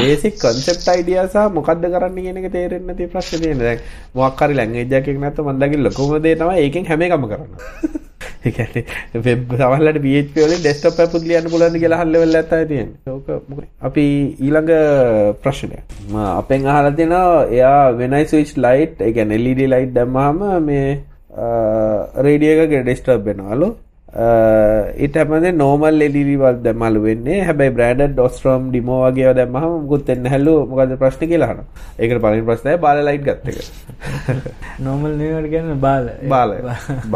බේසික් 0.00 0.34
concept 0.44 0.88
idea 0.96 1.24
සහ 1.28 1.46
මොකද්ද 1.58 1.86
කරන්න 1.94 2.20
කියන 2.26 2.40
එක 2.42 2.50
තේරෙන්නේ 2.56 2.88
නැති 2.90 3.12
ප්‍රශ්නේ 3.14 3.40
තියෙන්නේ. 3.42 3.66
දැන් 3.68 3.80
මොකක් 4.20 4.44
හරි 4.44 4.58
ලැන්ග්වේජ් 4.60 4.98
එකක් 5.00 5.08
නැත්නම් 5.24 5.48
මම 5.48 5.64
දකින්න 5.64 5.86
ලොකුම 5.88 6.14
දේ 6.26 6.36
තමයි 6.42 6.60
ඒකෙන් 6.64 6.88
හැම 6.90 7.08
එකම 7.08 7.26
කරන්න 7.32 8.06
ඒ 8.44 8.50
කියන්නේ 8.50 8.84
වෙබ් 9.26 9.52
සමහරවිට 9.52 10.00
PHP 10.04 10.36
වලින් 10.44 10.62
desktop 10.66 11.00
app 11.04 11.18
ලියන්න 11.22 11.50
පුළුවන් 11.52 11.80
කියලා 11.82 11.98
අහන්න 11.98 12.12
ලෙවල් 12.14 12.40
එකක් 12.40 12.50
තමයි 12.50 12.68
තියෙන්නේ. 12.70 12.98
ඕක 13.08 13.28
මොකද? 13.48 13.66
අපි 13.82 14.04
ඊළඟ 14.38 14.72
ප්‍රශ්නය. 15.42 15.78
මම 16.08 16.16
අපෙන් 16.32 16.66
අහලා 16.66 16.96
තියෙනවා 17.00 17.44
එයා 17.50 17.82
when 17.98 18.14
I 18.14 18.24
switch 18.24 18.54
light 18.58 19.00
ඒ 19.00 19.12
කියන්නේ 19.12 19.42
LED 19.44 19.60
light 19.74 19.92
දැම්මහම 19.94 20.40
මේ 20.62 20.88
රේඩිය 22.26 22.54
එක 22.54 22.72
ඩිස්ටර්බ් 22.78 23.30
වෙනවලු 23.30 23.68
ඊට 24.08 25.16
හැමදේ 25.20 25.52
නෝමල් 25.52 25.98
බල්බ් 26.08 26.62
දැම්මලු 26.66 27.00
වෙන්නේ 27.02 27.40
හැබැයි 27.48 27.74
බ්‍රෑන්ඩඩ් 27.78 28.20
ඔස්ට්‍රෝම් 28.26 28.70
ඩිමෝ 28.70 29.00
වගේ 29.02 29.34
දැම්මහම 29.38 29.74
මුකුත් 29.82 30.08
වෙන්නේ 30.08 30.30
නැහැලු 30.30 30.54
මොකද 30.70 30.94
ප්‍රශ්නේ 31.02 31.28
කියලා 31.32 31.48
අහනවා. 31.50 31.66
ඒකට 31.98 32.20
පළවෙනි 32.22 32.46
ප්‍රශ්නය 32.48 32.76
බාල 32.86 33.02
ලයිට් 33.08 33.26
ගත්ත 33.26 33.46
එක. 33.52 33.58
නෝමල් 34.86 35.12
නෙවට 35.20 35.50
ගැන 35.52 35.68
බාල 35.84 36.08
බාල 36.32 36.56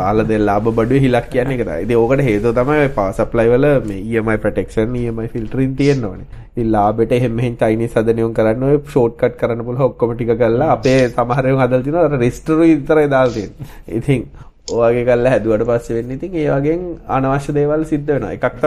බාල 0.01 0.24
දෙ 0.32 0.38
ලාභ 0.51 0.68
බඩුවේ 0.68 1.03
හිලක් 1.07 1.32
කියන්නේ 1.32 1.59
ඒක. 1.59 1.72
ඉතින් 1.86 1.97
ඕකට 2.03 2.24
හේතුව 2.28 2.55
තමයි 2.61 2.84
ඔය 2.84 2.93
පවර් 3.01 3.18
සප්ලයි 3.22 3.49
වල 3.55 3.66
මේ 3.88 4.20
EMI 4.20 4.36
protection 4.45 4.97
EMI 5.07 5.28
filtering 5.34 5.74
තියෙන්න 5.82 6.05
ඕනේ. 6.12 6.28
ඉතින් 6.53 6.70
ලාභෙට 6.76 7.12
එහෙම 7.16 7.36
මෙහෙන් 7.40 7.57
චයිනීස් 7.64 7.99
හදනියුම් 8.03 8.36
කරන්න 8.36 8.68
ඔය 8.68 8.78
ෂෝට් 8.84 9.16
කට් 9.20 9.40
කරන්න 9.40 9.64
පුළුවන් 9.66 9.88
ඔක්කොම 9.90 10.16
ටික 10.16 10.36
කරලා 10.45 10.72
අපේ 10.76 11.03
සමහර 11.09 11.53
ඒවා 11.53 11.66
හදලා 11.66 11.84
තිනවා 11.86 12.09
අර 12.09 12.18
රෙස්ටරු 12.26 12.62
විතරයි 12.62 13.12
දාලා 13.16 13.36
තියෙන්නේ. 13.36 13.70
ඉතින් 13.99 14.26
ඔයගේ 14.68 15.04
කල්ලා 15.04 15.32
හැදුවට 15.32 15.64
පස්සේ 15.68 15.96
වෙන්නේ 15.96 16.16
ඉතින් 16.18 16.34
ඒ 16.34 16.50
වගේන් 16.50 16.82
අනවශ්‍ය 17.08 17.54
දේවල් 17.54 17.84
සිද්ධ 17.84 18.06
වෙනවා. 18.08 18.32
එකක් 18.32 18.60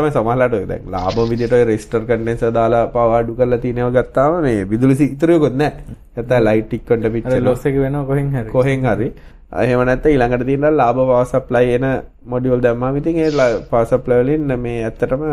ඔය 0.54 0.66
දැන් 0.66 0.90
ලාභ 0.92 1.20
විදියට 1.30 1.54
ඔය 1.54 1.64
රෙස්ටර් 1.66 2.02
කන්ඩෙන්සර් 2.02 2.52
දාලා 2.52 2.84
පව 2.88 3.20
අඩු 3.20 3.36
කරලා 3.36 3.60
තියෙනවා 3.60 3.96
ගත්තාම 3.98 4.42
මේ 4.42 4.66
විදුලි 4.66 4.98
ඉතුරුයකොත් 5.08 5.56
නැහැ. 5.56 5.96
නැත්නම් 6.16 6.44
ලයිට් 6.44 6.68
ටික්කට 6.68 6.92
අර 6.98 7.12
පිච්චෙනවා. 7.12 7.46
ලොස් 7.46 7.66
එක 7.66 7.78
වෙනවා 7.78 8.06
කොහෙන් 8.06 8.28
හරි 8.32 8.52
කොහෙන් 8.52 8.86
හරි 8.88 9.10
එහෙම 9.54 9.82
නැත්නම් 9.84 10.12
ඊළඟට 10.12 10.46
තියෙන 10.46 10.68
ලාභ 10.74 11.00
පවර් 11.00 11.30
සප්ලයි 11.32 11.78
එන 11.78 11.88
මොඩියුල් 12.26 12.62
දැම්මම 12.62 12.98
ඉතින් 12.98 13.20
ඒ 13.20 13.32
පවර් 13.64 13.88
සප්ලයි 13.88 14.20
වලින් 14.22 14.60
මේ 14.60 14.84
ඇත්තටම 14.84 15.26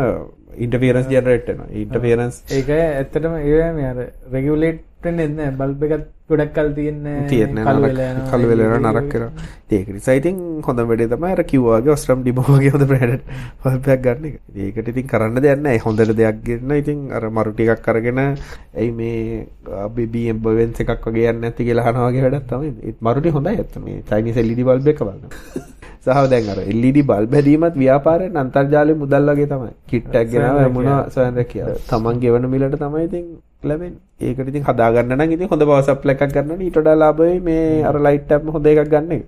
ඉන්ටර්ෆියරන්ස් 0.57 1.07
ජෙනරේට් 1.09 1.47
වෙනවා 1.49 1.69
ඉන්ටර්ෆියරන්ස් 1.75 2.41
ඒක 2.51 2.73
ඇත්තටම 2.73 3.37
ඒ 3.43 3.69
මේ 3.73 3.89
අර 3.89 4.01
රෙගියුලේට් 4.31 4.81
වෙන්නේ 5.05 5.29
නැහැ 5.29 5.57
බල්බ් 5.59 5.83
එකත් 5.87 6.07
ගොඩක් 6.29 6.53
කල් 6.55 6.69
තියෙන 6.75 6.99
කළු 7.27 7.81
වෙලා 7.83 8.09
යනවා 8.11 8.29
කළු 8.31 8.47
වෙලා 8.51 8.67
යනවා 8.69 8.93
නරක 8.93 9.13
ඉතින් 9.13 9.79
ඒක 9.79 9.89
නිසා 9.89 10.15
ඉතින් 10.15 10.37
හොඳම 10.65 10.87
වැඩේ 10.87 11.09
තමයි 11.11 11.31
අර 11.35 11.43
කිව්වා 11.43 11.79
වගේ 11.79 11.93
ඔස්ට්‍රම් 11.95 12.21
ඩිමෝ 12.21 12.45
වගේ 12.47 12.71
හොඳ 12.75 12.85
බ්‍රෑන්ඩ් 12.91 13.23
බල්බ් 13.63 13.89
එකක් 13.95 14.03
ගන්න 14.05 14.25
එක. 14.29 14.35
ඒකට 14.57 14.89
ඉතින් 14.93 15.07
කරන්න 15.07 15.41
දෙයක් 15.45 15.61
නැහැ. 15.65 15.81
හොඳට 15.85 16.15
දෙයක් 16.19 16.41
ගන්න 16.45 16.73
ඉතින් 16.77 16.99
අර 17.11 17.29
මරු 17.29 17.53
ටිකක් 17.53 17.89
අරගෙන 17.89 18.21
එයි 18.23 18.89
මේ 18.91 19.47
අපි 19.85 20.07
BM 20.07 20.41
බවෙන්ස් 20.45 20.83
එකක් 20.85 21.07
වගේ 21.07 21.29
යන්නේ 21.29 21.41
නැති 21.43 21.67
කියලා 21.67 21.87
අහනවා 21.87 22.09
වගේ 22.09 22.25
වැඩක් 22.25 22.49
තමයි. 22.51 22.73
ඒත් 22.83 22.97
මරු 23.01 23.21
ටික 23.21 23.39
හොඳයි 23.39 23.55
ඇත්ත 23.57 23.79
මේ 23.85 24.01
චයිනීස් 24.09 24.41
LED 24.41 24.61
බල්බ් 24.63 24.91
එක 24.93 25.01
බලන්න. 25.03 25.31
සහ 26.03 26.27
දැන් 26.31 26.51
අර 26.53 26.59
LED 26.81 26.99
බල්බ් 27.09 27.39
හැදීමත් 27.39 27.79
ව්‍යාපාරයෙන් 27.83 28.37
අන්තර්ජාලයේ 28.43 29.01
මුදල් 29.03 29.31
වගේ 29.31 29.49
තමයි. 29.53 29.73
කිට් 29.87 30.19
එකක් 30.21 30.35
ගෙනාව 30.35 30.61
මොනවා 30.77 31.01
සොයන 31.15 31.41
රැකියාව. 31.41 31.81
Taman 31.89 32.21
ගෙවන 32.23 32.47
මිලට 32.53 32.79
තමයි 32.83 33.09
ඉතින් 33.09 33.25
ලැබෙන්නේ. 33.69 34.01
ඒකට 34.21 34.49
ඉතින් 34.51 34.65
හදා 34.69 34.89
ගන්න 34.95 35.15
නම් 35.17 35.35
ඉතින් 35.35 35.51
හොඳ 35.51 35.65
පවර් 35.67 35.85
සප්ලයි 35.87 36.15
එකක් 36.15 36.33
ගන්න 36.33 36.51
ඕනේ. 36.51 36.67
ඊට 36.67 36.79
වඩා 36.81 36.97
ලාභයි 37.03 37.39
මේ 37.47 37.83
අර 37.91 37.95
ලයිට් 38.07 38.35
එකම 38.37 38.51
හොඳ 38.57 38.67
එකක් 38.73 38.91
ගන්න 38.91 39.15
එක. 39.17 39.23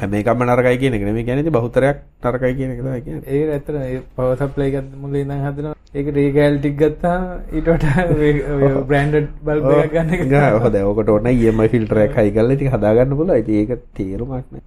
හැම 0.00 0.14
එකම 0.20 0.44
නරකයි 0.46 0.78
කියන 0.82 0.94
එක 0.98 1.08
නෙමෙයි 1.08 1.26
කියන්නේ 1.26 1.44
ඉතින් 1.46 1.56
බහුතරයක් 1.56 1.96
නරකයි 2.24 2.54
කියන 2.58 2.70
එක 2.74 2.84
තමයි 2.84 3.00
කියන්නේ. 3.06 3.26
ඒක 3.34 3.48
ඇත්තට 3.56 3.80
ඒ 3.80 3.98
පවර් 4.16 4.36
සප්ලයි 4.42 4.70
එකත් 4.70 4.94
මුලින් 5.02 5.24
ඉඳන් 5.24 5.44
හදනවා 5.46 5.74
ඒකට 5.94 6.18
ඒ 6.22 6.30
ගෑල් 6.36 6.56
ටික 6.60 6.76
ගත්තාම 6.80 7.22
ඊට 7.56 7.68
වඩා 7.72 8.82
බ්‍රෑන්ඩඩ් 8.88 9.28
බල්බ් 9.46 9.68
එකක් 9.74 9.92
ගන්න 9.94 10.10
එක 10.14 10.22
හොඳයි. 10.64 10.82
ඕකට 10.90 11.12
ඕන 11.14 11.28
EMI 11.32 11.68
ෆිල්ටර් 11.74 12.00
එකක් 12.04 12.18
හයි 12.20 12.32
කරලා 12.36 12.56
ඉතින් 12.58 12.72
හදා 12.74 12.94
ගන්න 12.98 13.16
පුළුවන්. 13.20 13.40
ඉතින් 13.42 13.54
ඒක 13.62 13.70
තේරුමක් 13.96 14.32
නෑ. 14.32 14.62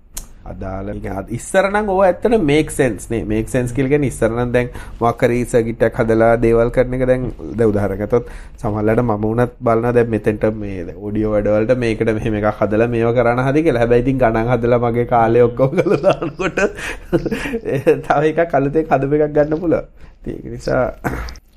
අදාළ 0.45 0.89
ඉස්සර 1.29 1.65
නම් 1.69 1.89
ඕව 1.89 2.01
ඇත්තට 2.05 2.35
මේක් 2.41 2.71
සෙන්ස් 2.71 3.09
නේ 3.09 3.23
මේක් 3.25 3.49
සෙන්ස් 3.49 3.71
කියලා 3.71 3.91
කියන්නේ 3.93 4.11
ඉස්සර 4.13 4.29
නම් 4.29 4.51
දැන් 4.51 4.69
මොකක් 5.01 5.23
හරි 5.23 5.39
සර්කිට් 5.45 5.83
එකක් 5.83 5.99
හදලා 6.01 6.31
දේවල් 6.37 6.71
කරන 6.71 6.95
එක 6.95 7.05
දැන් 7.07 7.25
දැන් 7.53 7.69
උදාහරණයක් 7.69 8.03
ගත්තොත් 8.03 8.31
සමහරවිට 8.57 9.03
මම 9.03 9.21
වුණත් 9.23 9.53
බලනවා 9.59 9.93
දැන් 9.93 10.09
මෙතෙන්ට 10.09 10.45
මේ 10.55 10.95
ඔඩියෝ 10.99 11.33
වැඩවලට 11.33 11.75
මේකට 11.77 12.13
මෙහෙම 12.17 12.39
එකක් 12.39 12.61
හදලා 12.61 12.87
මේව 12.87 13.11
කරන්න 13.11 13.43
හදි 13.47 13.63
කියලා. 13.63 13.83
හැබැයි 13.83 14.05
ඉතින් 14.05 14.17
ගණන් 14.17 14.51
හදලා 14.53 14.79
මගේ 14.79 15.05
කාලේ 15.05 15.43
ඔක්කොම 15.43 15.75
ගලලා 15.77 16.01
දානකොට 16.07 16.59
තව 18.05 18.23
එකක් 18.33 18.53
අලුතෙන් 18.53 18.89
හදපු 18.89 19.13
එකක් 19.17 19.35
ගන්න 19.35 19.59
පුළුවන්. 19.59 19.85
ඒක 20.25 20.43
නිසා 20.45 20.83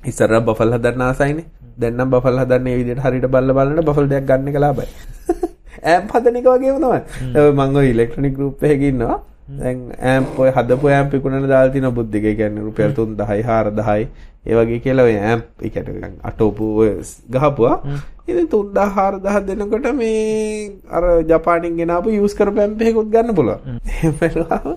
ඉස්සර 0.05 0.39
බෆල් 0.41 0.77
හදන්න 0.77 1.01
ආසයිනේ. 1.03 1.47
දැන් 1.77 1.97
නම් 1.97 2.09
බෆල් 2.11 2.39
හදන්න 2.39 2.63
මේ 2.63 2.77
විදිහට 2.77 3.03
හරියට 3.03 3.27
බලලා 3.29 3.57
බලනකොට 3.57 3.87
බෆල් 3.87 4.07
දෙයක් 4.09 4.25
ගන්න 4.25 4.47
එක 4.51 4.57
හදන 6.13 6.35
එක 6.39 6.47
වගේම 6.53 6.77
තමයි. 6.83 7.01
ඔය 7.81 7.87
ඉලෙක්ට්‍රොනික 7.93 8.35
ගෲප් 8.37 8.63
එකක 8.71 8.83
ඉන්නවා. 8.91 9.19
දැන් 9.61 9.79
ඇම්ප් 10.11 10.39
ඔය 10.39 10.51
හදපු 10.57 10.87
ඇම්ප් 10.97 11.11
විකුණන 11.15 11.47
දාලා 11.47 11.73
තියෙන 11.73 11.91
බුද්ධික. 11.97 12.27
කියන්නේ 12.39 12.63
රුපියල් 12.67 12.93
3000යි 12.99 13.43
4000යි 13.49 14.07
ඒ 14.45 14.55
වගේ 14.59 14.79
කියලා 14.85 15.05
ඔය 15.09 15.15
ඇම්ප් 15.29 15.45
ඒ 15.61 15.69
කියන්නේ 15.69 16.11
අටෝපු 16.29 16.65
ගහපුවා. 17.35 17.77
ඉතින් 18.27 18.47
3000 18.47 19.19
4000 19.23 19.47
දෙනකොට 19.47 19.89
මේ 19.95 20.71
අර 20.89 21.03
ජපානින් 21.31 21.75
ගෙනාපු 21.81 22.15
යූස් 22.19 22.35
කරපු 22.39 22.63
ඇම්ප් 22.65 22.81
එකකුත් 22.81 23.11
ගන්න 23.15 23.35
වෙලාව 24.21 24.67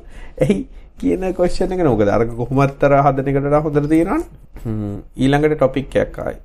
එයි 0.46 0.59
කියන 1.00 1.24
ක්වෙස්චන් 1.38 1.72
එක 1.76 1.82
නෝකද 1.86 2.09
අර 2.16 2.22
කොහොමත්තර 2.26 2.92
හදන 3.07 3.28
එකට 3.30 3.44
වඩා 3.46 3.62
හොඳට 3.66 3.90
තියෙනවනේ. 3.90 4.22
ඊළඟට 5.22 5.59
ටොපික් 5.59 5.96
එකක් 6.02 6.18
ආයි. 6.24 6.38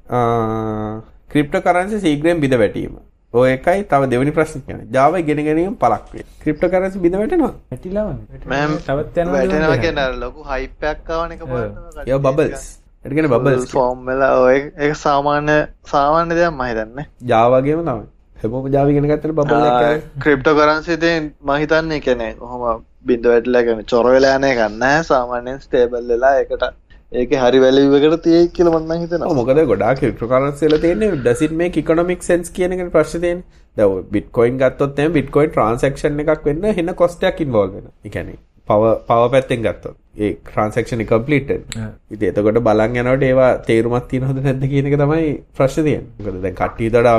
ක්‍රිප්ටෝකරන්සි 1.31 1.99
සීග්‍රයෙන් 2.05 2.41
බිඳ 2.43 2.57
වැටීම. 2.63 2.99
ඔය 3.33 3.49
එකයි 3.51 3.83
තව 3.91 4.07
දෙවෙනි 4.11 4.31
ප්‍රශ්නේ 4.37 4.63
කියන්නේ. 4.67 4.87
Java 4.95 5.19
ඉගෙන 5.23 5.41
ගැනීම 5.47 5.75
පළක් 5.83 6.13
වේ. 6.13 6.25
ක්‍රිප්ටෝකරන්සි 6.43 7.01
බිඳ 7.03 7.15
වැටෙනවා. 7.19 7.53
වැටිලාම 7.71 8.07
මෑම් 8.53 8.73
තවත් 8.87 9.23
යනවා 9.23 9.37
වැටෙනවා 9.37 9.77
කියන 9.83 10.01
අර 10.05 10.15
ලොකු 10.23 10.47
හයිප් 10.49 10.87
එකක් 10.91 11.11
ආවන 11.17 11.35
එක 11.35 11.45
බලන්න 11.51 12.07
ඒවා 12.07 12.23
බබල්ස්. 12.27 12.65
ඒකට 13.03 13.15
කියන්නේ 13.15 13.33
බබල්ස්. 13.35 13.69
ෆෝම් 13.75 14.03
වෙලා 14.09 14.33
ඔය 14.41 14.57
ඒක 14.57 14.97
සාමාන්‍ය 15.03 15.57
සාමාන්‍ය 15.93 16.39
දෙයක් 16.39 16.51
මම 16.51 16.65
හිතන්නේ 16.71 17.07
Java 17.31 17.61
ගේම 17.67 17.85
තමයි. 17.85 18.05
හැමෝම 18.43 18.69
Java 18.75 18.95
ඉගෙන 18.95 19.09
ගත්තට 19.11 19.35
බබල් 19.39 19.65
එකක් 19.69 20.53
කරන්සි 20.53 20.93
ඉතින් 20.99 21.33
මම 21.41 21.57
හිතන්නේ 21.63 22.03
කියන්නේ 22.07 22.31
කොහොම 22.35 22.85
බින්ද 23.07 23.25
වැටලා 23.31 23.63
කියන්නේ 23.67 23.89
චොර 23.91 24.05
වෙලා 24.15 24.35
යන 24.37 24.47
එකක් 24.49 24.61
නැහැ 24.75 25.03
සාමාන්‍යයෙන් 25.09 25.61
ස්ටේබල් 25.65 26.07
වෙලා 26.11 26.33
ඒකට 26.41 26.65
ඒකේ 27.11 27.39
හරි 27.43 27.59
වැලියු 27.63 27.95
එකට 27.99 28.21
තියෙයි 28.27 28.51
කියලා 28.57 28.75
ඔව් 28.75 29.01
හිතනවා 29.03 29.33
මොකද 29.39 29.63
ගොඩාක් 29.71 29.97
ක්‍රිප්ටෝකරන්සි 30.01 30.67
වල 30.67 30.77
තියෙන්නේ 30.85 31.23
does 31.25 31.41
it 31.47 31.57
make 31.61 31.81
economic 31.81 32.23
sense 32.29 32.53
කියන 32.59 32.75
එකනේ 32.75 32.93
ප්‍රශ්නේ 32.93 33.21
තියෙන්නේ. 33.25 33.45
දැන් 33.77 33.89
ඔය 33.95 34.05
Bitcoin 34.13 34.61
ගත්තොත් 34.61 34.95
Bitcoin 35.17 35.51
transaction 35.57 36.23
එකක් 36.25 36.47
වෙන්න 36.47 36.61
වෙන 36.61 36.95
cost 37.03 37.27
එකක් 37.31 37.43
involve 37.47 37.75
වෙනවා. 37.75 37.93
ඒ 38.05 38.13
කියන්නේ 38.15 38.39
power 38.67 38.95
power 39.11 39.29
පැත්තෙන් 39.35 39.67
ගත්තොත් 39.67 39.95
ඒ 40.17 40.31
එක 41.03 41.09
completed. 41.13 41.61
ඉතින් 42.11 42.27
එතකොට 42.31 42.63
බලන් 42.67 42.99
යනකොට 43.01 43.29
ඒවා 43.29 43.51
තේරුමක් 43.69 44.09
තියෙනවද 44.11 44.43
නැද්ද 44.47 44.67
කියන 44.73 44.91
එක 44.91 44.99
තමයි 45.03 45.31
ප්‍රශ්නේ 45.57 45.87
තියෙන්නේ. 45.87 46.25
මොකද 46.25 46.43
දැන් 46.45 46.59
කට්ටිය 46.61 46.91
දඩා 46.95 47.17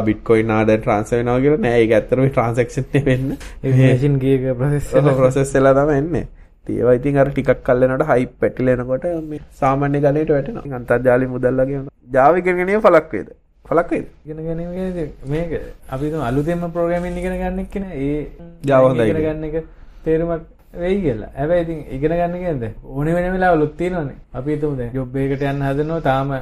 transfer 0.87 1.21
වෙනවා 1.21 1.41
කියලා 1.47 1.65
නෑ 1.67 1.83
ඒක 1.83 1.99
ඇත්තටම 1.99 2.31
transaction 2.39 2.93
නේ 2.95 3.05
වෙන්නේ. 3.11 3.39
මේෂන් 3.81 4.23
ගේක 4.25 4.55
ප්‍රසෙස් 4.63 4.95
ඔව් 5.01 5.13
process 5.21 5.55
වෙලා 5.59 5.75
තමයි 5.81 6.05
එන්නේ. 6.05 6.29
ඒවා 6.67 6.95
ඉතින් 6.99 7.17
අර 7.19 7.29
ටිකක් 7.31 7.63
කල් 7.67 7.85
යනකොට 7.85 8.07
hype 8.11 8.35
පැටිලා 8.41 8.75
එනකොට 8.77 9.05
මේ 9.31 9.41
සාමාන්‍ය 9.61 10.01
ගණයට 10.05 10.31
වැටෙනවා. 10.35 10.63
ඉතින් 10.65 10.77
අන්තර්ජාලය 10.81 11.27
මුදල් 11.35 11.61
වගේ 11.61 11.79
වෙනවා. 11.79 11.95
Java 12.11 12.39
ඉගෙන 12.39 12.57
ගැනීම 12.59 12.83
පළක් 12.87 13.13
වේද? 13.13 13.29
පළක් 13.69 13.91
වේද? 13.91 14.07
ඉගෙන 14.25 14.45
ගැනීම 14.47 14.71
කියන්නේ 14.79 15.09
මේක 15.33 15.53
අපි 15.91 16.05
හිතමු 16.07 16.23
අලුතෙන්ම 16.31 16.65
ප්‍රෝග්‍රෑමින් 16.77 17.19
ඉගෙන 17.21 17.39
ගන්න 17.41 17.63
එක්ක 17.65 17.77
නේ 17.85 17.95
ඒ 18.07 18.21
Java 18.65 18.89
හොඳයි 18.89 19.09
ඉගෙන 19.11 19.25
ගන්න 19.27 19.49
එක 19.51 19.67
තේරුමක් 20.05 20.45
වෙයි 20.81 21.01
කියලා. 21.01 21.27
හැබැයි 21.39 21.61
ඉතින් 21.61 21.79
ඉගෙන 21.91 22.13
ගන්න 22.17 22.33
කියන්නේ 22.33 22.71
ඕනෙ 22.85 23.15
වෙන 23.15 23.33
වෙලාවලුත් 23.33 23.79
තියෙනවානේ. 23.79 24.15
අපි 24.35 24.53
ජොබ් 24.95 25.17
එකකට 25.17 25.43
යන්න 25.43 25.63
හදනවා 25.63 26.01
තාම 26.01 26.35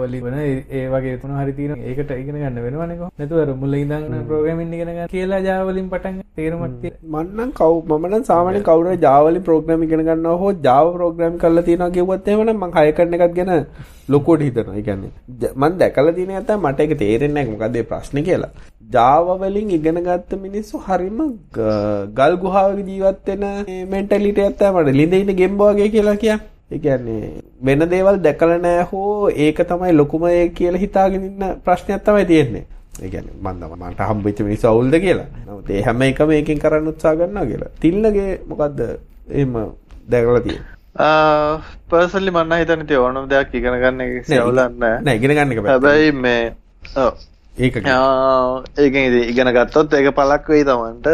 වලින් 0.00 0.24
වෙන 0.24 0.34
ඒ- 0.34 0.88
වගේ 0.88 1.16
තුන 1.16 1.30
හරි 1.30 1.52
තියෙනවා. 1.52 1.84
ඒකට 1.84 2.10
ඉගෙන 2.10 2.34
ගන්න 2.34 2.62
වෙනවනේ 2.62 2.96
කොහොමද? 2.96 3.12
නැතුව 3.18 3.40
අර 3.40 3.54
මුල 3.54 3.74
ඉඳන් 3.74 4.24
ප්‍රෝග්‍රෑමින් 4.26 4.74
ඉගෙන 4.74 4.86
ගන්න 4.86 5.06
කියලා 5.06 5.38
Java 5.38 5.62
වලින් 5.62 5.88
පටන් 5.88 6.10
ගන්න 6.10 6.80
තියෙන. 6.80 6.94
මම 7.02 7.40
නම් 7.40 7.50
කව් 7.50 7.82
මම 7.88 8.06
නම් 8.06 8.22
සාමාන්‍යයෙන් 8.22 8.62
කවුරු 8.62 8.90
වලින් 9.24 9.42
ප්‍රෝග්‍රෑම් 9.42 9.84
ඉගෙන 9.84 10.02
ගන්නවා 10.02 10.32
හෝ 10.32 10.52
Java 10.52 10.92
ප්‍රෝග්‍රෑම් 10.92 11.36
කරලා 11.36 11.62
එහෙම 12.26 12.42
නම් 12.42 12.56
මම 12.56 12.78
හය 12.78 12.92
කරන 12.92 13.14
එකත් 13.14 13.34
ගැන. 13.34 13.66
ඒ 14.74 14.82
කියන්නේ 14.82 15.08
ජ- 15.42 15.52
මම 15.56 15.78
දැකලා 15.78 16.12
තියෙන 16.12 16.28
නැත්නම් 16.28 16.60
මට 16.62 16.80
ඒක 16.80 16.98
තේරෙන්නේ 16.98 17.44
නැහැ 17.44 17.50
මොකද්ද 17.50 17.72
මේ 17.72 17.82
ප්‍රශ්නේ 17.82 18.22
කියලා. 18.22 18.48
Java 18.90 19.36
වලින් 19.36 19.70
ඉගෙන 19.70 19.98
ගත්ත 20.06 20.40
මිනිස්සු 20.40 20.78
හරිම 20.78 21.20
ගල් 22.18 22.34
ගුහාවක 22.42 22.80
ජීවත් 22.88 23.30
වෙන 23.30 23.44
මෙන්ටැලිටි 23.90 24.50
තමයි 24.58 24.82
මට 24.82 24.96
ළිඳේ 24.98 25.20
ඉන්න 25.20 25.36
ගෙම්බෝ 25.36 25.70
වගේ 25.72 25.88
කියලා 25.88 26.16
කියන්නේ. 26.16 26.40
ඒ 26.70 26.78
කියන්නේ 26.78 27.32
වෙන 27.62 27.88
දේවල් 27.90 28.20
දැකලා 28.26 28.58
නැහැ 28.58 28.86
හෝ 28.92 29.30
ඒක 29.46 29.64
තමයි 29.70 29.92
ලොකුම 29.92 30.26
ඒ 30.26 30.48
කියලා 30.50 30.84
හිතාගෙන 30.84 31.24
ඉන්න 31.30 31.44
ප්‍රශ්නයක් 31.64 32.04
තමයි 32.04 32.26
තියෙන්නේ. 32.26 32.64
ඒ 33.02 33.08
කියන්නේ 33.08 33.40
මම 33.40 33.60
දම 33.60 33.74
මට 33.82 34.10
හම්බෙච්ච 34.10 34.44
මිනිස්සු 34.48 34.68
අවුල්ද 34.68 35.00
කියලා. 35.06 35.26
නමුත් 35.46 35.70
ඒ 35.70 35.82
හැම 35.82 36.02
එකම 36.02 36.30
එකකින් 36.30 36.62
කරන්න 36.64 36.92
උත්සාහ 36.92 37.16
කරනවා 37.16 37.46
කියලා. 37.46 37.74
තිල්ලගේ 37.80 38.30
මොකද්ද 38.48 38.80
එහෙම 39.30 39.52
දැකලා 40.10 40.40
තියෙන්නේ? 40.40 40.72
පර්සනලි 41.90 42.30
මන්න 42.30 42.58
හිතන්නේ 42.60 42.86
තිය 42.86 42.96
ඕනම 42.96 43.30
දෙයක් 43.30 43.54
ඉගෙන 43.54 43.78
ගන්න 43.82 44.00
එක 44.00 44.26
සවුලක් 44.26 44.56
නැහැ 44.56 45.00
නෑ 45.02 45.16
ඉගෙන 45.16 45.36
ගන්න 45.36 45.52
එක. 45.52 45.64
හැබැයි 45.66 46.12
මේ 46.12 46.42
ඒක 47.56 47.76
ඉතින් 48.94 49.22
ඉගෙන 49.24 49.52
ගත්තොත් 49.54 49.92
ඒක 49.94 50.10
පළක් 50.14 50.48
වෙයි 50.48 50.64
තමන්ට 50.64 51.06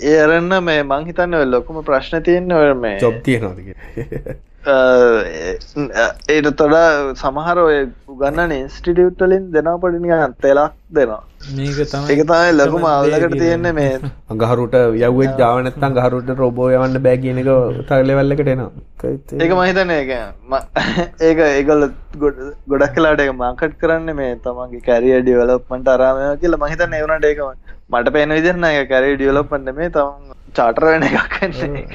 ඒ 0.00 0.20
අරන්න 0.22 0.54
මේ 0.62 0.82
මං 0.82 1.08
හිතන්නේ 1.08 1.40
ඔය 1.40 1.48
ලොකුම 1.48 1.82
ප්‍රශ්න 1.84 2.22
තියෙන්නේ 2.22 2.56
ඔය 2.58 2.74
මේ 2.76 2.98
ජොබ් 2.98 3.18
තියනවාද 3.24 3.58
කියලා. 3.58 4.36
ඒට 4.62 6.48
තොඩා 6.56 7.14
සමහර 7.14 7.58
ඔය 7.60 7.76
උගන්නන 8.08 8.52
ඉන්ස්ටිටියුට් 8.52 9.22
වලින් 9.22 9.44
දෙනවා 9.52 9.78
පොඩි 9.78 9.98
නිකන් 9.98 10.34
තෙලක් 10.38 10.72
දෙනවා. 10.90 11.20
මේක 11.56 11.78
තමයි 11.84 12.12
ඒක 12.12 12.22
තමයි 12.22 12.52
ලොකුම 12.52 12.84
අවුලකට 12.84 13.36
තියෙන්නේ 13.38 13.72
මේ 13.72 13.92
යව්වෙත් 15.00 15.38
Java 15.38 15.62
නැත්නම් 15.62 15.96
ගහරුට 15.98 16.30
රොබෝ 16.38 16.68
යවන්න 16.70 17.00
බෑ 17.06 17.16
කියන 17.18 17.38
එක 17.38 17.48
තව 17.88 18.00
ලෙවල් 18.04 18.36
එකට 18.36 18.48
එනවා. 18.48 18.70
ඒක 19.38 19.52
මම 19.52 19.62
හිතන්නේ 19.62 20.00
ඒක. 20.02 20.12
ම- 20.46 20.66
ඒක 21.28 21.38
ඒගොල්ල 21.46 21.88
ගොඩ- 22.18 22.44
ගොඩක් 22.68 22.94
කලාට 22.94 23.20
ඒක 23.20 23.32
මාකට් 23.36 23.78
කරන්නේ 23.80 24.14
මේ 24.14 24.36
තමන්ගේ 24.44 24.82
කැරියර් 24.82 25.22
ඩෙවලොප්මන්ට් 25.22 25.88
අරාම 25.88 26.20
කියලා 26.38 26.60
මම 26.60 26.72
හිතන්නේ 26.74 27.00
ඒ 27.00 27.06
වුණාට 27.06 27.24
ඒක 27.24 27.40
මට 27.90 28.12
පේන 28.12 28.30
විදිහට 28.30 28.58
නෑ. 28.58 28.76
ඒක 28.76 28.88
කැරියර් 28.88 29.16
ඩෙවලොප්මන්ට් 29.16 29.64
නෙමෙයි 29.64 29.90
තමන් 29.90 30.36
චාටර් 30.52 30.84
වෙන 30.86 31.02
එකක් 31.04 31.36
වෙන්නේ 31.36 31.82
එක 31.82 31.94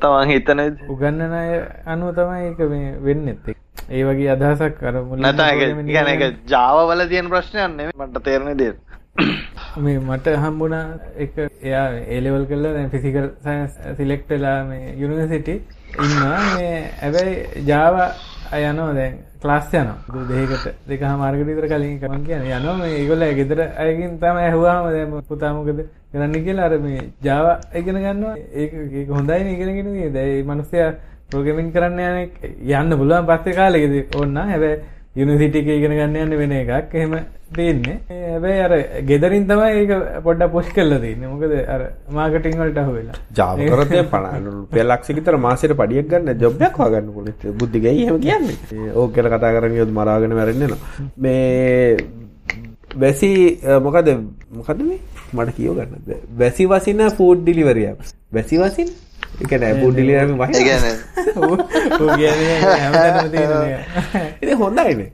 තමන් 0.00 0.30
හිතන 0.30 0.64
උගන්නන 0.88 1.34
අය 1.34 1.52
අනුව 1.86 2.10
තමයි 2.14 2.42
ඒක 2.44 2.60
මේ 2.68 2.90
වෙන්නෙත් 3.00 3.48
ඒක. 3.48 3.58
ඒ 3.90 4.04
වගේ 4.04 4.30
අදහසක් 4.30 4.82
අර 4.82 4.94
මුලින්ම 5.00 5.22
නැත්නම් 5.22 5.44
ඒක 5.44 5.58
programming 5.58 5.88
කියන්නේ 5.88 6.14
ඉගෙන 6.14 6.26
ඒක 6.26 6.42
Java 6.46 6.82
වල 6.86 7.06
තියෙන 7.08 7.32
ප්‍රශ්නයක් 7.32 7.70
නෙමෙයි 7.70 7.98
මට 8.00 8.24
තේරෙන 8.24 8.48
විදිහට. 8.50 8.80
මේ 9.78 9.98
මට 10.00 10.36
හම්බුණා 10.38 10.84
එක 11.18 11.36
එයා 11.40 11.86
ඒ 12.06 12.20
ලෙවල් 12.20 12.46
කරලා 12.46 12.72
දැන් 12.74 12.90
ෆිසිකල් 12.90 13.28
සයන්ස් 13.42 13.76
සිලෙක්ට් 13.98 14.30
වෙලා 14.30 14.58
මේ 14.64 14.94
යුනිවර්සිටි 14.98 15.56
ඉන්නවා 15.98 16.40
මේ 16.52 16.74
හැබැයි 16.96 17.64
Java 17.64 18.06
අය 18.52 18.62
යනවා 18.70 18.94
දැන් 18.94 19.14
ක්ලාස් 19.42 19.68
යනවා. 19.72 20.24
දෙකකට 20.30 20.66
දෙකමාරකට 20.88 21.46
විතර 21.48 21.66
කලින් 21.72 21.92
එක 21.96 22.04
මම 22.10 22.24
කියන්නේ 22.26 22.56
යනවා 22.58 22.76
මේ 22.80 22.94
ඒගොල්ලෝ 22.98 23.32
ගෙදර 23.38 23.60
අයකින් 23.82 24.18
තමයි 24.18 24.42
ඇහුවාම 24.46 24.86
දැන් 24.90 25.12
පුතා 25.28 25.52
මොකද 25.54 25.80
කරන්න 26.12 26.34
කියලා 26.46 26.66
අර 26.68 26.78
මේ 26.78 27.10
Java 27.22 27.52
ඉගෙන 27.74 27.98
ගන්නවා. 28.04 28.34
ඒක 28.54 28.72
ඒක 28.92 29.08
හොඳයිනේ 29.08 29.54
ඉගෙනගෙන 29.54 29.86
ඉන්නේ 29.86 30.10
දැන් 30.10 30.32
මේ 30.32 30.48
මිනිස්සයා 30.50 30.90
ප්‍රෝග්‍රෑමින් 31.30 31.72
කරන්න 31.72 31.98
යන 32.00 32.18
එක 32.24 32.34
යන්න 32.80 32.98
පුළුවන් 33.00 33.26
පස්සේ 33.30 33.56
කාලෙකදී 33.58 34.04
ඕන්න. 34.16 34.36
හැබැයි 34.52 34.82
යුනිවර්සිටි 35.16 35.58
එකේ 35.60 35.76
ඉගෙන 35.78 35.96
ගන්න 35.96 36.16
යන්න 36.22 36.38
වෙන 36.38 36.54
එකක් 36.54 36.94
එහෙම 36.94 37.14
තියෙන්නේ 37.50 37.96
ඒ 38.10 38.20
හැබැයි 38.24 38.62
අර 38.62 38.72
ගෙදරින් 39.04 39.46
තමයි 39.48 39.70
ඒක 39.74 39.92
පොඩ්ඩක් 40.24 40.52
පුෂ් 40.52 40.68
කරලා 40.72 41.00
තියෙන්නේ 41.00 41.30
මොකද 41.32 41.54
අර 41.68 41.82
මාකටිං 42.10 42.58
වලට 42.60 42.82
අහු 42.82 42.94
වෙලා 42.96 43.20
Java 43.32 43.68
කරත් 43.70 43.92
දැන් 43.92 44.10
50 44.10 44.52
රුපියල් 44.52 44.88
ලක්ෂ 44.88 45.16
විතර 45.18 45.38
මාසෙට 45.38 45.74
පඩියක් 45.74 46.10
ගන්න 46.10 46.38
ජොබ් 46.38 46.62
එකක් 46.62 46.78
හොයාගන්න 46.78 47.12
පුළුවන්. 47.12 47.56
බුද්ධි 47.56 47.80
ගයි 47.80 48.04
එහෙම 48.04 48.20
කියන්නේ. 48.20 48.92
ඕක 48.94 49.14
කියලා 49.14 49.34
කතා 49.34 49.54
කරගෙන 49.56 49.76
යොත් 49.76 49.92
මරාගෙන 49.92 50.34
මැරෙන්න 50.34 50.62
යනවා. 50.62 50.80
මේ 51.18 51.96
වැසි 52.96 53.30
මොකද 53.82 54.12
මොකද 54.52 54.82
මේ 54.82 55.00
මට 55.34 55.56
කියව 55.56 55.74
ගන්න. 55.74 56.22
වැසි 56.36 56.66
වසින 56.66 57.02
ෆුඩ් 57.12 57.42
ඩිලිවරි 57.42 57.86
apps. 57.86 58.14
වැසි 58.32 58.58
වසින? 58.58 58.92
ඒ 59.40 59.48
කියන්නේ 59.50 59.74
ෆුඩ් 59.80 59.94
ඩිලිවරි 59.94 60.20
ඒ 60.22 60.38
වහින. 60.40 60.54
කියන්නේ 60.68 60.94
ඌ 61.46 62.08
කියන්නේ 62.20 62.58
හැමතැනම 62.82 63.30
තියෙන 63.34 63.52
ඉතින් 64.42 64.56
හොඳයිනේ. 64.62 65.10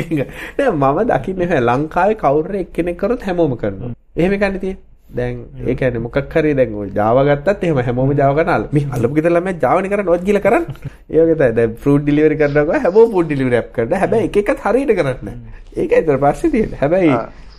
හරි. 0.00 0.26
දැන් 0.58 0.74
මම 0.74 0.98
දකින්නේ 1.12 1.46
නැහැ 1.46 1.64
ලංකාවේ 1.68 2.18
කවුරු 2.24 2.58
එක්කෙනෙක් 2.64 2.98
කරොත් 3.00 3.22
හැමෝම 3.28 3.56
කරනවා. 3.62 3.94
එහෙම 4.16 4.36
එකනේ 4.38 4.60
තියෙන්නේ. 4.64 4.82
දැන් 5.10 5.36
ඒ 5.66 5.74
කියන්නේ 5.80 6.04
මොකක් 6.06 6.34
හරි 6.34 6.52
දැන් 6.60 6.74
ඔය 6.82 6.90
Java 6.98 7.24
ගත්තත් 7.28 7.64
එහෙම 7.64 7.80
හැමෝම 7.88 8.12
අල්ල. 8.56 8.68
මේ 8.72 8.86
අල්ලපු 8.98 9.14
ගෙදර 9.18 9.32
ළමයා 9.36 9.60
Java 9.64 9.80
නේ 9.80 9.92
කරන්නේ 9.94 10.14
ඔත් 10.18 10.28
ගිහලා 10.28 10.44
කරන්නේ. 10.46 10.92
ඒ 11.14 11.24
වගේ 11.24 11.38
තමයි. 11.40 11.52
දැන් 11.58 11.76
fruit 11.82 12.06
delivery 12.10 12.36
කරනවා 12.42 12.82
හැමෝම 12.84 13.10
food 13.16 13.28
delivery 13.32 13.58
app 13.62 13.72
කරනවා. 13.78 14.02
හැබැයි 14.04 14.30
එක 14.30 14.38
එකත් 14.42 14.64
හරියට 14.68 14.94
කරන්නේ 15.00 15.18
නැහැ. 15.24 15.64
ඒකයි 15.76 16.00
ඒතර 16.00 16.18
ප්‍රශ්නේ 16.24 16.52
තියෙන්නේ. 16.54 16.80
හැබැයි 16.84 17.12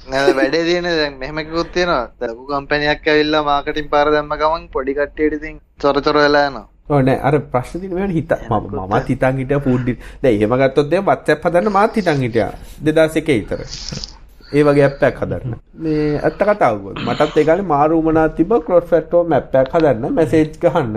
වැඩේ 0.10 0.64
තියෙන 0.64 0.88
දැන් 0.93 1.20
මෙහෙම 1.20 1.38
එකකුත් 1.39 1.72
තියෙනවා 1.74 2.01
දැන් 2.20 2.32
ලොකු 2.32 2.47
කම්පැනියක් 2.49 3.08
ඇවිල්ලා 3.08 3.43
මාකටිං 3.43 3.89
පාර 3.93 4.08
දැම්ම 4.12 4.34
ගමන් 4.41 4.68
පොඩි 4.74 4.97
කට්ටියට 4.97 5.38
ඉතින් 5.39 5.55
චොර 5.82 5.95
චොර 6.01 6.18
වෙලා 6.18 6.43
යනවා 6.49 6.68
ඔව් 6.89 7.01
නෑ 7.03 7.20
අර 7.22 7.39
ප්‍රශ්නේ 7.53 7.89
මෙහෙම 7.91 8.14
හිත 8.18 8.32
මම 8.49 8.68
මමත් 8.82 9.08
හිතන් 9.08 9.39
හිටියා 9.41 9.64
food 9.66 9.89
දැන් 10.24 10.36
එහෙම 10.36 10.55
ගත්තොත් 10.62 10.91
දැන් 10.91 11.08
WhatsApp 11.10 11.47
හදන්න 11.47 11.76
මාත් 11.78 11.99
හිතන් 11.99 12.24
හිටියා 12.26 12.51
2001 12.84 13.39
විතර. 13.39 13.60
ඒ 14.49 14.64
වගේ 14.64 14.86
ඇප් 14.86 15.03
එකක් 15.03 15.20
හදන්න. 15.24 15.58
මේ 15.78 16.05
ඇත්ත 16.20 16.43
කතාව. 16.43 16.86
මටත් 17.05 17.38
ඒ 17.38 17.47
කාලේ 17.49 17.68
මාරු 17.74 18.01
වුණා 18.05 18.28
තිබ්බ 18.38 18.53
ක්‍රොස් 18.68 18.88
ෆැක්ටෝ 18.91 19.24
මැප් 19.26 19.55
එකක් 19.55 19.76
හදන්න 19.76 20.16
මැසේජ් 20.20 20.47
ගහන්න 20.62 20.95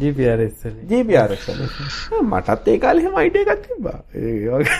GPRS 0.00 0.64
වලින් 0.64 0.86
GPRS 0.88 1.48
වලින්. 1.48 1.68
මටත් 2.30 2.68
ඒ 2.68 2.78
කාලේ 2.78 3.02
එහෙම 3.02 3.16
අයිඩියා 3.16 3.54
එකක් 3.54 3.64
තිබ්බා. 3.66 3.98
ඒ 4.14 4.34
වගේ. 4.48 4.76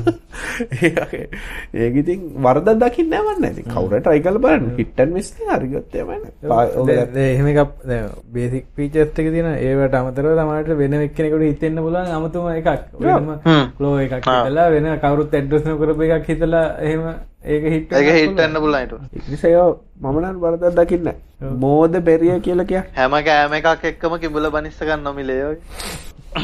ඒ 0.82 0.90
වගේ. 0.90 1.28
ඒක 1.74 1.94
ඉතින් 1.96 2.24
වරදක් 2.44 2.76
දකින්න 2.82 3.10
නෑ 3.10 3.22
මන්නේ. 3.28 3.50
ඉතින් 3.50 3.66
කවුරු 3.72 4.00
try 4.00 4.18
කරලා 4.20 4.38
බලන්න. 4.38 4.74
hit 4.78 5.00
and 5.00 5.12
miss 5.12 5.32
නේ 5.38 5.48
හරි. 5.52 5.68
දැන්- 5.92 6.86
දැන් 6.86 7.16
එහෙම 7.16 7.46
එකක් 7.46 7.72
දැන් 7.84 8.10
බේසික් 8.32 8.66
ෆීචර්ස් 8.76 9.12
ටික 9.12 9.30
තියෙන 9.30 9.50
ඒවට 9.54 9.94
අමතරව 9.94 10.34
තමයි 10.36 10.76
වෙන 10.76 10.98
එක්කෙනෙකුට 11.00 11.42
හිතෙන්න 11.42 11.78
පුළුවන් 11.78 12.12
අමුතුම 12.12 12.50
එකක් 12.50 12.68
වෙනම. 13.00 13.32
ෆ්ලෝ 13.78 13.94
එකක් 13.98 14.14
හිතලා 14.20 14.68
වෙන 14.70 14.92
කවුරුත් 14.98 15.34
ඇඩ්‍රස් 15.34 15.64
නොකරපු 15.64 16.02
එකක් 16.10 16.28
හිතලා 16.28 16.66
එහෙම 16.80 17.02
ඒක 17.42 17.64
හිට 17.66 17.92
ඒක 17.92 18.08
හිට 18.12 18.38
වෙන්න 18.38 18.56
පුළුවන් 18.56 18.82
ඊට 18.82 18.94
ඒ 19.16 19.30
නිසා 19.30 19.50
ඒවා 19.50 19.74
මම 20.04 20.16
නම් 20.20 20.38
වරදක් 20.40 20.72
දකින්න. 20.78 21.10
මෝද 21.58 21.98
බෙරිය 22.00 22.38
කියලා 22.40 22.66
කියන්නේ. 22.66 22.92
හැම 22.94 23.16
කෑම 23.26 23.52
එකක් 23.58 23.84
එක්කම 23.90 24.16
කිඹුල 24.22 24.48
බනිස්ස 24.50 24.80
ගන්න 24.80 25.04
නොමිලේ 25.04 25.42
ඔය 25.44 25.56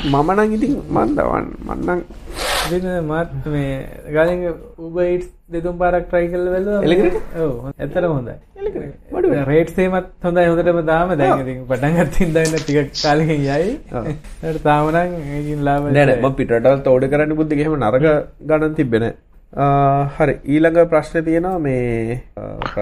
මම 0.05 0.31
නම් 0.35 0.55
ඉතින් 0.57 0.77
මන් 0.91 1.17
දවන්න. 1.17 1.49
මන්නම් 1.67 2.01
දින 2.71 2.87
මත් 3.03 3.31
මේ 3.47 3.73
ගලින් 4.09 4.45
උබයිට් 4.81 5.27
දෙතුම් 5.51 5.81
පාරක් 5.81 6.07
ට්‍රයි 6.07 6.29
කල්ල 6.29 6.47
වෙල 6.55 6.69
ඇතර 7.79 8.07
හොඳයි. 8.07 8.37
රේට් 9.51 9.75
සේමත් 9.75 10.07
හොඳයි. 10.23 10.47
හොඳටම 10.47 10.81
දාම 10.87 11.17
දැ 11.17 11.33
පටන්ගත්තින් 11.67 12.33
දන්න 12.37 12.57
ටික 12.61 12.95
කාලකින් 12.97 13.43
යයි. 13.43 13.75
තාමනං 14.69 15.19
ඒකින් 15.33 15.67
ලාම 15.69 15.93
නැන 15.93 16.33
පිටටල් 16.37 16.81
තෝඩ 16.89 17.11
කරන්න 17.11 17.37
බුද්ධ 17.43 17.61
හෙම 17.65 17.79
නරක 17.81 18.09
ගණන් 18.47 18.75
තිබෙන 18.75 19.11
හරි. 19.53 20.35
ඊළඟ 20.49 20.79
ප්‍රශ්න 20.91 21.25
තියෙනවා 21.25 21.59
මේ 21.59 22.21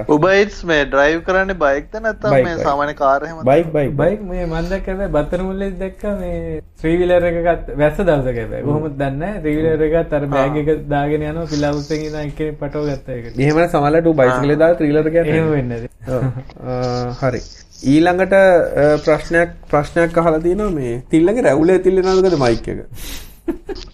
උබයිස් 0.08 0.58
මේ 0.64 0.84
ඩ්‍රයිව් 0.84 1.22
කරන්න 1.28 1.52
බයික්ත 1.62 1.94
නැත්තම් 2.04 2.34
මේ 2.46 2.56
සාමාන්‍ය 2.58 2.94
කාරහම 3.00 3.40
බයික් 3.48 3.72
බයි 3.76 3.88
බයික් 4.00 4.20
මේ 4.26 4.44
මන්දක් 4.46 4.84
කරන 4.84 5.00
බත්තර 5.16 5.42
මුල්ලෙ 5.46 5.70
දැක්ක 5.80 6.04
මේ 6.20 6.60
ත්‍රීවිලර 6.82 7.26
එකත් 7.30 7.72
වැස්ස 7.80 7.98
දවසකැබ 8.00 8.52
කොහොමත් 8.68 8.94
දන්න 9.00 9.40
ත්‍රීවිලර 9.46 9.82
එකත් 9.88 10.14
අර 10.18 10.26
බෑග 10.34 10.60
එක 10.62 10.70
දාගෙන 10.92 11.24
යන 11.30 11.40
පිලාවුස්සගෙන 11.54 12.20
එක 12.22 12.44
පටෝ 12.60 12.84
ගත්ත 12.90 13.16
එක. 13.16 13.24
එහෙම 13.38 13.58
සමලට 13.64 14.12
බයිසිකල 14.20 14.54
දා 14.62 14.76
ත්‍රීලර 14.82 15.10
වෙන්න 15.54 15.72
හරි. 17.22 17.42
ඊළඟට 17.94 18.36
ප්‍රශ්නයක් 19.08 19.58
ප්‍රශ්නයක් 19.74 20.22
අහලා 20.22 20.44
තියෙනවා 20.46 20.70
මේ. 20.78 20.94
තිල්ලගේ 21.10 21.44
රැවුලේ 21.48 21.82
තිල්ලෙනවද 21.88 22.38
මයික් 22.44 22.70
එක 22.74 22.80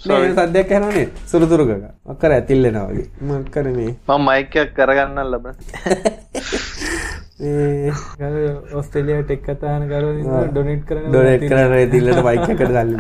නේ 0.09 0.33
සද්දයක් 0.33 0.71
ඇහෙනවනේ? 0.73 1.07
සුරුතුරුකක 1.27 1.71
අක්කර 2.07 2.31
ඇතිල්ලෙනවා 2.33 2.89
වගේ. 2.91 3.07
මක්කර 3.23 3.67
මේ 3.77 3.93
මම 4.09 4.27
මයික් 4.27 4.57
එකක් 4.57 4.75
කරගන්න 4.77 5.31
ලබන 5.31 5.55
ඔස්ට්‍රේලියා 7.39 9.23
ටෙක් 9.23 9.43
කතාන 9.45 9.83
කර 9.89 10.05
ඩොනෙට් 10.49 10.85
කරන 10.89 11.09
ඩොනෙට් 11.09 11.43
කරන 11.45 11.91
තිල්ලට 11.91 12.21
මයික් 12.25 12.47
එකට 12.53 12.63
දල්ල 12.67 12.95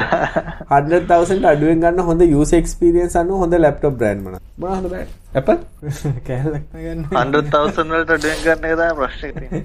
100,000 0.70 1.46
අඩුවෙන් 1.46 1.80
ගන්න 1.80 2.04
හොඳ 2.04 2.24
යූසර් 2.26 2.58
එක්ස්පීරියන්ස් 2.58 3.16
අන්න 3.16 3.32
හොඳ 3.34 3.56
ලැප්ටොප් 3.56 3.96
බ්‍රෑන්ඩ් 3.96 4.26
මොනවද 4.26 4.42
මොනවද 4.58 4.90
බ්‍රෑන්ඩ් 4.90 5.24
Apple? 5.34 5.56
කෑල්ලක් 6.26 6.68
ගන්න 6.74 7.02
100,000 7.10 7.90
වලට 7.90 8.12
අඩුවෙන් 8.14 8.38
ගන්න 8.44 8.68
එක 8.68 8.76
තමයි 8.76 8.94
ප්‍රශ්නේ 9.00 9.32
තියෙන්නේ. 9.32 9.64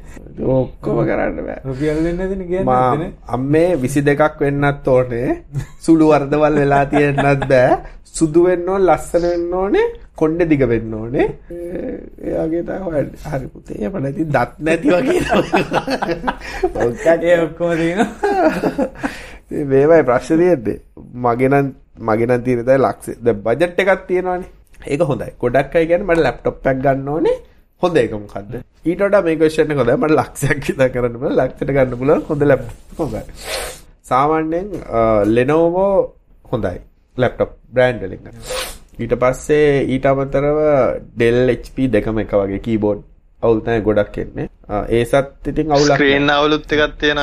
ඔක්කොම 0.55 0.97
කරන්න 1.03 1.37
බෑ. 1.41 1.59
රුපියල් 1.65 2.01
වෙන්නේ 2.03 2.15
නැතිනේ 2.21 2.49
කියන්නේ 2.49 3.11
අම්මේ 3.29 3.69
22ක් 3.77 4.29
වෙන්නත් 4.41 4.87
ඕනේ. 4.87 5.37
සුළු 5.79 6.09
වර්ධවල් 6.11 6.59
වෙලා 6.61 6.83
තියෙන්නත් 6.91 7.47
බෑ 7.47 7.77
සුදු 8.17 8.39
වෙන්න 8.47 8.69
ඕන 8.73 8.81
ලස්සන 8.89 9.23
වෙන්න 9.31 9.53
ඕනේ 9.61 9.87
කොණ්ඩේ 10.19 10.49
දිග 10.51 10.63
වෙන්න 10.71 10.93
ඕනේ 10.99 11.27
එයාගේ 12.29 12.63
තමයි 12.69 13.03
හරි 13.31 13.47
පුතේ 13.53 13.77
එහෙම 13.81 13.95
නැති 14.05 14.23
දත් 14.35 14.51
නැති 14.67 14.87
වගේ 14.95 15.19
ඒ 17.31 17.37
ඔක්කොම 17.45 17.71
තියෙනවා. 17.79 18.07
මේවයි 19.71 20.03
ප්‍රශ්න 20.09 20.37
තියෙන්නේ. 20.41 20.77
මගේ 21.25 21.49
නම් 21.51 21.67
මගේ 22.09 22.27
නම් 22.27 22.43
තියෙන 22.47 22.65
දේ 22.69 22.77
ලක්ෂ. 22.85 23.07
ද 23.25 23.27
බජට් 23.45 23.79
එකක් 23.83 24.03
තියෙනවානේ. 24.09 24.49
ඒක 24.91 25.01
හොඳයි. 25.11 25.31
ගොඩක් 25.41 25.75
අය 25.75 25.85
කියන්නේ 25.87 26.07
මට 26.09 26.23
ලැප්ටොප් 26.27 26.67
එකක් 26.71 26.83
ගන්න 26.85 27.09
ඕනේ 27.15 27.37
හොඳ 27.81 27.97
එක 28.03 28.13
මොකද්ද? 28.13 28.53
ඊට 28.85 29.01
වඩා 29.05 29.21
මේ 29.27 29.37
ක්වෙස්චන් 29.41 29.73
එක 29.73 29.81
හොඳයි. 29.81 29.97
මට 30.03 30.13
ලක්ෂයක් 30.19 30.59
විතර 30.69 30.89
කරන්න 30.93 31.19
බෑ 31.23 31.33
ලක්ෂයට 31.39 31.75
ගන්න 31.75 31.97
පුළුවන්. 31.99 32.23
හොඳ 32.29 32.41
ලැප්ටොප් 32.51 32.99
හොඳයි. 33.03 33.23
සාමාන්‍යයෙන් 34.11 34.67
Lenovo 35.35 35.85
හොඳයි 36.51 36.79
ලැප්ටොප් 37.17 37.55
බ්‍රෑන්ඩ් 37.69 38.03
වලින් 38.03 38.33
ඊට 38.99 39.15
පස්සේ 39.17 39.85
ඊට 39.85 40.05
අමතරව 40.07 40.59
Dell 41.15 41.55
HP 41.55 41.87
දෙකම 41.89 42.19
එක 42.19 42.35
වගේ 42.35 42.61
කීබෝඩ් 42.61 43.07
අවුල් 43.43 43.59
තමයි 43.61 43.81
ගොඩක් 43.81 44.17
එන්නේ. 44.17 44.47
ඒසත් 44.89 45.47
ඉතින් 45.47 45.71
අවුලක් 45.71 45.93
ස්ක්‍රීන් 45.93 46.29
අවුලුත් 46.29 46.65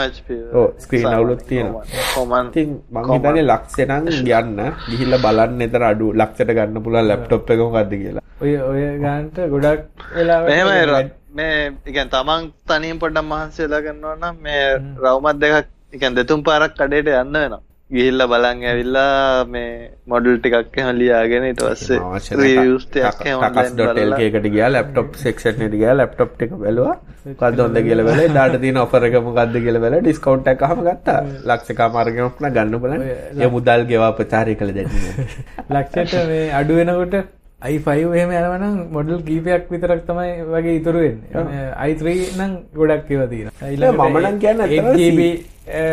HP. 0.06 0.38
ඔව් 0.52 0.66
ස්ක්‍රීන් 0.78 1.06
අවුලුත් 1.08 1.44
තියෙනවා. 1.46 1.84
කොමන් 2.14 2.48
ඉතින් 2.48 2.72
මං 2.92 3.12
හිතන්නේ 3.12 3.44
ලක්ෂේ 3.44 3.86
නම් 3.88 4.08
යන්න 4.32 4.58
ගිහිල්ලා 4.88 5.22
බලන්න 5.26 5.62
එතන 5.62 5.84
අඩු 5.84 6.10
ලක්ෂයට 6.14 6.52
ගන්න 6.52 6.82
පුළුවන් 6.82 7.08
ලැප්ටොප් 7.08 7.50
එක 7.50 7.60
මොකද්ද 7.60 7.94
කියලා. 7.94 8.24
ඔය 8.40 8.52
ඔය 8.64 8.82
ගානට 9.00 9.40
ගොඩක් 9.48 10.04
මෙහෙමයි 10.44 11.06
මේ 11.32 11.56
ඉගැන් 11.86 12.10
තමන් 12.10 12.52
තනියෙන් 12.66 12.98
පොඩ්ඩක් 12.98 13.26
මහන්සි 13.26 13.64
වෙලා 13.64 13.82
කරනවා 13.82 14.16
නම් 14.16 14.36
මේ 14.42 14.62
රවුමත් 14.98 15.40
දෙකක් 15.40 15.74
ඉගැන් 15.92 16.14
දෙතුන් 16.14 16.42
පාරක් 16.42 16.74
කඩේට 16.74 17.14
යන්න 17.14 17.32
වෙනවා. 17.34 17.62
ගිහිල්ලා 17.90 18.26
බලන් 18.26 18.58
ඇවිල්ලා 18.70 19.44
මේ 19.46 19.68
මොඩල් 20.06 20.34
ටිකක් 20.36 20.74
එහෙම 20.78 20.98
ලියාගෙන 20.98 21.44
ඊට 21.46 21.62
පස්සේ 21.62 22.40
රිවිව්ස් 22.40 22.84
ටිකක් 22.86 23.22
එහෙම 23.24 23.44
ටකස්.lk 23.46 24.18
එකට 24.26 24.48
ගියා 24.48 24.68
ලැප්ටොප් 24.70 25.16
සෙක්ෂන් 25.16 25.64
එකට 25.66 25.76
ගියා 25.76 25.94
ලැප්ටොප් 25.94 26.34
ටික 26.34 26.52
බැලුවා. 26.56 26.96
මොකද්ද 27.30 27.62
හොඳ 27.64 27.80
කියලා 27.80 28.06
බැලුවා. 28.08 28.28
එදාට 28.28 28.58
තියෙන 28.60 28.82
ඔෆර් 28.82 29.08
එක 29.08 29.16
මොකද්ද 29.22 29.56
කියලා 29.58 29.82
බැලුවා. 29.86 30.04
ඩිස්කවුන්ට් 30.04 30.52
එකක් 30.54 30.66
අහම 30.68 30.84
ගත්තා. 30.84 31.18
ලක්ෂකමාරගෙනක් 31.48 32.44
නා 32.44 32.52
ගන්න 32.52 32.84
බලන්න. 32.84 33.08
ඒ 33.38 33.50
මුදල් 33.56 33.88
ගෙවා 33.90 34.12
ප්‍රචාරය 34.20 34.58
කළ 34.60 34.76
දෙන්නේ 34.76 35.28
ලක්ෂයට 35.74 36.16
මේ 36.28 36.44
අඩු 36.60 36.80
වෙනකොට 36.80 37.37
i5 37.60 37.88
එහෙම 38.14 38.30
යනවනම් 38.38 38.74
මොඩල් 38.94 39.22
කීපයක් 39.28 39.64
විතරක් 39.72 40.02
තමයි 40.08 40.44
වගේ 40.52 40.74
ඉතුරු 40.78 40.98
වෙන්නේ. 41.04 41.62
i3 41.90 42.04
නම් 42.38 42.52
ගොඩක් 42.80 43.10
ඒවා 43.10 43.26
තියෙනවා. 43.32 43.70
ඊළඟ 43.70 43.96
මම 43.98 44.18
නම් 44.22 44.36
කියන්නේ 44.44 44.66
8GB 44.82 45.20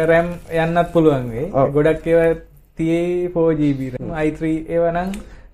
RAM 0.10 0.28
යන්නත් 0.64 0.92
පුළුවන් 0.94 1.30
වෙයි 1.36 1.48
ගොඩක් 1.78 2.06
ඒවා 2.12 2.34
තියෙයි 2.78 3.30
4GB 3.38 3.82
RAM. 3.96 4.12
i3 4.26 4.42
ඒවා 4.74 4.92
නම් 4.94 5.10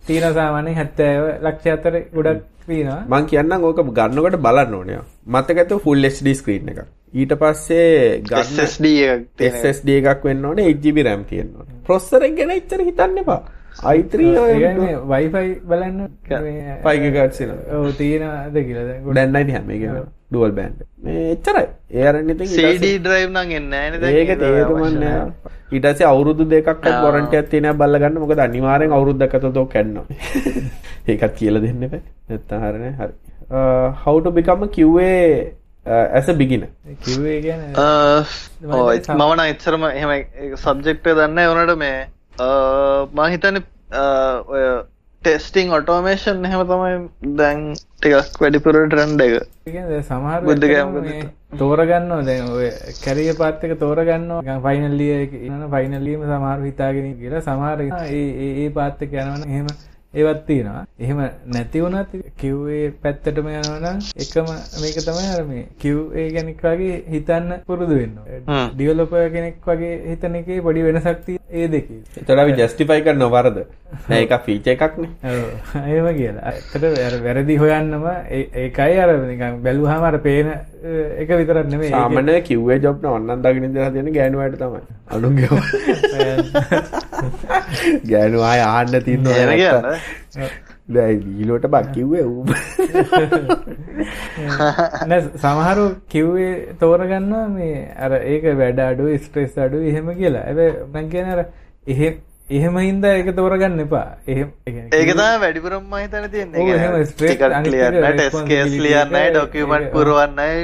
තියෙන 0.08 0.34
සාමාන්‍යයෙන් 0.40 0.76
70 0.82 1.38
ලක්ෂ 1.46 1.72
අතර 1.76 1.96
ගොඩක් 2.18 2.44
තියෙනවා. 2.68 3.04
මං 3.08 3.30
කියන්නම් 3.32 3.64
ඕක 3.70 3.80
ගන්නකොට 4.00 4.38
බලන්න 4.48 4.76
ඕනේ. 4.80 5.00
මතකද 5.34 5.80
full 5.86 6.10
HD 6.12 6.36
screen 6.42 6.68
එකක්. 6.74 6.84
ඊට 7.22 7.34
පස්සේ 7.40 8.20
ගන්න 8.28 8.52
SSD 8.60 8.86
එකක් 9.16 9.48
SSD 9.54 9.90
එකක් 10.02 10.28
වෙන්න 10.28 10.46
ඕනේ 10.52 10.68
8GB 10.76 11.08
RAM 11.08 11.24
තියෙන්න 11.32 11.56
ඕනේ. 11.56 11.82
processor 11.88 12.22
එක 12.28 12.38
ගැන 12.42 12.56
එච්චර 12.60 12.84
හිතන්න 12.92 13.18
එපා 13.24 13.42
i3 13.72 14.18
වයිෆයි 15.12 15.52
බලන්න 15.66 16.00
පයිගගත්සින 16.86 17.54
ඕ 17.78 17.92
තියෙනද 18.00 18.58
කියලද 18.58 18.90
අයිති 19.36 19.56
හැම 19.58 19.72
එක 19.76 19.86
ඩුවල් 20.32 20.52
බෑන්ඩ් 20.58 20.84
මේ 21.06 21.24
එච්චරයි. 21.32 21.68
ඒරන්න 22.02 22.30
ඉතින් 22.34 22.52
CD 22.52 22.92
drive 23.06 23.32
නම් 23.32 23.56
එන්නේ 23.60 23.88
නැහැ 23.96 24.22
ඒක 24.22 24.32
තේරුමන්න 24.44 25.08
ඊට 25.72 25.88
පස්සේ 25.88 26.08
අවුරුදු 26.12 26.46
දෙකක් 26.54 26.86
වොරන්ටියක් 27.06 27.50
තියෙනවා 27.54 27.80
බල්ලගන්න 27.82 28.22
මොකද 28.24 28.44
අනිවාර්යෙන් 28.46 28.96
අවුරුද්දක් 28.98 29.36
අතට 29.40 29.60
ඔක 29.64 29.74
කැඩනවා. 29.74 30.06
ඒකත් 31.12 31.36
කියලා 31.40 31.64
දෙන්න 31.66 31.84
එපා. 31.88 32.04
නැත්තම් 32.30 32.64
හරිනේ 32.66 32.94
හරි. 33.00 33.14
How 34.06 34.16
to 34.20 34.32
become 34.32 34.64
a 34.64 34.70
QA 34.78 35.12
as 36.20 36.30
a 36.30 36.34
beginner? 36.34 36.72
QA 37.04 37.36
කියන්නේ 37.48 37.74
මම 38.62 39.22
නම් 39.28 39.46
එච්චරම 39.50 39.88
එහෙම 39.92 40.12
සබ්ජෙක්ට් 40.66 41.08
එක 41.08 41.16
දන්නේ 41.20 41.36
නැහැ. 41.36 41.66
උනට 41.66 41.78
මේ 41.84 42.00
මං 42.38 43.32
හිතන්නේ 43.32 43.64
ඔය 44.48 44.64
ටෙස්ටිං 45.22 45.74
ඔටෝමේෂන් 45.78 46.46
එහෙම 46.46 46.62
තමයි 46.66 47.36
දැන් 47.38 47.60
ටිකක් 47.76 48.40
වැඩිපුර 48.42 48.78
ට්‍රෙන්ඩ් 48.78 49.22
එක. 49.22 49.34
සමහර 50.08 50.40
බුද්ධගම 50.48 50.96
තෝරගන්නවා. 51.60 52.22
දැන් 52.24 52.50
ඔය 52.50 52.70
කැරිය 53.04 53.34
පාත් 53.38 53.64
එක 53.64 53.78
තෝරගන්නවා. 53.80 54.58
ෆයිනල් 54.66 54.96
ලියර් 55.02 55.22
එක 55.28 55.34
ඉන්න 55.40 55.68
ෆයිනල් 55.76 56.04
ලියර් 56.08 56.26
සමහර 56.26 56.66
හිතාගෙන 56.66 57.14
කියලා 57.20 57.42
සමහර 57.42 57.86
ඒ 58.10 58.24
ඒ 58.64 58.70
පාත් 58.72 59.02
එක 59.02 59.14
යනවනම් 59.14 59.50
එහෙම 59.50 59.68
ඒවත් 60.14 60.42
තියෙනවා. 60.46 60.86
එහෙම 61.00 61.20
නැති 61.48 61.82
වුණත් 61.82 62.16
QA 62.38 62.80
පැත්තටම 63.02 63.48
යනවා 63.50 63.94
එකම 64.18 64.50
මේක 64.82 64.98
තමයි 65.00 65.28
අර 65.32 65.44
මේ 65.46 65.64
QA 65.78 66.26
කෙනෙක් 66.34 66.64
වගේ 66.66 66.98
හිතන්න 67.10 67.54
පුරුදු 67.66 68.00
වෙන්න 68.00 68.18
ඕනේ 68.20 68.66
ඩෙවලොපර් 68.74 69.30
කෙනෙක් 69.32 69.62
වගේ 69.66 69.94
හිතන 70.10 70.36
එකේ 70.36 70.60
පොඩි 70.62 70.84
වෙනසක් 70.84 71.24
තියෙන 71.26 71.40
ඒ 71.52 71.68
දෙකේ. 71.68 72.02
ඒතර 72.18 72.40
අපි 72.40 72.58
ජස්ටිෆයි 72.58 73.06
කරන 73.06 73.26
වරද? 73.30 73.62
නෑ 74.02 74.20
ඒක 74.20 74.36
ෆීචර් 74.46 74.74
එකක්නේ 74.74 75.12
ඔව්. 75.32 75.40
එහෙම 75.86 76.12
කියලා. 76.18 76.52
ඇත්තට 76.52 77.02
අර 77.08 77.18
වැරදි 77.24 77.58
හොයන්නම 77.58 78.06
ඒකයි 78.32 79.00
අර 79.00 79.16
නිකන් 79.24 79.64
බැලුවාම 79.64 80.04
අර 80.04 80.20
පේන 80.20 80.52
එක 80.82 81.30
විතරක් 81.30 81.70
නෙමෙයි. 81.70 81.92
සාමාන්‍ය 81.92 82.42
QA 82.42 82.80
ජොබ් 82.80 83.04
නම් 83.04 83.12
ඔන්නන් 83.18 83.42
දකින්න 83.44 83.66
ඉඳලා 83.68 83.92
තියෙන 83.94 84.14
ගෑනු 84.16 84.40
අයට 84.42 84.56
තමයි. 84.58 84.82
අනුන්ගේ 85.08 85.50
ගෑනු 88.12 88.42
ආය 88.42 88.62
ආන්න 88.66 89.02
තියනවා 89.08 89.98
දැයි 90.96 91.18
දීලෝට 91.26 91.66
බක් 91.76 91.88
කිව්වේ 91.96 92.26
ඌ. 92.26 92.46
නෑ 95.10 95.22
සමහරු 95.44 95.86
කිව්වේ 96.10 96.54
තෝරගන්නවා 96.82 97.46
මේ 97.54 97.78
අර 98.08 98.12
ඒක 98.18 98.46
වැඩ 98.64 98.80
අඩු 98.88 99.06
ස්ට්‍රෙස් 99.18 99.54
අඩු 99.68 99.78
එහෙම 99.92 100.08
කියලා. 100.18 100.46
හැබැයි 100.50 100.74
මං 100.94 101.06
කියන්නේ 101.14 101.38
අර 101.38 101.42
එහෙම 101.88 102.14
එහෙම 102.58 102.78
හින්දා 102.84 103.12
ඒක 103.18 103.30
තෝරගන්න 103.36 103.84
එපා. 103.86 104.08
එහෙම 104.28 104.50
ඒක 104.68 105.10
තමයි 105.12 105.36
වැඩිපුරම 105.44 105.84
මම 105.84 105.98
හිතන්නේ 106.04 106.32
තියෙන්නේ. 106.34 106.62
ඔව් 106.62 106.72
එහෙම 106.76 106.96
ස්ට්‍රේට් 107.12 107.44
ක්ලියර් 107.68 107.94
නැහැ 107.98 108.16
ටෙස්ට් 108.18 108.48
කේස් 108.50 108.74
ලියන්නයි 108.86 109.28
ඩොකියුමන්ට් 109.36 109.92
පුරවන්නයි 109.94 110.58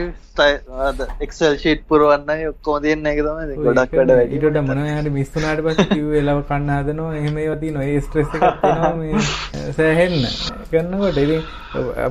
එක්සල් 1.26 1.56
ෂීට් 1.58 1.84
පුරවන්නයි 1.92 2.48
ඔක්කොම 2.52 2.82
තියෙන 2.84 3.06
එක 3.12 3.22
තමයි. 3.28 3.58
ගොඩක් 3.68 3.96
වැඩ 4.00 4.12
වැඩි. 4.14 4.34
ඊට 4.36 4.46
වඩා 4.48 4.66
මොනවා 4.70 4.98
හරි 5.00 5.14
මිස් 5.18 5.32
වුණාට 5.36 5.64
පස්සේ 5.68 5.88
කිව්වේ 5.94 6.24
ලව 6.26 6.44
කන්න 6.50 6.74
හදනවා. 6.78 7.16
එහෙම 7.22 7.38
ඒවා 7.44 7.62
තියෙනවා. 7.64 7.88
ඒ 7.94 8.02
ස්ට්‍රෙස් 8.08 8.30
එකක් 8.36 8.46
තියෙනවා 8.62 8.94
මේ 9.02 9.72
සෑහෙන්න. 9.80 10.20
කරනකොට 10.72 11.18
ඉතින් 11.24 11.44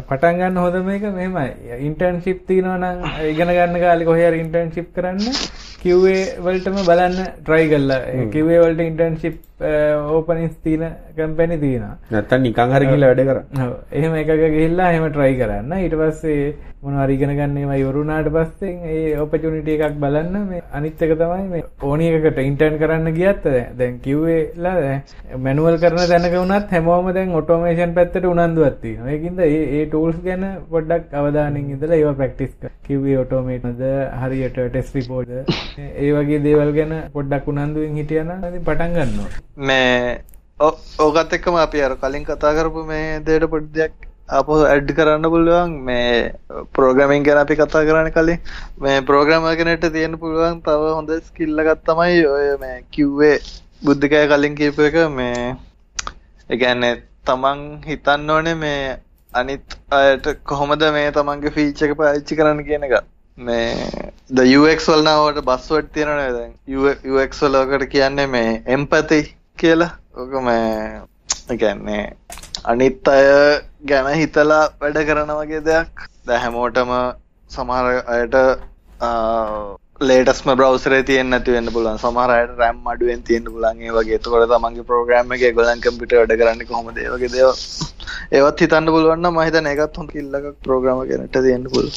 පටන් 0.08 0.42
ගන්න 0.42 0.62
හොඳ 0.64 0.76
මේක 0.90 1.06
මෙහෙමයි. 1.18 1.48
ඉන්ටර්න්ෂිප් 1.88 2.44
තියෙනවා 2.50 2.78
නම් 2.82 2.98
ඉගෙන 3.32 3.54
ගන්න 3.58 3.80
කාලේ 3.86 4.08
කොහේ 4.10 4.28
හරි 4.30 4.44
ඉන්ටර්න්ෂිප් 4.46 4.92
කරන්න. 4.98 5.24
කිව්වේ 5.82 6.22
වලටම 6.44 6.78
බලන්න 6.86 7.18
ට්‍රයි 7.42 7.66
කල්ලා 7.72 8.00
කිවේ 8.34 8.62
වලට 8.62 8.86
ඉන්ටර්න්ශිප් 8.90 9.36
ඕපනිස් 10.14 10.54
තියන 10.64 10.82
කම්පැනි 11.16 11.58
තියෙනවා. 11.64 11.96
නැත්තම් 12.14 12.42
නිකන් 12.46 12.72
හරි 12.76 12.88
ගිහලා 12.90 13.10
වැඩ 13.12 13.22
කරා. 13.28 13.44
ඔව්. 13.66 13.74
එහෙම 13.98 14.16
එකක 14.22 14.32
ගිහිල්ලා 14.54 14.88
එහෙම 14.94 15.06
try 15.16 15.32
කරන්න. 15.40 15.72
ඊට 15.84 15.94
පස්සේ 16.00 16.54
මොනවාරි 16.82 17.14
ඉගෙන 17.14 17.30
ගන්න 17.36 17.56
ඒවා 17.58 17.76
ඉවරුණාට 17.82 18.28
පස්සේ 18.28 18.72
ඒ 18.90 19.18
opportunity 19.18 19.72
එකක් 19.76 19.96
බලන්න 20.02 20.34
මේ 20.50 20.60
අනිත් 20.72 21.02
එක 21.02 21.12
තමයි 21.20 21.46
මේ 21.52 21.62
ඕනි 21.82 22.08
එකකට 22.10 22.38
intern 22.42 22.76
කරන්න 22.78 23.08
ගියත් 23.14 23.46
දැන් 23.78 23.96
QA 24.04 24.36
ලා 24.56 24.94
manual 25.38 25.78
කරන 25.78 26.02
තැනක 26.04 26.36
වුණත් 26.36 26.70
හැමෝම 26.70 27.08
දැන් 27.12 27.32
automation 27.32 27.94
පැත්තට 27.94 28.24
උනන්දුවක් 28.26 28.76
තියෙනවා. 28.82 29.10
ඒකින්ද 29.10 29.40
ඒ 29.40 29.62
ඒ 29.78 29.86
tools 29.88 30.18
ගැන 30.22 30.44
පොඩ්ඩක් 30.70 31.14
අවධානයෙන් 31.14 31.70
ඉඳලා 31.72 31.96
ඒවා 31.96 32.14
practice 32.14 32.54
කර. 32.60 32.70
QA 32.86 33.18
automate 33.18 33.72
ද 33.74 33.92
හරියට 34.22 34.60
test 34.72 34.94
report 34.94 35.28
ද 35.28 35.44
ඒ 35.98 36.12
වගේ 36.12 36.42
දේවල් 36.42 36.72
ගැන 36.72 36.94
පොඩ්ඩක් 37.12 37.48
උනන්දුවෙන් 37.48 37.96
හිටියනම් 37.96 38.30
ඉතින් 38.40 38.64
පටන් 38.64 38.92
ගන්නවා. 38.94 39.30
මේ 39.58 40.18
ඕ- 40.60 40.78
ඕකත් 41.00 41.32
එක්කම 41.32 41.56
අපි 41.62 41.82
අර 41.82 41.96
කලින් 41.98 42.24
කතා 42.26 42.54
කරපු 42.54 42.84
මේ 42.86 43.20
දේට 43.22 43.48
පොඩි 43.50 43.72
දෙයක් 43.74 44.05
අප 44.28 44.48
ඇඩ් 44.50 44.88
කරන්න 44.90 45.22
පුළුවන්. 45.24 45.72
මේ 45.84 46.32
ප්‍රෝග්‍රමින් 46.72 47.22
ගැන 47.22 47.38
අපි 47.38 47.56
කතා 47.56 47.84
කරන්න 47.84 48.10
කලින්. 48.12 48.40
මේ 48.78 49.00
ප්‍රෝග්‍රම 49.02 49.46
කෙනට 49.56 49.86
තියෙන 49.92 50.18
පුළුවන් 50.18 50.62
තව 50.62 50.94
හොඳ 50.96 51.10
ස්කිල්ල 51.22 51.62
ගත්තමයි 51.62 52.26
ඔය 52.26 52.48
මේ 52.58 52.84
කිව්වේ 52.90 53.38
බුද්ධිකය 53.82 54.26
කලින් 54.28 54.56
කීප 54.56 54.78
එක 54.80 54.96
මේ 55.10 55.56
එකන්නේ 56.50 56.94
තමන් 57.24 57.60
හිතන්න 57.86 58.30
ඕනේ 58.30 58.54
මේ 58.56 58.98
අනිත් 59.32 59.76
අයට 59.92 60.26
කොහොමද 60.44 60.82
මේ 60.92 61.12
තමන්ගේ 61.12 61.54
ෆීච් 61.56 61.82
එක 61.82 61.94
පාච්චි 61.96 62.36
කරන්න 62.36 62.64
කියන 62.64 62.88
එක. 62.88 62.94
මේ 63.38 64.10
ද 64.30 64.38
UX 64.58 64.88
වල්නාවට 64.90 65.44
බස්වට 65.44 65.92
තියෙනනේ 65.94 66.32
දැන්. 66.32 66.52
UX 67.12 67.42
වලකට 67.44 67.90
කියන්නේ 67.94 68.26
මේ 68.26 68.62
එම්පති 68.66 69.20
කියලා. 69.58 69.92
ඕක 70.16 70.34
මේ 70.42 71.02
එකන්නේ 71.48 72.02
අනිත් 72.66 73.08
අය 73.08 73.26
ගැන 73.84 74.06
හිතලා 74.20 74.62
වැඩ 74.80 74.98
කරන 75.08 75.32
වගේ 75.40 75.64
දෙයක්. 75.66 76.06
ද 76.26 76.38
හැමෝටම 76.44 76.92
සමහර 77.50 77.86
අයට 78.14 78.34
ලේටස්ම 80.00 80.48
බ්‍රවසරේ 80.52 81.04
තියෙන් 81.10 81.30
නැති 81.30 81.54
වෙන්න 81.56 81.70
පුළුවන්. 81.74 81.98
සමහරයට 81.98 82.56
රැම් 82.58 82.80
අඩුවෙන් 82.92 83.22
තියෙන 83.22 83.46
පුලන් 83.46 83.82
ඒ 83.82 83.92
වගේ. 83.98 84.18
එතකොට 84.18 84.48
තමන්ගේ 84.52 84.88
ප්‍රෝග්‍රෑම් 84.90 85.36
එක 85.36 85.44
ගොලන් 85.58 85.84
කම්පිට 85.84 86.16
වැඩ 86.18 86.34
කරන්න 86.40 86.66
කොහොමද? 86.70 86.98
ඒ 86.98 87.12
වගේ 87.14 87.32
දේව 87.36 87.50
ඒවත් 88.32 88.64
හිතන්න 88.64 88.92
පුළුවන් 88.94 89.22
නම් 89.22 89.32
මම 89.32 89.46
හිතන්නේ 89.48 89.76
ඒකත් 89.76 90.00
හොඳ 90.00 90.10
කිල්ලක් 90.16 90.50
ප්‍රෝග්‍රෑම් 90.66 91.04
එකකට 91.04 91.38
තියෙන්න 91.38 91.70
පුළුවන්. 91.70 91.96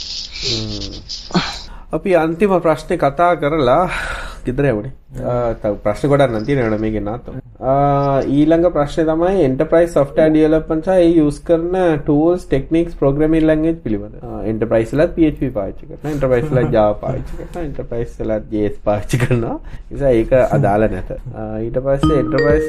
අපි 1.94 2.12
අන්තිම 2.16 2.52
ප්‍රශ්නේ 2.66 2.98
කතා 2.98 3.36
කරලා 3.42 3.78
ගෙදර. 4.46 4.66
තව 5.62 5.72
ප්‍රශ්න 5.86 6.10
ගොඩක් 6.12 6.34
නම් 6.34 6.44
තියෙනවා 6.50 6.78
මේකේ 6.84 7.02
නාතෝ. 7.08 7.34
ඊළඟ 8.36 8.68
ප්‍රශ්නේ 8.76 9.06
තමයි 9.10 9.88
software 9.96 10.30
development 10.36 10.84
සහ 10.86 10.92
ඒ 11.06 11.10
use 11.24 11.40
කරන 11.48 11.78
tools 12.10 12.46
techniques 12.54 12.94
programming 13.02 13.46
language 13.52 13.80
පිළිබඳ. 13.86 14.16
පාවිච්චි 15.58 15.86
කරනවා. 15.90 16.12
enterprise 16.14 16.48
වලත් 16.54 16.72
Java 16.78 16.94
පාවිච්චි 17.02 17.34
කරනවා. 17.40 17.66
enterprise 17.72 18.14
වලත් 18.22 18.46
JS 18.54 18.78
පාවිච්චි 18.84 19.18
කරනවා. 19.26 19.58
නිසා 19.92 20.14
ඒක 20.22 20.32
අදාළ 20.60 20.88
නැත. 20.96 21.12
ඊට 21.66 21.78
පස්සේ 21.90 22.22
enterprise 22.24 22.68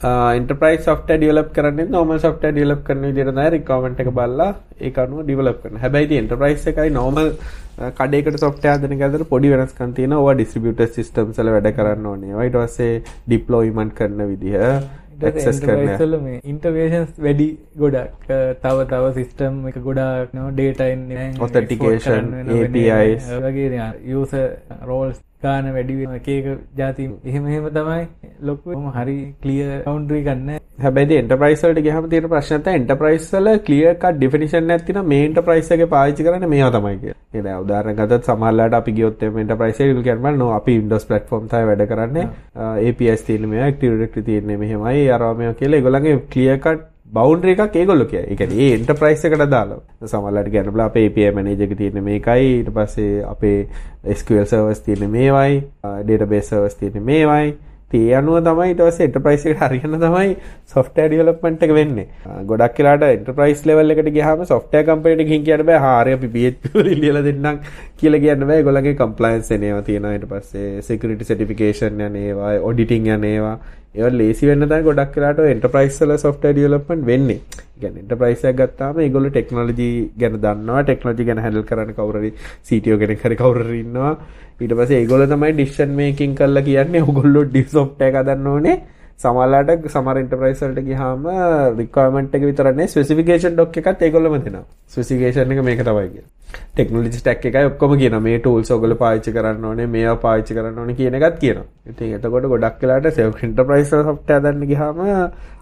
ඉන්ටර්ප්‍රයිස් 0.00 0.84
software 0.84 1.18
develop 1.18 1.48
කරන්නේ 1.54 1.88
normal 1.90 2.18
software 2.24 2.52
develop 2.52 2.84
කරන 2.84 3.00
තමයි 3.14 3.46
requirement 3.56 3.98
එක 4.00 4.10
බලලා 4.18 4.48
ඒක 4.80 4.98
අනුව 4.98 5.26
develop 5.26 5.56
කරනවා. 5.62 5.80
හැබැයි 5.80 6.06
ඉතින් 6.06 6.18
enterprise 6.24 6.66
එකයි 6.70 6.90
normal 6.90 7.32
කඩේකට 7.98 8.38
software 8.38 8.76
හදන 8.78 8.94
එක 8.96 9.02
අතර 9.08 9.24
පොඩි 9.24 9.50
වෙනස්කම් 9.54 9.92
තියෙනවා. 9.98 10.20
ඕවා 10.20 10.36
distributed 10.42 10.94
systems 10.94 11.38
වල 11.38 11.50
වැඩ 11.56 11.68
කරන්න 11.74 12.06
ඕනේ. 12.06 12.32
ඊට 12.46 12.56
පස්සේ 12.62 13.02
deployment 13.26 13.92
කරන 13.94 14.22
විදිහ 14.30 14.54
ඉන්ටර්වයිස්වල 15.18 16.12
මේ 16.24 16.40
ඉන්ටර්වේෂන්ස් 16.44 17.16
වැඩි 17.18 17.46
ගොඩක් 17.78 18.28
අ, 18.30 18.36
තව 18.64 18.84
තව 18.92 19.04
සිස්ටම් 19.16 19.56
එක 19.68 19.78
ගොඩක් 19.82 20.30
නෝ 20.34 20.50
ඩේටා 20.50 20.86
එන්නේ 20.94 21.24
Authentication, 21.40 22.28
APIs. 22.58 23.26
වගේ 23.46 23.88
යස 24.14 24.34
රෝල්ස් 24.86 25.18
ගාන 25.42 25.66
වැඩි 25.72 25.94
වෙන 25.96 26.14
එක 26.14 26.28
එක 26.30 26.46
ජාති 26.76 27.04
එහෙම 27.24 27.44
එහෙම 27.48 27.66
තමයි 27.74 28.00
ලොකු 28.42 28.80
හරි 28.96 29.18
ක්ලිය 29.42 29.68
කවුන්ඩරි 29.84 30.22
ගන්න 30.22 30.58
හැබැයි 30.78 31.18
එන්ටර්ප්‍රයිස් 31.18 31.62
වලට 31.64 31.84
ගියහම 31.86 32.08
තියෙන 32.10 32.26
ප්‍රශ්න 32.32 32.64
තමයි 32.64 32.80
එන්ටර්ප්‍රයිස් 32.80 33.28
වල 33.34 33.48
ක්ලියර් 33.66 33.94
කට් 33.94 34.18
ඩෙෆිනිෂන් 34.18 34.74
එකක් 34.76 34.84
තියෙනවා 34.88 35.10
මේ 35.12 35.28
එන්ටර්ප්‍රයිස් 35.28 35.70
එකේ 35.76 35.88
පාවිච්චි 35.94 36.26
කරන්නේ 36.26 36.50
මේවා 36.54 36.72
තමයි 36.76 36.98
කියලා. 36.98 37.18
ඒ 37.34 37.42
දැන් 37.46 37.62
උදාහරණයක් 37.64 38.00
ගත්තොත් 38.00 38.28
සමහරලාට 38.30 38.78
අපි 38.80 38.96
ගියොත් 38.98 39.22
එම් 39.22 39.40
එන්ටර්ප්‍රයිස් 39.44 39.80
එකේ 39.80 40.02
කියනවා 40.02 40.36
නෝ 40.36 40.50
අපි 40.58 40.78
Windows 40.80 41.08
platform 41.10 41.48
තමයි 41.48 41.70
වැඩ 41.70 41.86
කරන්නේ. 41.92 42.28
APIs 42.88 43.26
තියෙන 43.26 43.48
මේවා 43.48 43.72
Active 43.72 43.96
Directory 43.96 44.28
තියෙන්නේ 44.28 44.60
මෙහෙමයි 44.62 45.08
අරවා 45.16 45.34
මේවා 45.34 45.58
කියලා 45.60 45.80
ඒගොල්ලන්ගේ 45.80 46.16
ක්ලියර් 46.34 46.58
කට් 46.58 46.86
බවුන්ඩරි 47.12 47.54
එකක් 47.54 47.76
ඒගොල්ලෝ 47.82 48.08
කියයි. 48.10 48.24
ඒ 48.32 48.36
කියන්නේ 48.40 48.64
ඒ 48.64 48.74
එන්ටර්ප්‍රයිස් 48.78 49.24
එකට 49.28 49.46
දාලා. 49.54 49.78
සමහරලාට 50.12 50.50
කියන්න 50.56 50.72
බලා 50.74 50.88
අපේ 50.90 51.06
API 51.10 51.30
මැනේජර් 51.38 51.64
එකේ 51.68 51.78
තියෙන 51.84 52.04
මේකයි 52.10 52.50
ඊට 52.58 52.74
පස්සේ 52.76 53.22
අපේ 53.30 53.56
SQL 54.18 54.50
servers 54.52 54.84
තියෙන 54.88 55.08
මේවයි, 55.16 55.64
database 56.10 56.48
servers 56.52 56.76
තියෙන 56.82 57.02
මේවයි. 57.12 57.56
ඒ 57.96 58.08
අනුව 58.16 58.34
තමයි 58.46 58.72
ඊට 58.72 58.80
පස්සේ 58.84 59.06
එන්ටර්ප්‍රයිස් 59.08 59.44
එකට 59.48 59.62
හරියන්න 59.64 59.94
තමයි 60.02 60.34
software 60.72 61.08
development 61.12 61.62
එක 61.66 61.72
වෙන්නේ. 61.78 62.04
ගොඩක් 62.50 62.82
වෙලාට 62.82 63.06
එන්ටර්ප්‍රයිස් 63.08 63.62
level 63.70 63.94
එකට 63.94 64.10
ගියාම 64.16 64.44
software 64.50 64.84
company 64.90 65.14
එකට 65.16 65.30
ගිහින් 65.30 65.46
කියන්න 65.46 65.64
බෑ 65.70 65.80
හාරි 65.86 66.12
අපි 66.18 66.28
PHP 66.34 66.74
වලින් 66.74 67.00
ලියලා 67.04 67.24
දෙන්නම් 67.28 67.64
කියලා 68.02 68.20
කියන්න 68.26 68.44
බෑ. 68.50 68.60
ඒගොල්ලන්ගේ 68.60 68.94
compliance 69.00 69.54
එන 69.56 69.64
ඒවා 69.70 69.86
තියෙනවා 69.88 70.12
ඊට 70.18 70.28
පස්සේ 70.34 70.82
security 70.90 71.24
certification 71.32 72.04
යන 72.10 72.20
ඒවා, 72.26 72.52
auditing 72.60 73.08
යන 73.16 73.24
ඒවා 73.94 74.08
ඒවා 74.08 74.18
ලේසි 74.20 74.48
වෙන්න 74.48 74.64
තමයි 74.64 74.84
ගොඩක් 74.88 75.14
වෙලාට 75.18 75.38
ඔය 75.44 75.50
එන්ටර්ප්‍රයිස් 75.54 76.00
වල 76.02 76.12
software 76.24 76.54
development 76.58 77.02
වෙන්නේ. 77.10 77.38
ඒ 77.54 77.80
කියන්නේ 77.80 78.02
එන්ටර්ප්‍රයිස් 78.04 78.44
එකක් 78.50 78.58
ගත්තාම 78.60 79.00
ඒගොල්ලෝ 79.04 79.32
ටෙක්නොලොජි 79.36 79.88
ගැන 80.22 80.36
දන්නවා, 80.44 80.82
ටෙක්නොලොජි 80.88 81.28
ගැන 81.28 81.40
handle 81.44 81.64
කරන්න 81.70 81.94
කවුරු 81.98 82.20
හරි 82.22 82.32
CTO 82.68 82.98
කෙනෙක් 83.02 83.24
හරි 83.24 83.40
කවුරු 83.42 83.64
හරි 83.68 83.80
ඉන්නවා. 83.86 84.14
ඊට 84.60 84.74
පස්සේ 84.78 85.00
ඒගොල්ලෝ 85.00 85.30
තමයි 85.32 85.52
decision 85.60 85.96
making 86.00 86.34
කරලා 86.40 86.66
කියන්නේ 86.68 87.02
ඕගොල්ලෝ 87.06 87.44
software 87.76 88.10
එක 88.10 88.20
හදන්න 88.20 88.52
ඕනේ. 88.54 88.76
සමහරලාට 89.18 89.86
සමහර 89.92 90.18
එන්ටර්ප්‍රයිස් 90.20 90.60
වලට 90.62 90.82
ගියාම 90.88 91.24
රික්වයර්මන්ට් 91.78 92.34
එක 92.38 92.44
විතරක් 92.48 92.76
නෙවෙයි 92.76 92.92
ස්පෙસિෆිකේෂන් 92.92 93.56
ඩොක් 93.56 93.78
එකත් 93.80 94.04
ඒගොල්ලෝම 94.06 94.36
දෙනවා. 94.44 94.62
ස්පෙસિෆිකේෂන් 94.94 95.54
එක 95.54 95.62
මේක 95.68 95.82
තමයි 95.88 96.04
කියන්නේ. 96.12 96.26
ටෙක්නොලොජි 96.74 97.20
ස්ටැක් 97.22 97.46
එකයි 97.50 97.64
ඔක්කොම 97.70 97.96
කියනවා. 98.02 98.22
මේ 98.26 98.38
ටූල්ස් 98.38 98.70
ඔයගොල්ලෝ 98.70 99.00
පාවිච්චි 99.02 99.34
කරන්න 99.36 99.64
ඕනේ, 99.64 99.88
මේවා 99.96 100.16
පාවිච්චි 100.26 100.58
කරන්න 100.58 100.78
ඕනේ 100.78 100.98
කියන 101.00 101.18
එකත් 101.20 101.38
කියනවා. 101.42 101.66
ඉතින් 101.90 102.14
එතකොට 102.18 102.48
ගොඩක් 102.54 102.80
වෙලාට 102.82 103.10
සෙල්ෆ් 103.18 103.44
එන්ටර්ප්‍රයිස් 103.48 103.92
වල 103.92 104.06
software 104.10 104.40
හදන්න 104.40 104.66
ගියාම 104.70 105.04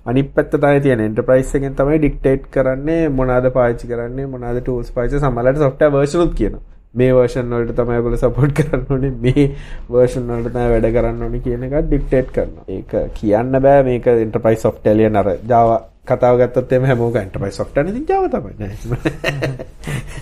අනිත් 0.06 0.32
පැත්ත 0.36 0.56
තමයි 0.60 0.80
තියෙන 0.84 1.06
එන්ටර්ප්‍රයිස් 1.08 1.56
එකෙන් 1.56 1.80
තමයි 1.80 1.98
ඩික්ටේට් 1.98 2.48
කරන්නේ 2.54 3.02
මොනවාද 3.18 3.52
පාවිච්චි 3.58 3.92
කරන්නේ 3.92 4.32
මොනවාද 4.34 4.60
ටූල්ස් 4.62 4.92
පාවිච්චි 4.96 5.22
සමහරවිට 5.24 5.64
software 5.66 5.94
version 5.96 6.28
උත් 6.28 6.34
කියනවා. 6.40 6.75
මේ 6.96 7.12
වර්ෂන් 7.12 7.50
වලට 7.52 7.76
තමයි 7.76 7.98
ඔයගොල්ලෝ 7.98 8.20
සපෝට් 8.20 8.54
කරන්න 8.58 8.86
ඕනේ 8.90 9.12
මේ 9.24 9.44
වර්ෂන් 9.90 10.30
වලට 10.30 10.52
තමයි 10.54 10.70
වැඩ 10.72 10.88
කරන්න 10.94 11.26
ඕනේ 11.26 11.42
කියන 11.44 11.66
එක 11.66 11.76
ඩික්ටේට් 11.88 12.32
කරනවා. 12.36 12.64
ඒක 12.68 12.94
කියන්න 13.18 13.60
බෑ 13.66 13.82
මේක 13.88 14.08
එන්ටර්ප්‍රයිස් 14.12 14.64
software 14.66 14.96
ලියන 14.96 15.20
අර 15.20 15.30
Java 15.50 15.76
කතාව 16.06 16.38
ගත්තොත් 16.40 16.72
එimhe 16.72 16.88
හැමෝම 16.92 17.18
එන්ටර්ප්‍රයිස් 17.22 17.58
software 17.60 17.92
ඉතින් 17.92 18.06
Java 18.08 18.28
තමයි 18.32 18.54
නෑ. 18.60 18.74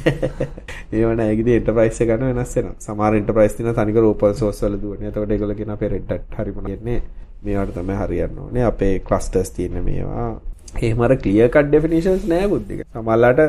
ඒව 0.96 1.12
නෑ 1.12 1.28
ඒකදී 1.34 1.58
එන්ටර්ප්‍රයිස් 1.60 2.00
එක 2.00 2.10
ගන්න 2.10 2.32
වෙනස් 2.32 2.56
වෙනවා. 2.58 2.80
සමහර 2.86 3.20
එන්ටර්ප්‍රයිස් 3.20 3.54
තියෙන 3.58 3.78
තනිකර 3.78 4.08
open 4.08 4.34
source 4.40 4.66
වල 4.66 4.80
දුවන්නේ. 4.82 5.12
එතකොට 5.12 5.36
ඒගොල්ලෝ 5.36 5.60
කියන 5.60 5.76
අපේ 5.76 5.92
Red 5.94 6.10
Hat 6.10 6.40
හරිම 6.40 6.58
කියන්නේ 6.66 6.98
මේවට 7.44 7.78
තමයි 7.78 8.00
හරියන්න 8.02 8.42
ඕනේ. 8.46 8.66
අපේ 8.72 8.98
clusters 9.06 9.54
තියෙන 9.54 9.78
මේවා 9.84 10.28
clear 11.24 11.48
cut 11.48 11.70
definitions 11.70 12.26
නෑ 12.34 12.50
බුද්ධික. 12.54 12.84
සමහරලාට 12.92 13.40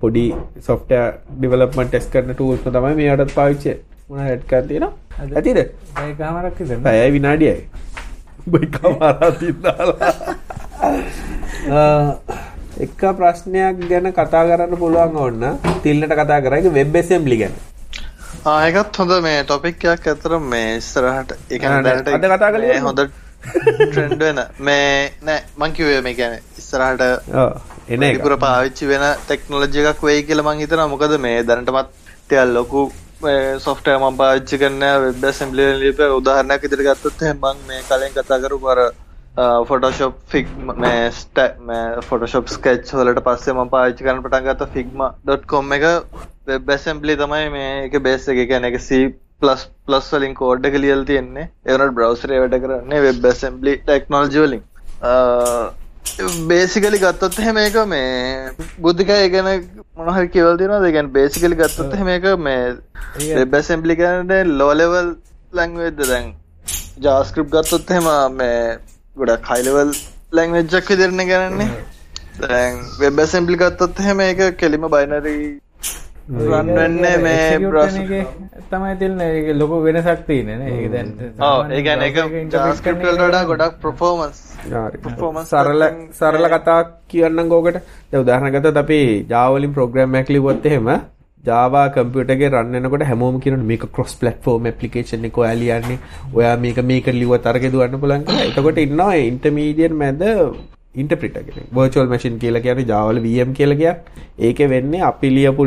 පොඩි 0.00 0.24
software 0.68 1.08
development 1.44 1.90
test 1.94 2.10
කරන 2.12 2.34
tools 2.34 2.60
තමයි 2.66 2.94
මේවටත් 3.00 3.34
පාවිච්චි 3.38 3.72
මොනවා 4.08 4.28
head 4.28 4.42
එකක් 4.44 4.68
තියෙනවා. 4.68 4.92
ඇතිද? 5.38 5.58
ඒ 6.02 6.12
කාමරක් 6.20 6.60
විතර 6.62 6.82
පැයයි 6.88 7.10
විනාඩියයි. 7.16 7.56
බයි 8.52 8.66
කමාරා 8.76 9.30
තින්දාලා. 9.40 10.12
එක 12.84 13.02
ප්‍රශ්නයක් 13.18 13.80
ගැන 13.90 14.12
කතා 14.18 14.44
කරන්න 14.50 14.78
පුළුවන් 14.82 15.16
ඕන්න 15.24 15.42
තිල්ලට 15.84 16.14
කතා 16.20 16.40
කරා 16.44 16.60
ඒක 16.60 16.72
වෙබ් 16.78 16.94
ඇසෙම්බලි 17.00 17.36
ගැන. 17.42 17.54
ආ 18.46 18.58
ඒකත් 18.68 19.00
හොඳ 19.00 19.12
මේ 19.26 19.40
ටොපික් 19.44 19.84
එකක් 19.94 20.06
අතර 20.14 20.38
මේ 20.52 20.68
නෑ, 20.98 21.82
දැනට 21.86 22.08
අද 22.08 22.24
කතා 22.34 22.50
කළේ 22.54 22.72
මේ 22.72 22.84
හොඳ 22.86 23.00
ට්‍රෙන්ඩ් 23.40 24.22
වෙන. 24.22 24.40
මේ 24.60 25.12
නෑ 25.22 25.44
මං 25.58 25.76
කිව්වේ 25.76 26.00
මේ 26.06 26.14
කියන්නේ 26.14 26.42
ඉස්සරහට 26.58 27.02
එන 27.02 27.12
එක. 27.12 28.00
වැඩිපුර 28.00 28.36
පාවිච්චි 28.46 28.90
වෙන 28.92 29.04
ටෙක්නොලොජි 29.20 29.86
එකක් 29.92 30.02
වෙයි 30.08 30.26
කියලා 30.30 30.48
මං 30.48 30.64
හිතනවා. 30.64 30.88
මොකද 30.94 31.14
මේ 31.26 31.42
දැනටමත් 31.42 31.94
ටිකක් 32.24 32.52
ලොකු 32.56 32.82
සොෆ්ට්වෙයාර් 33.66 34.02
මම 34.02 34.16
පාවිච්චි 34.16 34.58
කරන 34.58 34.82
වෙබ් 35.04 35.24
වලින් 35.52 35.78
ලියපු 35.82 36.10
උදාහරණයක් 36.16 36.66
විදිහට 36.66 36.88
ගත්තොත් 36.88 37.22
එහෙනම් 37.22 37.46
මං 37.46 37.62
මේ 37.68 37.86
කලින් 37.88 38.12
කතා 38.16 38.42
කරපු 38.44 38.74
අර 38.74 38.80
ෆොටෝෂොප් 39.68 40.14
ෆිග්ම 40.28 40.72
මේ 40.76 41.10
ස්ටැ 41.12 41.50
මේ 41.60 42.04
ෆොටෝෂොප් 42.08 42.48
ස්කෙච් 42.48 42.92
වලට 42.92 43.24
පස්සේ 43.26 43.54
මම 43.54 43.72
පාවිච්චි 43.74 44.04
කරන්න 44.04 44.22
පටන් 44.24 44.46
ගත්ත 44.48 44.70
figma.com 44.74 45.72
එක 45.78 45.84
වෙබ් 46.46 46.72
ඇසම්බලි 46.76 47.16
තමයි 47.16 47.50
මේ 47.50 47.72
එක 47.84 47.98
බේස් 48.02 48.28
එක. 48.28 48.40
ගැන 48.48 48.64
එක 48.64 48.80
C 48.80 49.00
ප්ලස් 49.42 49.62
ප්ලස් 49.86 50.08
වලින් 50.14 50.34
කෝඩ් 50.40 50.66
එක 50.70 50.80
ලියල් 50.84 51.04
තියෙන්නේ. 51.10 51.50
ඒවනට 51.66 51.94
බ්‍රවසරේ 51.98 52.40
වැඩ 52.42 52.58
කරන්නේ 52.64 53.04
වෙබ් 53.06 53.30
ඇසම්බලි 53.30 53.76
ටෙක්නෝලජි 53.82 54.42
වලින් 54.44 54.64
බේසිකලි 56.48 56.98
ගත්තොත් 56.98 57.38
එහෙම 57.38 57.58
එක 57.58 57.76
මේ 57.86 58.50
බුද්ධික 58.78 59.10
ඒගැන 59.10 59.48
මොනහරි 59.96 60.28
කියවල් 60.34 60.58
තිෙනවා 60.58 60.82
දෙගැන් 60.82 61.12
බේසිකලි 61.12 61.56
ගත්තොත් 61.56 61.94
එහෙම 61.94 62.10
එක 62.16 62.26
මේ 62.38 63.36
වෙබ් 63.36 63.54
ඇසම්බලි 63.54 63.96
කරට 63.96 64.52
ලෝලෙවල් 64.58 65.08
ලැංවෙද්ද 65.52 66.02
දැන්. 66.02 66.34
ජාස්ක්‍රප් 67.00 67.48
ගත්තොත් 67.54 67.90
එහෙම 67.90 68.36
මේ 68.36 68.60
ගොඩක් 69.16 69.50
හයිලවල් 69.52 69.96
ලැංවෙජ්ජක් 70.32 70.92
විදිරණ 70.92 71.24
කරන්නේ. 71.30 71.70
දැන් 72.40 72.78
වෙබ් 73.00 73.24
ඇසම්බලි 73.24 73.56
ගත්තොත් 73.56 74.00
එහෙම 74.00 74.20
එක 74.26 74.46
කෙලිම 74.56 74.86
බයිනරී 74.94 75.44
රන්වෙන්නේ 76.30 77.16
මේ 77.18 78.24
තමයි 78.66 78.92
තිල්න 78.98 79.20
ඒ 79.20 79.54
ලොක 79.54 79.72
වෙනසක් 79.82 80.20
තියන 80.26 80.50
ඒ 80.50 80.88
දැන් 80.88 81.08
ඒගැන 81.70 82.02
එක 82.02 82.18
ජාස්කප්ටල් 82.52 83.16
වඩා 83.16 83.44
ගොඩක් 83.46 83.80
ප්‍රෆෝමන්ස් 83.80 84.42
සරල 85.46 85.86
සරල 86.12 86.46
කතා 86.48 86.80
කියන්න 87.08 87.48
ගෝකට 87.48 87.80
උදාහනගත 88.16 88.70
අපි 88.76 89.00
ජාවලින් 89.28 89.74
ප්‍රෝග්‍රම් 89.74 90.14
ඇක්ලිවොත් 90.14 90.66
එහෙම 90.66 90.90
ජාවා 91.44 91.86
කම්පියුටගේ 91.90 92.50
රන්නකොට 92.50 93.04
හැමෝම 93.04 93.40
කියන 93.40 93.62
මේක 93.66 93.86
ක්‍රොස් 93.90 94.14
පලට්ෆෝර්ම් 94.16 94.66
ඇපලිකේෂන් 94.66 95.24
එක 95.24 95.38
ඔයාලියන්නේ 95.38 95.98
ඔයා 96.32 96.56
මේක 96.58 96.84
මේක 96.84 97.14
ලිව 97.14 97.32
තරග 97.40 97.72
දුවන්න 97.72 98.02
පුලන්ක 98.02 98.36
එතකොට 98.40 98.78
ඉන්නවා 98.80 99.14
ඉන්ටමීඩියන් 99.24 99.96
මැද 99.96 100.22
ඉන්ටප්‍රිට 100.94 101.36
කෙනෙක් 101.38 101.66
වර්චුවල් 101.72 102.08
මැෂින් 102.12 102.38
කියලා 102.38 102.62
කියන්නේ 102.62 102.86
ජාවල 102.86 103.18
VM 103.24 103.50
කියලා 103.54 103.76
කියන්නේ 103.76 104.48
ඒකේ 104.48 104.68
වෙන්නේ 104.68 105.02
අපි 105.02 105.28
ලියපු 105.36 105.66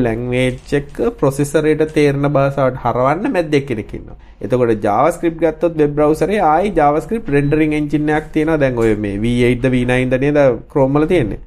එක 0.74 0.92
ප්‍රොසෙසරයට 1.20 1.84
තේරෙන 1.94 2.28
භාෂාවට 2.30 2.82
හරවන්න 2.84 3.32
මැද්දෙක් 3.32 3.66
කෙනෙක් 3.70 3.94
ඉන්නවා. 3.94 4.18
එතකොට 4.42 4.84
JavaScript 4.84 5.40
ගත්තොත් 5.40 5.78
වෙබ් 5.78 5.96
බ්‍රවුසරේ 5.96 6.42
ආයි 6.42 6.76
rendering 7.30 7.74
engine 7.74 8.14
එකක් 8.18 8.30
තියෙනවා. 8.34 8.60
දැන් 8.60 8.78
ඔය 8.78 8.96
මේ 8.98 9.18
V8ද 9.18 9.74
V9ද 9.76 10.22
නේද 10.26 10.40
වල 10.96 11.08
තියෙන්නේ. 11.08 11.42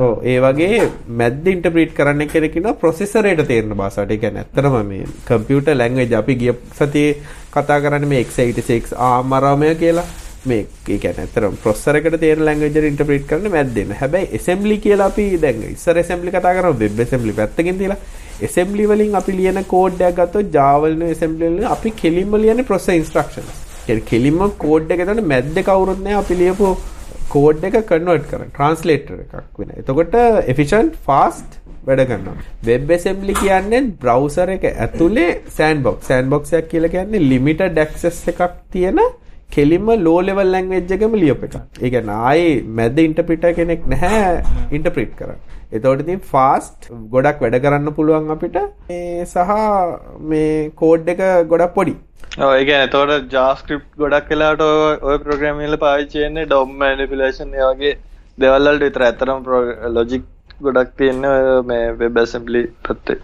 ඔව් 0.00 0.24
ඒ 0.24 0.40
වගේ 0.40 0.80
මැද්ද 1.20 1.46
ඉන්ටර්ප්‍රීට් 1.46 1.94
කරන්න 1.94 2.28
කෙනෙක් 2.28 2.56
ඉන්නවා 2.56 2.80
ප්‍රොසෙසරයට 2.80 3.46
භාෂාවට. 3.76 4.10
ඒ 4.10 4.18
කියන්නේ 4.18 4.44
ඇත්තටම 4.44 4.80
මේ 4.88 5.06
කම්පියුටර් 5.28 5.76
ලැන්ග්වේජ් 5.76 6.16
අපි 6.16 6.40
ගිය 6.42 6.58
සතියේ 6.74 7.16
කතා 7.52 7.80
කරන්නේ 7.80 8.12
මේ 8.12 8.24
x86 8.24 9.00
ARM 9.04 9.40
අරමය 9.40 9.74
කියලා. 9.76 10.10
මේ 10.50 10.60
ඒ 10.94 10.98
කියන්නේ 11.02 11.24
ඇත්තටම 11.24 11.56
ප්‍රොසෙසර් 11.64 11.98
එකට 12.00 12.16
තියෙන 12.24 12.44
ලැන්ග්වේජ් 12.48 12.78
එක 12.80 12.88
ඉන්ටර්ප්‍රීට් 12.90 13.26
කරන්න 13.30 13.54
මැද්දෙන්න. 13.56 13.94
හැබැයි 14.02 14.30
assembly 14.38 14.76
කියලා 14.84 15.08
අපි 15.12 15.26
දැන් 15.44 15.62
ඉස්සර 15.70 15.96
assembly 16.04 16.34
කතා 16.36 16.54
කරා 16.58 16.74
web 16.82 17.02
assembly 17.06 17.34
පැත්තකින් 17.40 17.80
තියලා 17.82 18.00
assembly 18.48 18.86
වලින් 18.92 19.14
අපි 19.20 19.36
ලියන 19.40 19.60
කෝඩ් 19.74 20.02
එකක් 20.08 20.18
ගත්තොත් 20.20 20.50
Java 20.56 20.82
වලින් 20.86 21.06
assembly 21.10 21.50
වලින් 21.52 21.70
අපි 21.76 21.94
කෙලින්ම 22.02 22.36
ලියන්නේ 22.44 22.68
process 22.72 23.00
instructions. 23.02 23.52
කියන්නේ 23.86 24.08
කෙලින්ම 24.12 24.44
කෝඩ් 24.66 24.94
එක 24.96 25.04
එතන 25.06 25.24
මැද්ද 25.34 25.62
කවුරුත් 25.70 26.04
නැහැ 26.06 26.22
අපි 26.24 26.40
ලියපු 26.42 26.70
කෝඩ් 27.34 27.68
එක 27.70 27.76
කන්වර්ට් 27.90 28.30
කරන 28.30 28.54
ට්‍රාන්ස්ලේටර් 28.54 29.20
එකක් 29.24 29.60
වෙන. 29.60 29.74
එතකොට 29.80 30.16
efficient 30.54 31.02
fast 31.08 31.58
වැඩ 31.88 32.06
කරනවා. 32.10 32.36
වෙබ් 32.68 32.94
ඇසෙම්බලි 32.96 33.40
කියන්නේ 33.42 33.84
බ්‍රවුසර් 34.04 34.56
එක 34.56 34.64
ඇතුලේ 34.70 35.28
සෑන්ඩ්බොක්ස්. 35.58 36.08
සෑන්ඩ්බොක්ස් 36.10 36.56
එකක් 36.60 36.72
කියලා 36.72 36.94
කියන්නේ 36.96 37.28
limited 37.32 37.84
access 37.86 38.24
එකක් 38.32 38.58
තියෙන 38.74 39.00
කෙලින්ම 39.50 39.90
ලෝ 40.06 40.18
ලෙවල් 40.28 40.48
ලැන්ග්වේජ් 40.54 40.94
එකම 40.96 41.18
ලියපු 41.22 41.48
එක. 41.48 41.56
ඒ 41.82 41.90
කියන්නේ 41.94 42.20
ආයේ 42.30 42.54
මැද 42.78 43.02
ඉන්ටර්ප්‍රිටර් 43.08 43.52
කෙනෙක් 43.58 43.84
නැහැ 43.92 44.32
ඉන්ටර්ප්‍රිට් 44.78 45.12
කරන්න. 45.20 45.38
එතකොට 45.76 46.02
ඉතින් 46.04 46.24
ෆාස්ට් 46.32 46.88
ගොඩක් 47.14 47.44
වැඩ 47.44 47.60
කරන්න 47.66 47.94
පුළුවන් 47.98 48.34
අපිට 48.36 48.58
සහ 49.32 49.54
මේ 50.32 50.50
කෝඩ් 50.82 51.12
එක 51.14 51.22
ගොඩක් 51.52 51.74
පොඩි. 51.78 51.94
ඔව් 52.44 52.50
ඒ 52.56 52.64
කියන්නේ 52.68 52.88
එතකොට 52.88 53.32
JavaScript 53.36 53.88
ගොඩක් 54.04 54.30
වෙලාවට 54.34 54.66
ඔය 55.10 55.16
ප්‍රෝග්‍රෑම් 55.24 55.64
වල 55.64 55.80
පාවිච්චි 55.86 56.24
වෙන්නේ 56.24 56.50
DOM 56.54 56.76
manipulation 56.84 57.58
ඒ 57.58 57.66
වගේ 57.72 57.96
දේවල් 58.44 58.70
වලට 58.70 58.86
විතර 58.88 59.06
ඇත්තටම 59.08 59.38
ලොජික් 59.98 60.30
ගොඩක් 60.68 60.94
තියෙන්නේ 61.00 61.60
මේ 61.72 61.84
වෙබ් 62.00 62.22
ඇසෙම්බලි 62.22 62.62
පැත්තේ. 62.88 63.18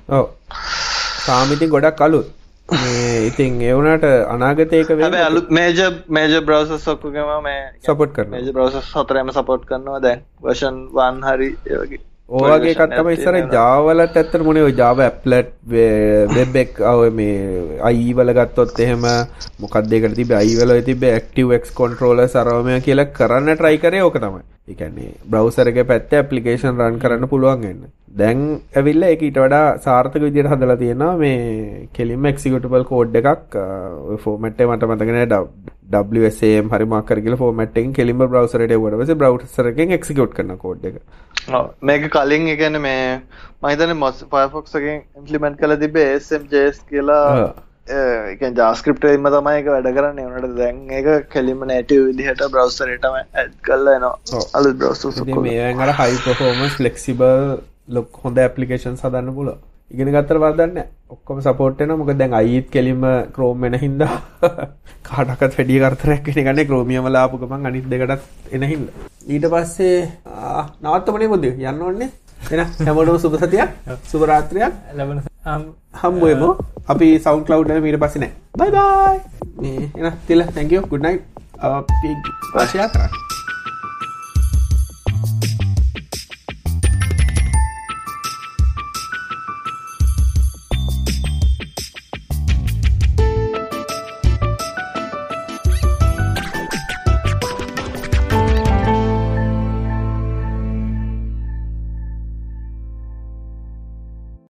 තාම 1.26 1.56
ඉතින් 1.56 1.72
ගොඩක් 1.76 2.04
අලුත්. 2.08 2.28
ඉතින් 2.70 3.62
ඒවනට 3.62 4.04
අනාගතයක 4.34 4.92
වේ 4.98 5.22
අලුත් 5.22 5.50
මේජ 5.50 5.80
මේජ 6.08 6.36
බ්‍රවස 6.42 6.86
ඔක්කුගම 6.88 7.32
මේ 7.42 7.64
සපොට් 7.86 8.12
කරන 8.12 8.30
මේජ 8.30 8.52
බ්‍රවස 8.52 8.92
සතරම 8.92 9.32
සපොට් 9.32 9.66
කරනවා. 9.66 10.00
දැන් 10.00 10.22
වර්ෂන් 10.42 10.78
වන් 10.94 11.20
හරි 11.22 11.50
ඒවගේ 11.66 12.00
ඕගේ 12.30 12.74
කත්තම 12.78 13.08
ඉස්සර 13.12 13.36
ජාවලට 13.52 14.16
ඇත්තට 14.16 14.44
මොනේ 14.48 14.68
ජාව 14.80 15.02
ඇප්ලට් 15.06 15.50
වෙබ් 16.36 16.58
එක 16.62 16.78
අව 16.92 17.00
මේ 17.12 17.78
අයි 17.88 18.12
වල 18.14 18.32
ගත්තොත් 18.38 18.78
එහෙම 18.78 19.06
මොකක්ද 19.60 19.92
ඒකට 19.92 20.14
තිබ්බේ? 20.14 20.38
අයි 20.38 20.54
වල 20.60 20.76
තිබ්බේ 20.88 21.14
ඇක්ටිව් 21.16 21.54
එක්ස් 21.58 21.74
කන්ට්‍රෝලර් 21.74 22.28
සරවමය 22.28 22.80
කියලා 22.86 23.10
කරන්න 23.18 23.56
කරේ 23.82 24.02
ඕක 24.02 24.20
තමයි. 24.22 24.44
ඒ 24.68 24.74
කියන්නේ 24.74 25.16
බ්‍රවුසර් 25.26 25.72
එකේ 25.72 25.88
පැත්තේ 25.90 26.22
ඇප්ලිකේෂන් 26.22 26.78
රන් 26.78 27.02
කරන්න 27.02 27.32
පුළුවන් 27.32 27.66
වෙන්න. 27.66 27.90
දැන් 28.10 28.40
ඇවිල්ලා 28.74 29.10
ඒක 29.12 29.20
ඊට 29.22 29.38
වඩා 29.38 29.66
සාර්ථක 29.80 30.16
විදිහට 30.20 30.52
හදලා 30.52 30.76
තියෙනවා 30.76 31.12
මේ 31.16 31.88
කෙලින්ම 31.94 32.24
එක්සිකියුටබල් 32.26 32.86
කෝඩ් 32.86 33.20
එකක් 33.20 33.58
ෆෝමැට් 34.24 34.60
එක 34.60 34.68
මට 34.68 34.88
මතක 34.88 35.14
නෑ 35.16 35.44
WSAM 36.14 36.68
හරි 36.70 36.86
මොකක් 36.86 37.08
හරි 37.10 37.22
කියලා 37.22 37.38
ෆෝමැට් 37.38 37.72
එකකින් 37.74 37.94
කෙලින්ම 37.94 38.24
බ්‍රවුසර් 38.24 38.66
එකට 38.66 38.76
එවුවට 38.76 39.00
පස්සේ 39.00 39.20
බ්‍රවුසර් 39.22 39.70
එකෙන් 39.70 39.96
එක්සිකියුට් 39.98 40.36
කරන 40.36 40.52
කෝඩ් 40.58 40.90
එක. 40.90 41.00
මේක 41.82 42.10
කලින් 42.10 42.50
එකන 42.50 42.82
මේ 42.82 43.08
මහිතන 43.62 43.96
මොස් 43.96 44.22
පයෆොක්සකින් 44.28 45.02
ඉම්පලිමෙන්ට් 45.16 45.58
කළ 45.58 45.78
තිබේ 45.78 46.12
SMJස් 46.18 46.84
කියලා. 46.84 47.24
එක 47.90 48.46
ජාස්ක්‍රප්ට 48.56 49.06
එම 49.06 49.26
තමයි 49.28 49.56
එක 49.56 49.68
වැඩ 49.68 49.90
කරන්න. 49.92 50.22
වනට 50.28 50.54
දැන් 50.58 50.84
එක 50.92 51.30
කෙලිම 51.30 51.66
නෑට 51.66 51.98
විදිහට 52.02 52.46
බ්‍රවස්සරටම 52.48 53.18
ඇඩ් 53.18 53.58
කල්ල 53.62 53.96
නවා 53.96 54.46
අලු 54.54 54.76
බ්‍රවස් 54.76 55.26
මේකට 55.40 55.98
හයි 55.98 56.22
පොහෝමස් 56.28 56.80
ලෙක්සිබල් 56.80 57.60
ලොක් 57.90 58.22
හොඳ 58.22 58.38
ඇපලිකේෂන් 58.38 58.96
සදන්න 58.96 59.34
පුල 59.34 59.48
ඉගෙන 59.90 60.10
ගත්තර 60.14 60.38
වදන්න 60.38 60.78
ඔක්කොම 61.10 61.38
සපෝට්න 61.42 61.92
මොක 61.98 62.10
දැන් 62.14 62.34
අයිත් 62.34 62.66
කෙලිම 62.70 63.02
ක්‍රෝම් 63.34 63.60
වෙන 63.60 63.74
හින්ද 63.76 64.02
කාටකත් 65.08 65.56
වැඩිය 65.58 65.80
කරතරයක් 65.82 66.30
ගන්න 66.36 66.60
ක්‍රෝමියම 66.66 67.08
ලාපුකමන් 67.08 67.66
අනිත් 67.66 67.86
දෙකටත් 67.90 68.54
එන 68.54 68.62
හින්ද. 68.62 68.86
ඊට 69.26 69.46
පස්සේ 69.46 69.96
නවත්තමනේ 70.82 71.30
මුද 71.32 71.44
යන්න 71.46 71.82
ඕන්නේ 71.82 72.10
එන 72.50 72.60
හැමෝටම 72.86 73.18
සුබ 73.18 73.34
සතියක්. 73.36 73.70
සුබ 74.06 74.22
රාත්‍රියක්. 74.24 74.72
ලබන 74.94 75.18
හම්බුවමු 76.02 76.50
අපි 76.86 77.08
සවුන්ඩ් 77.18 77.46
ක්ලවුඩ් 77.46 77.70
වල 77.70 77.86
ඊට 77.86 78.02
පස්සේ 78.04 78.22
නෑ. 78.22 78.32
බයි 78.56 78.70
බයි 78.70 79.90
එන 79.98 80.12
තිල 80.26 80.46
thank 80.54 80.70
you. 80.70 80.82
Good 80.86 81.02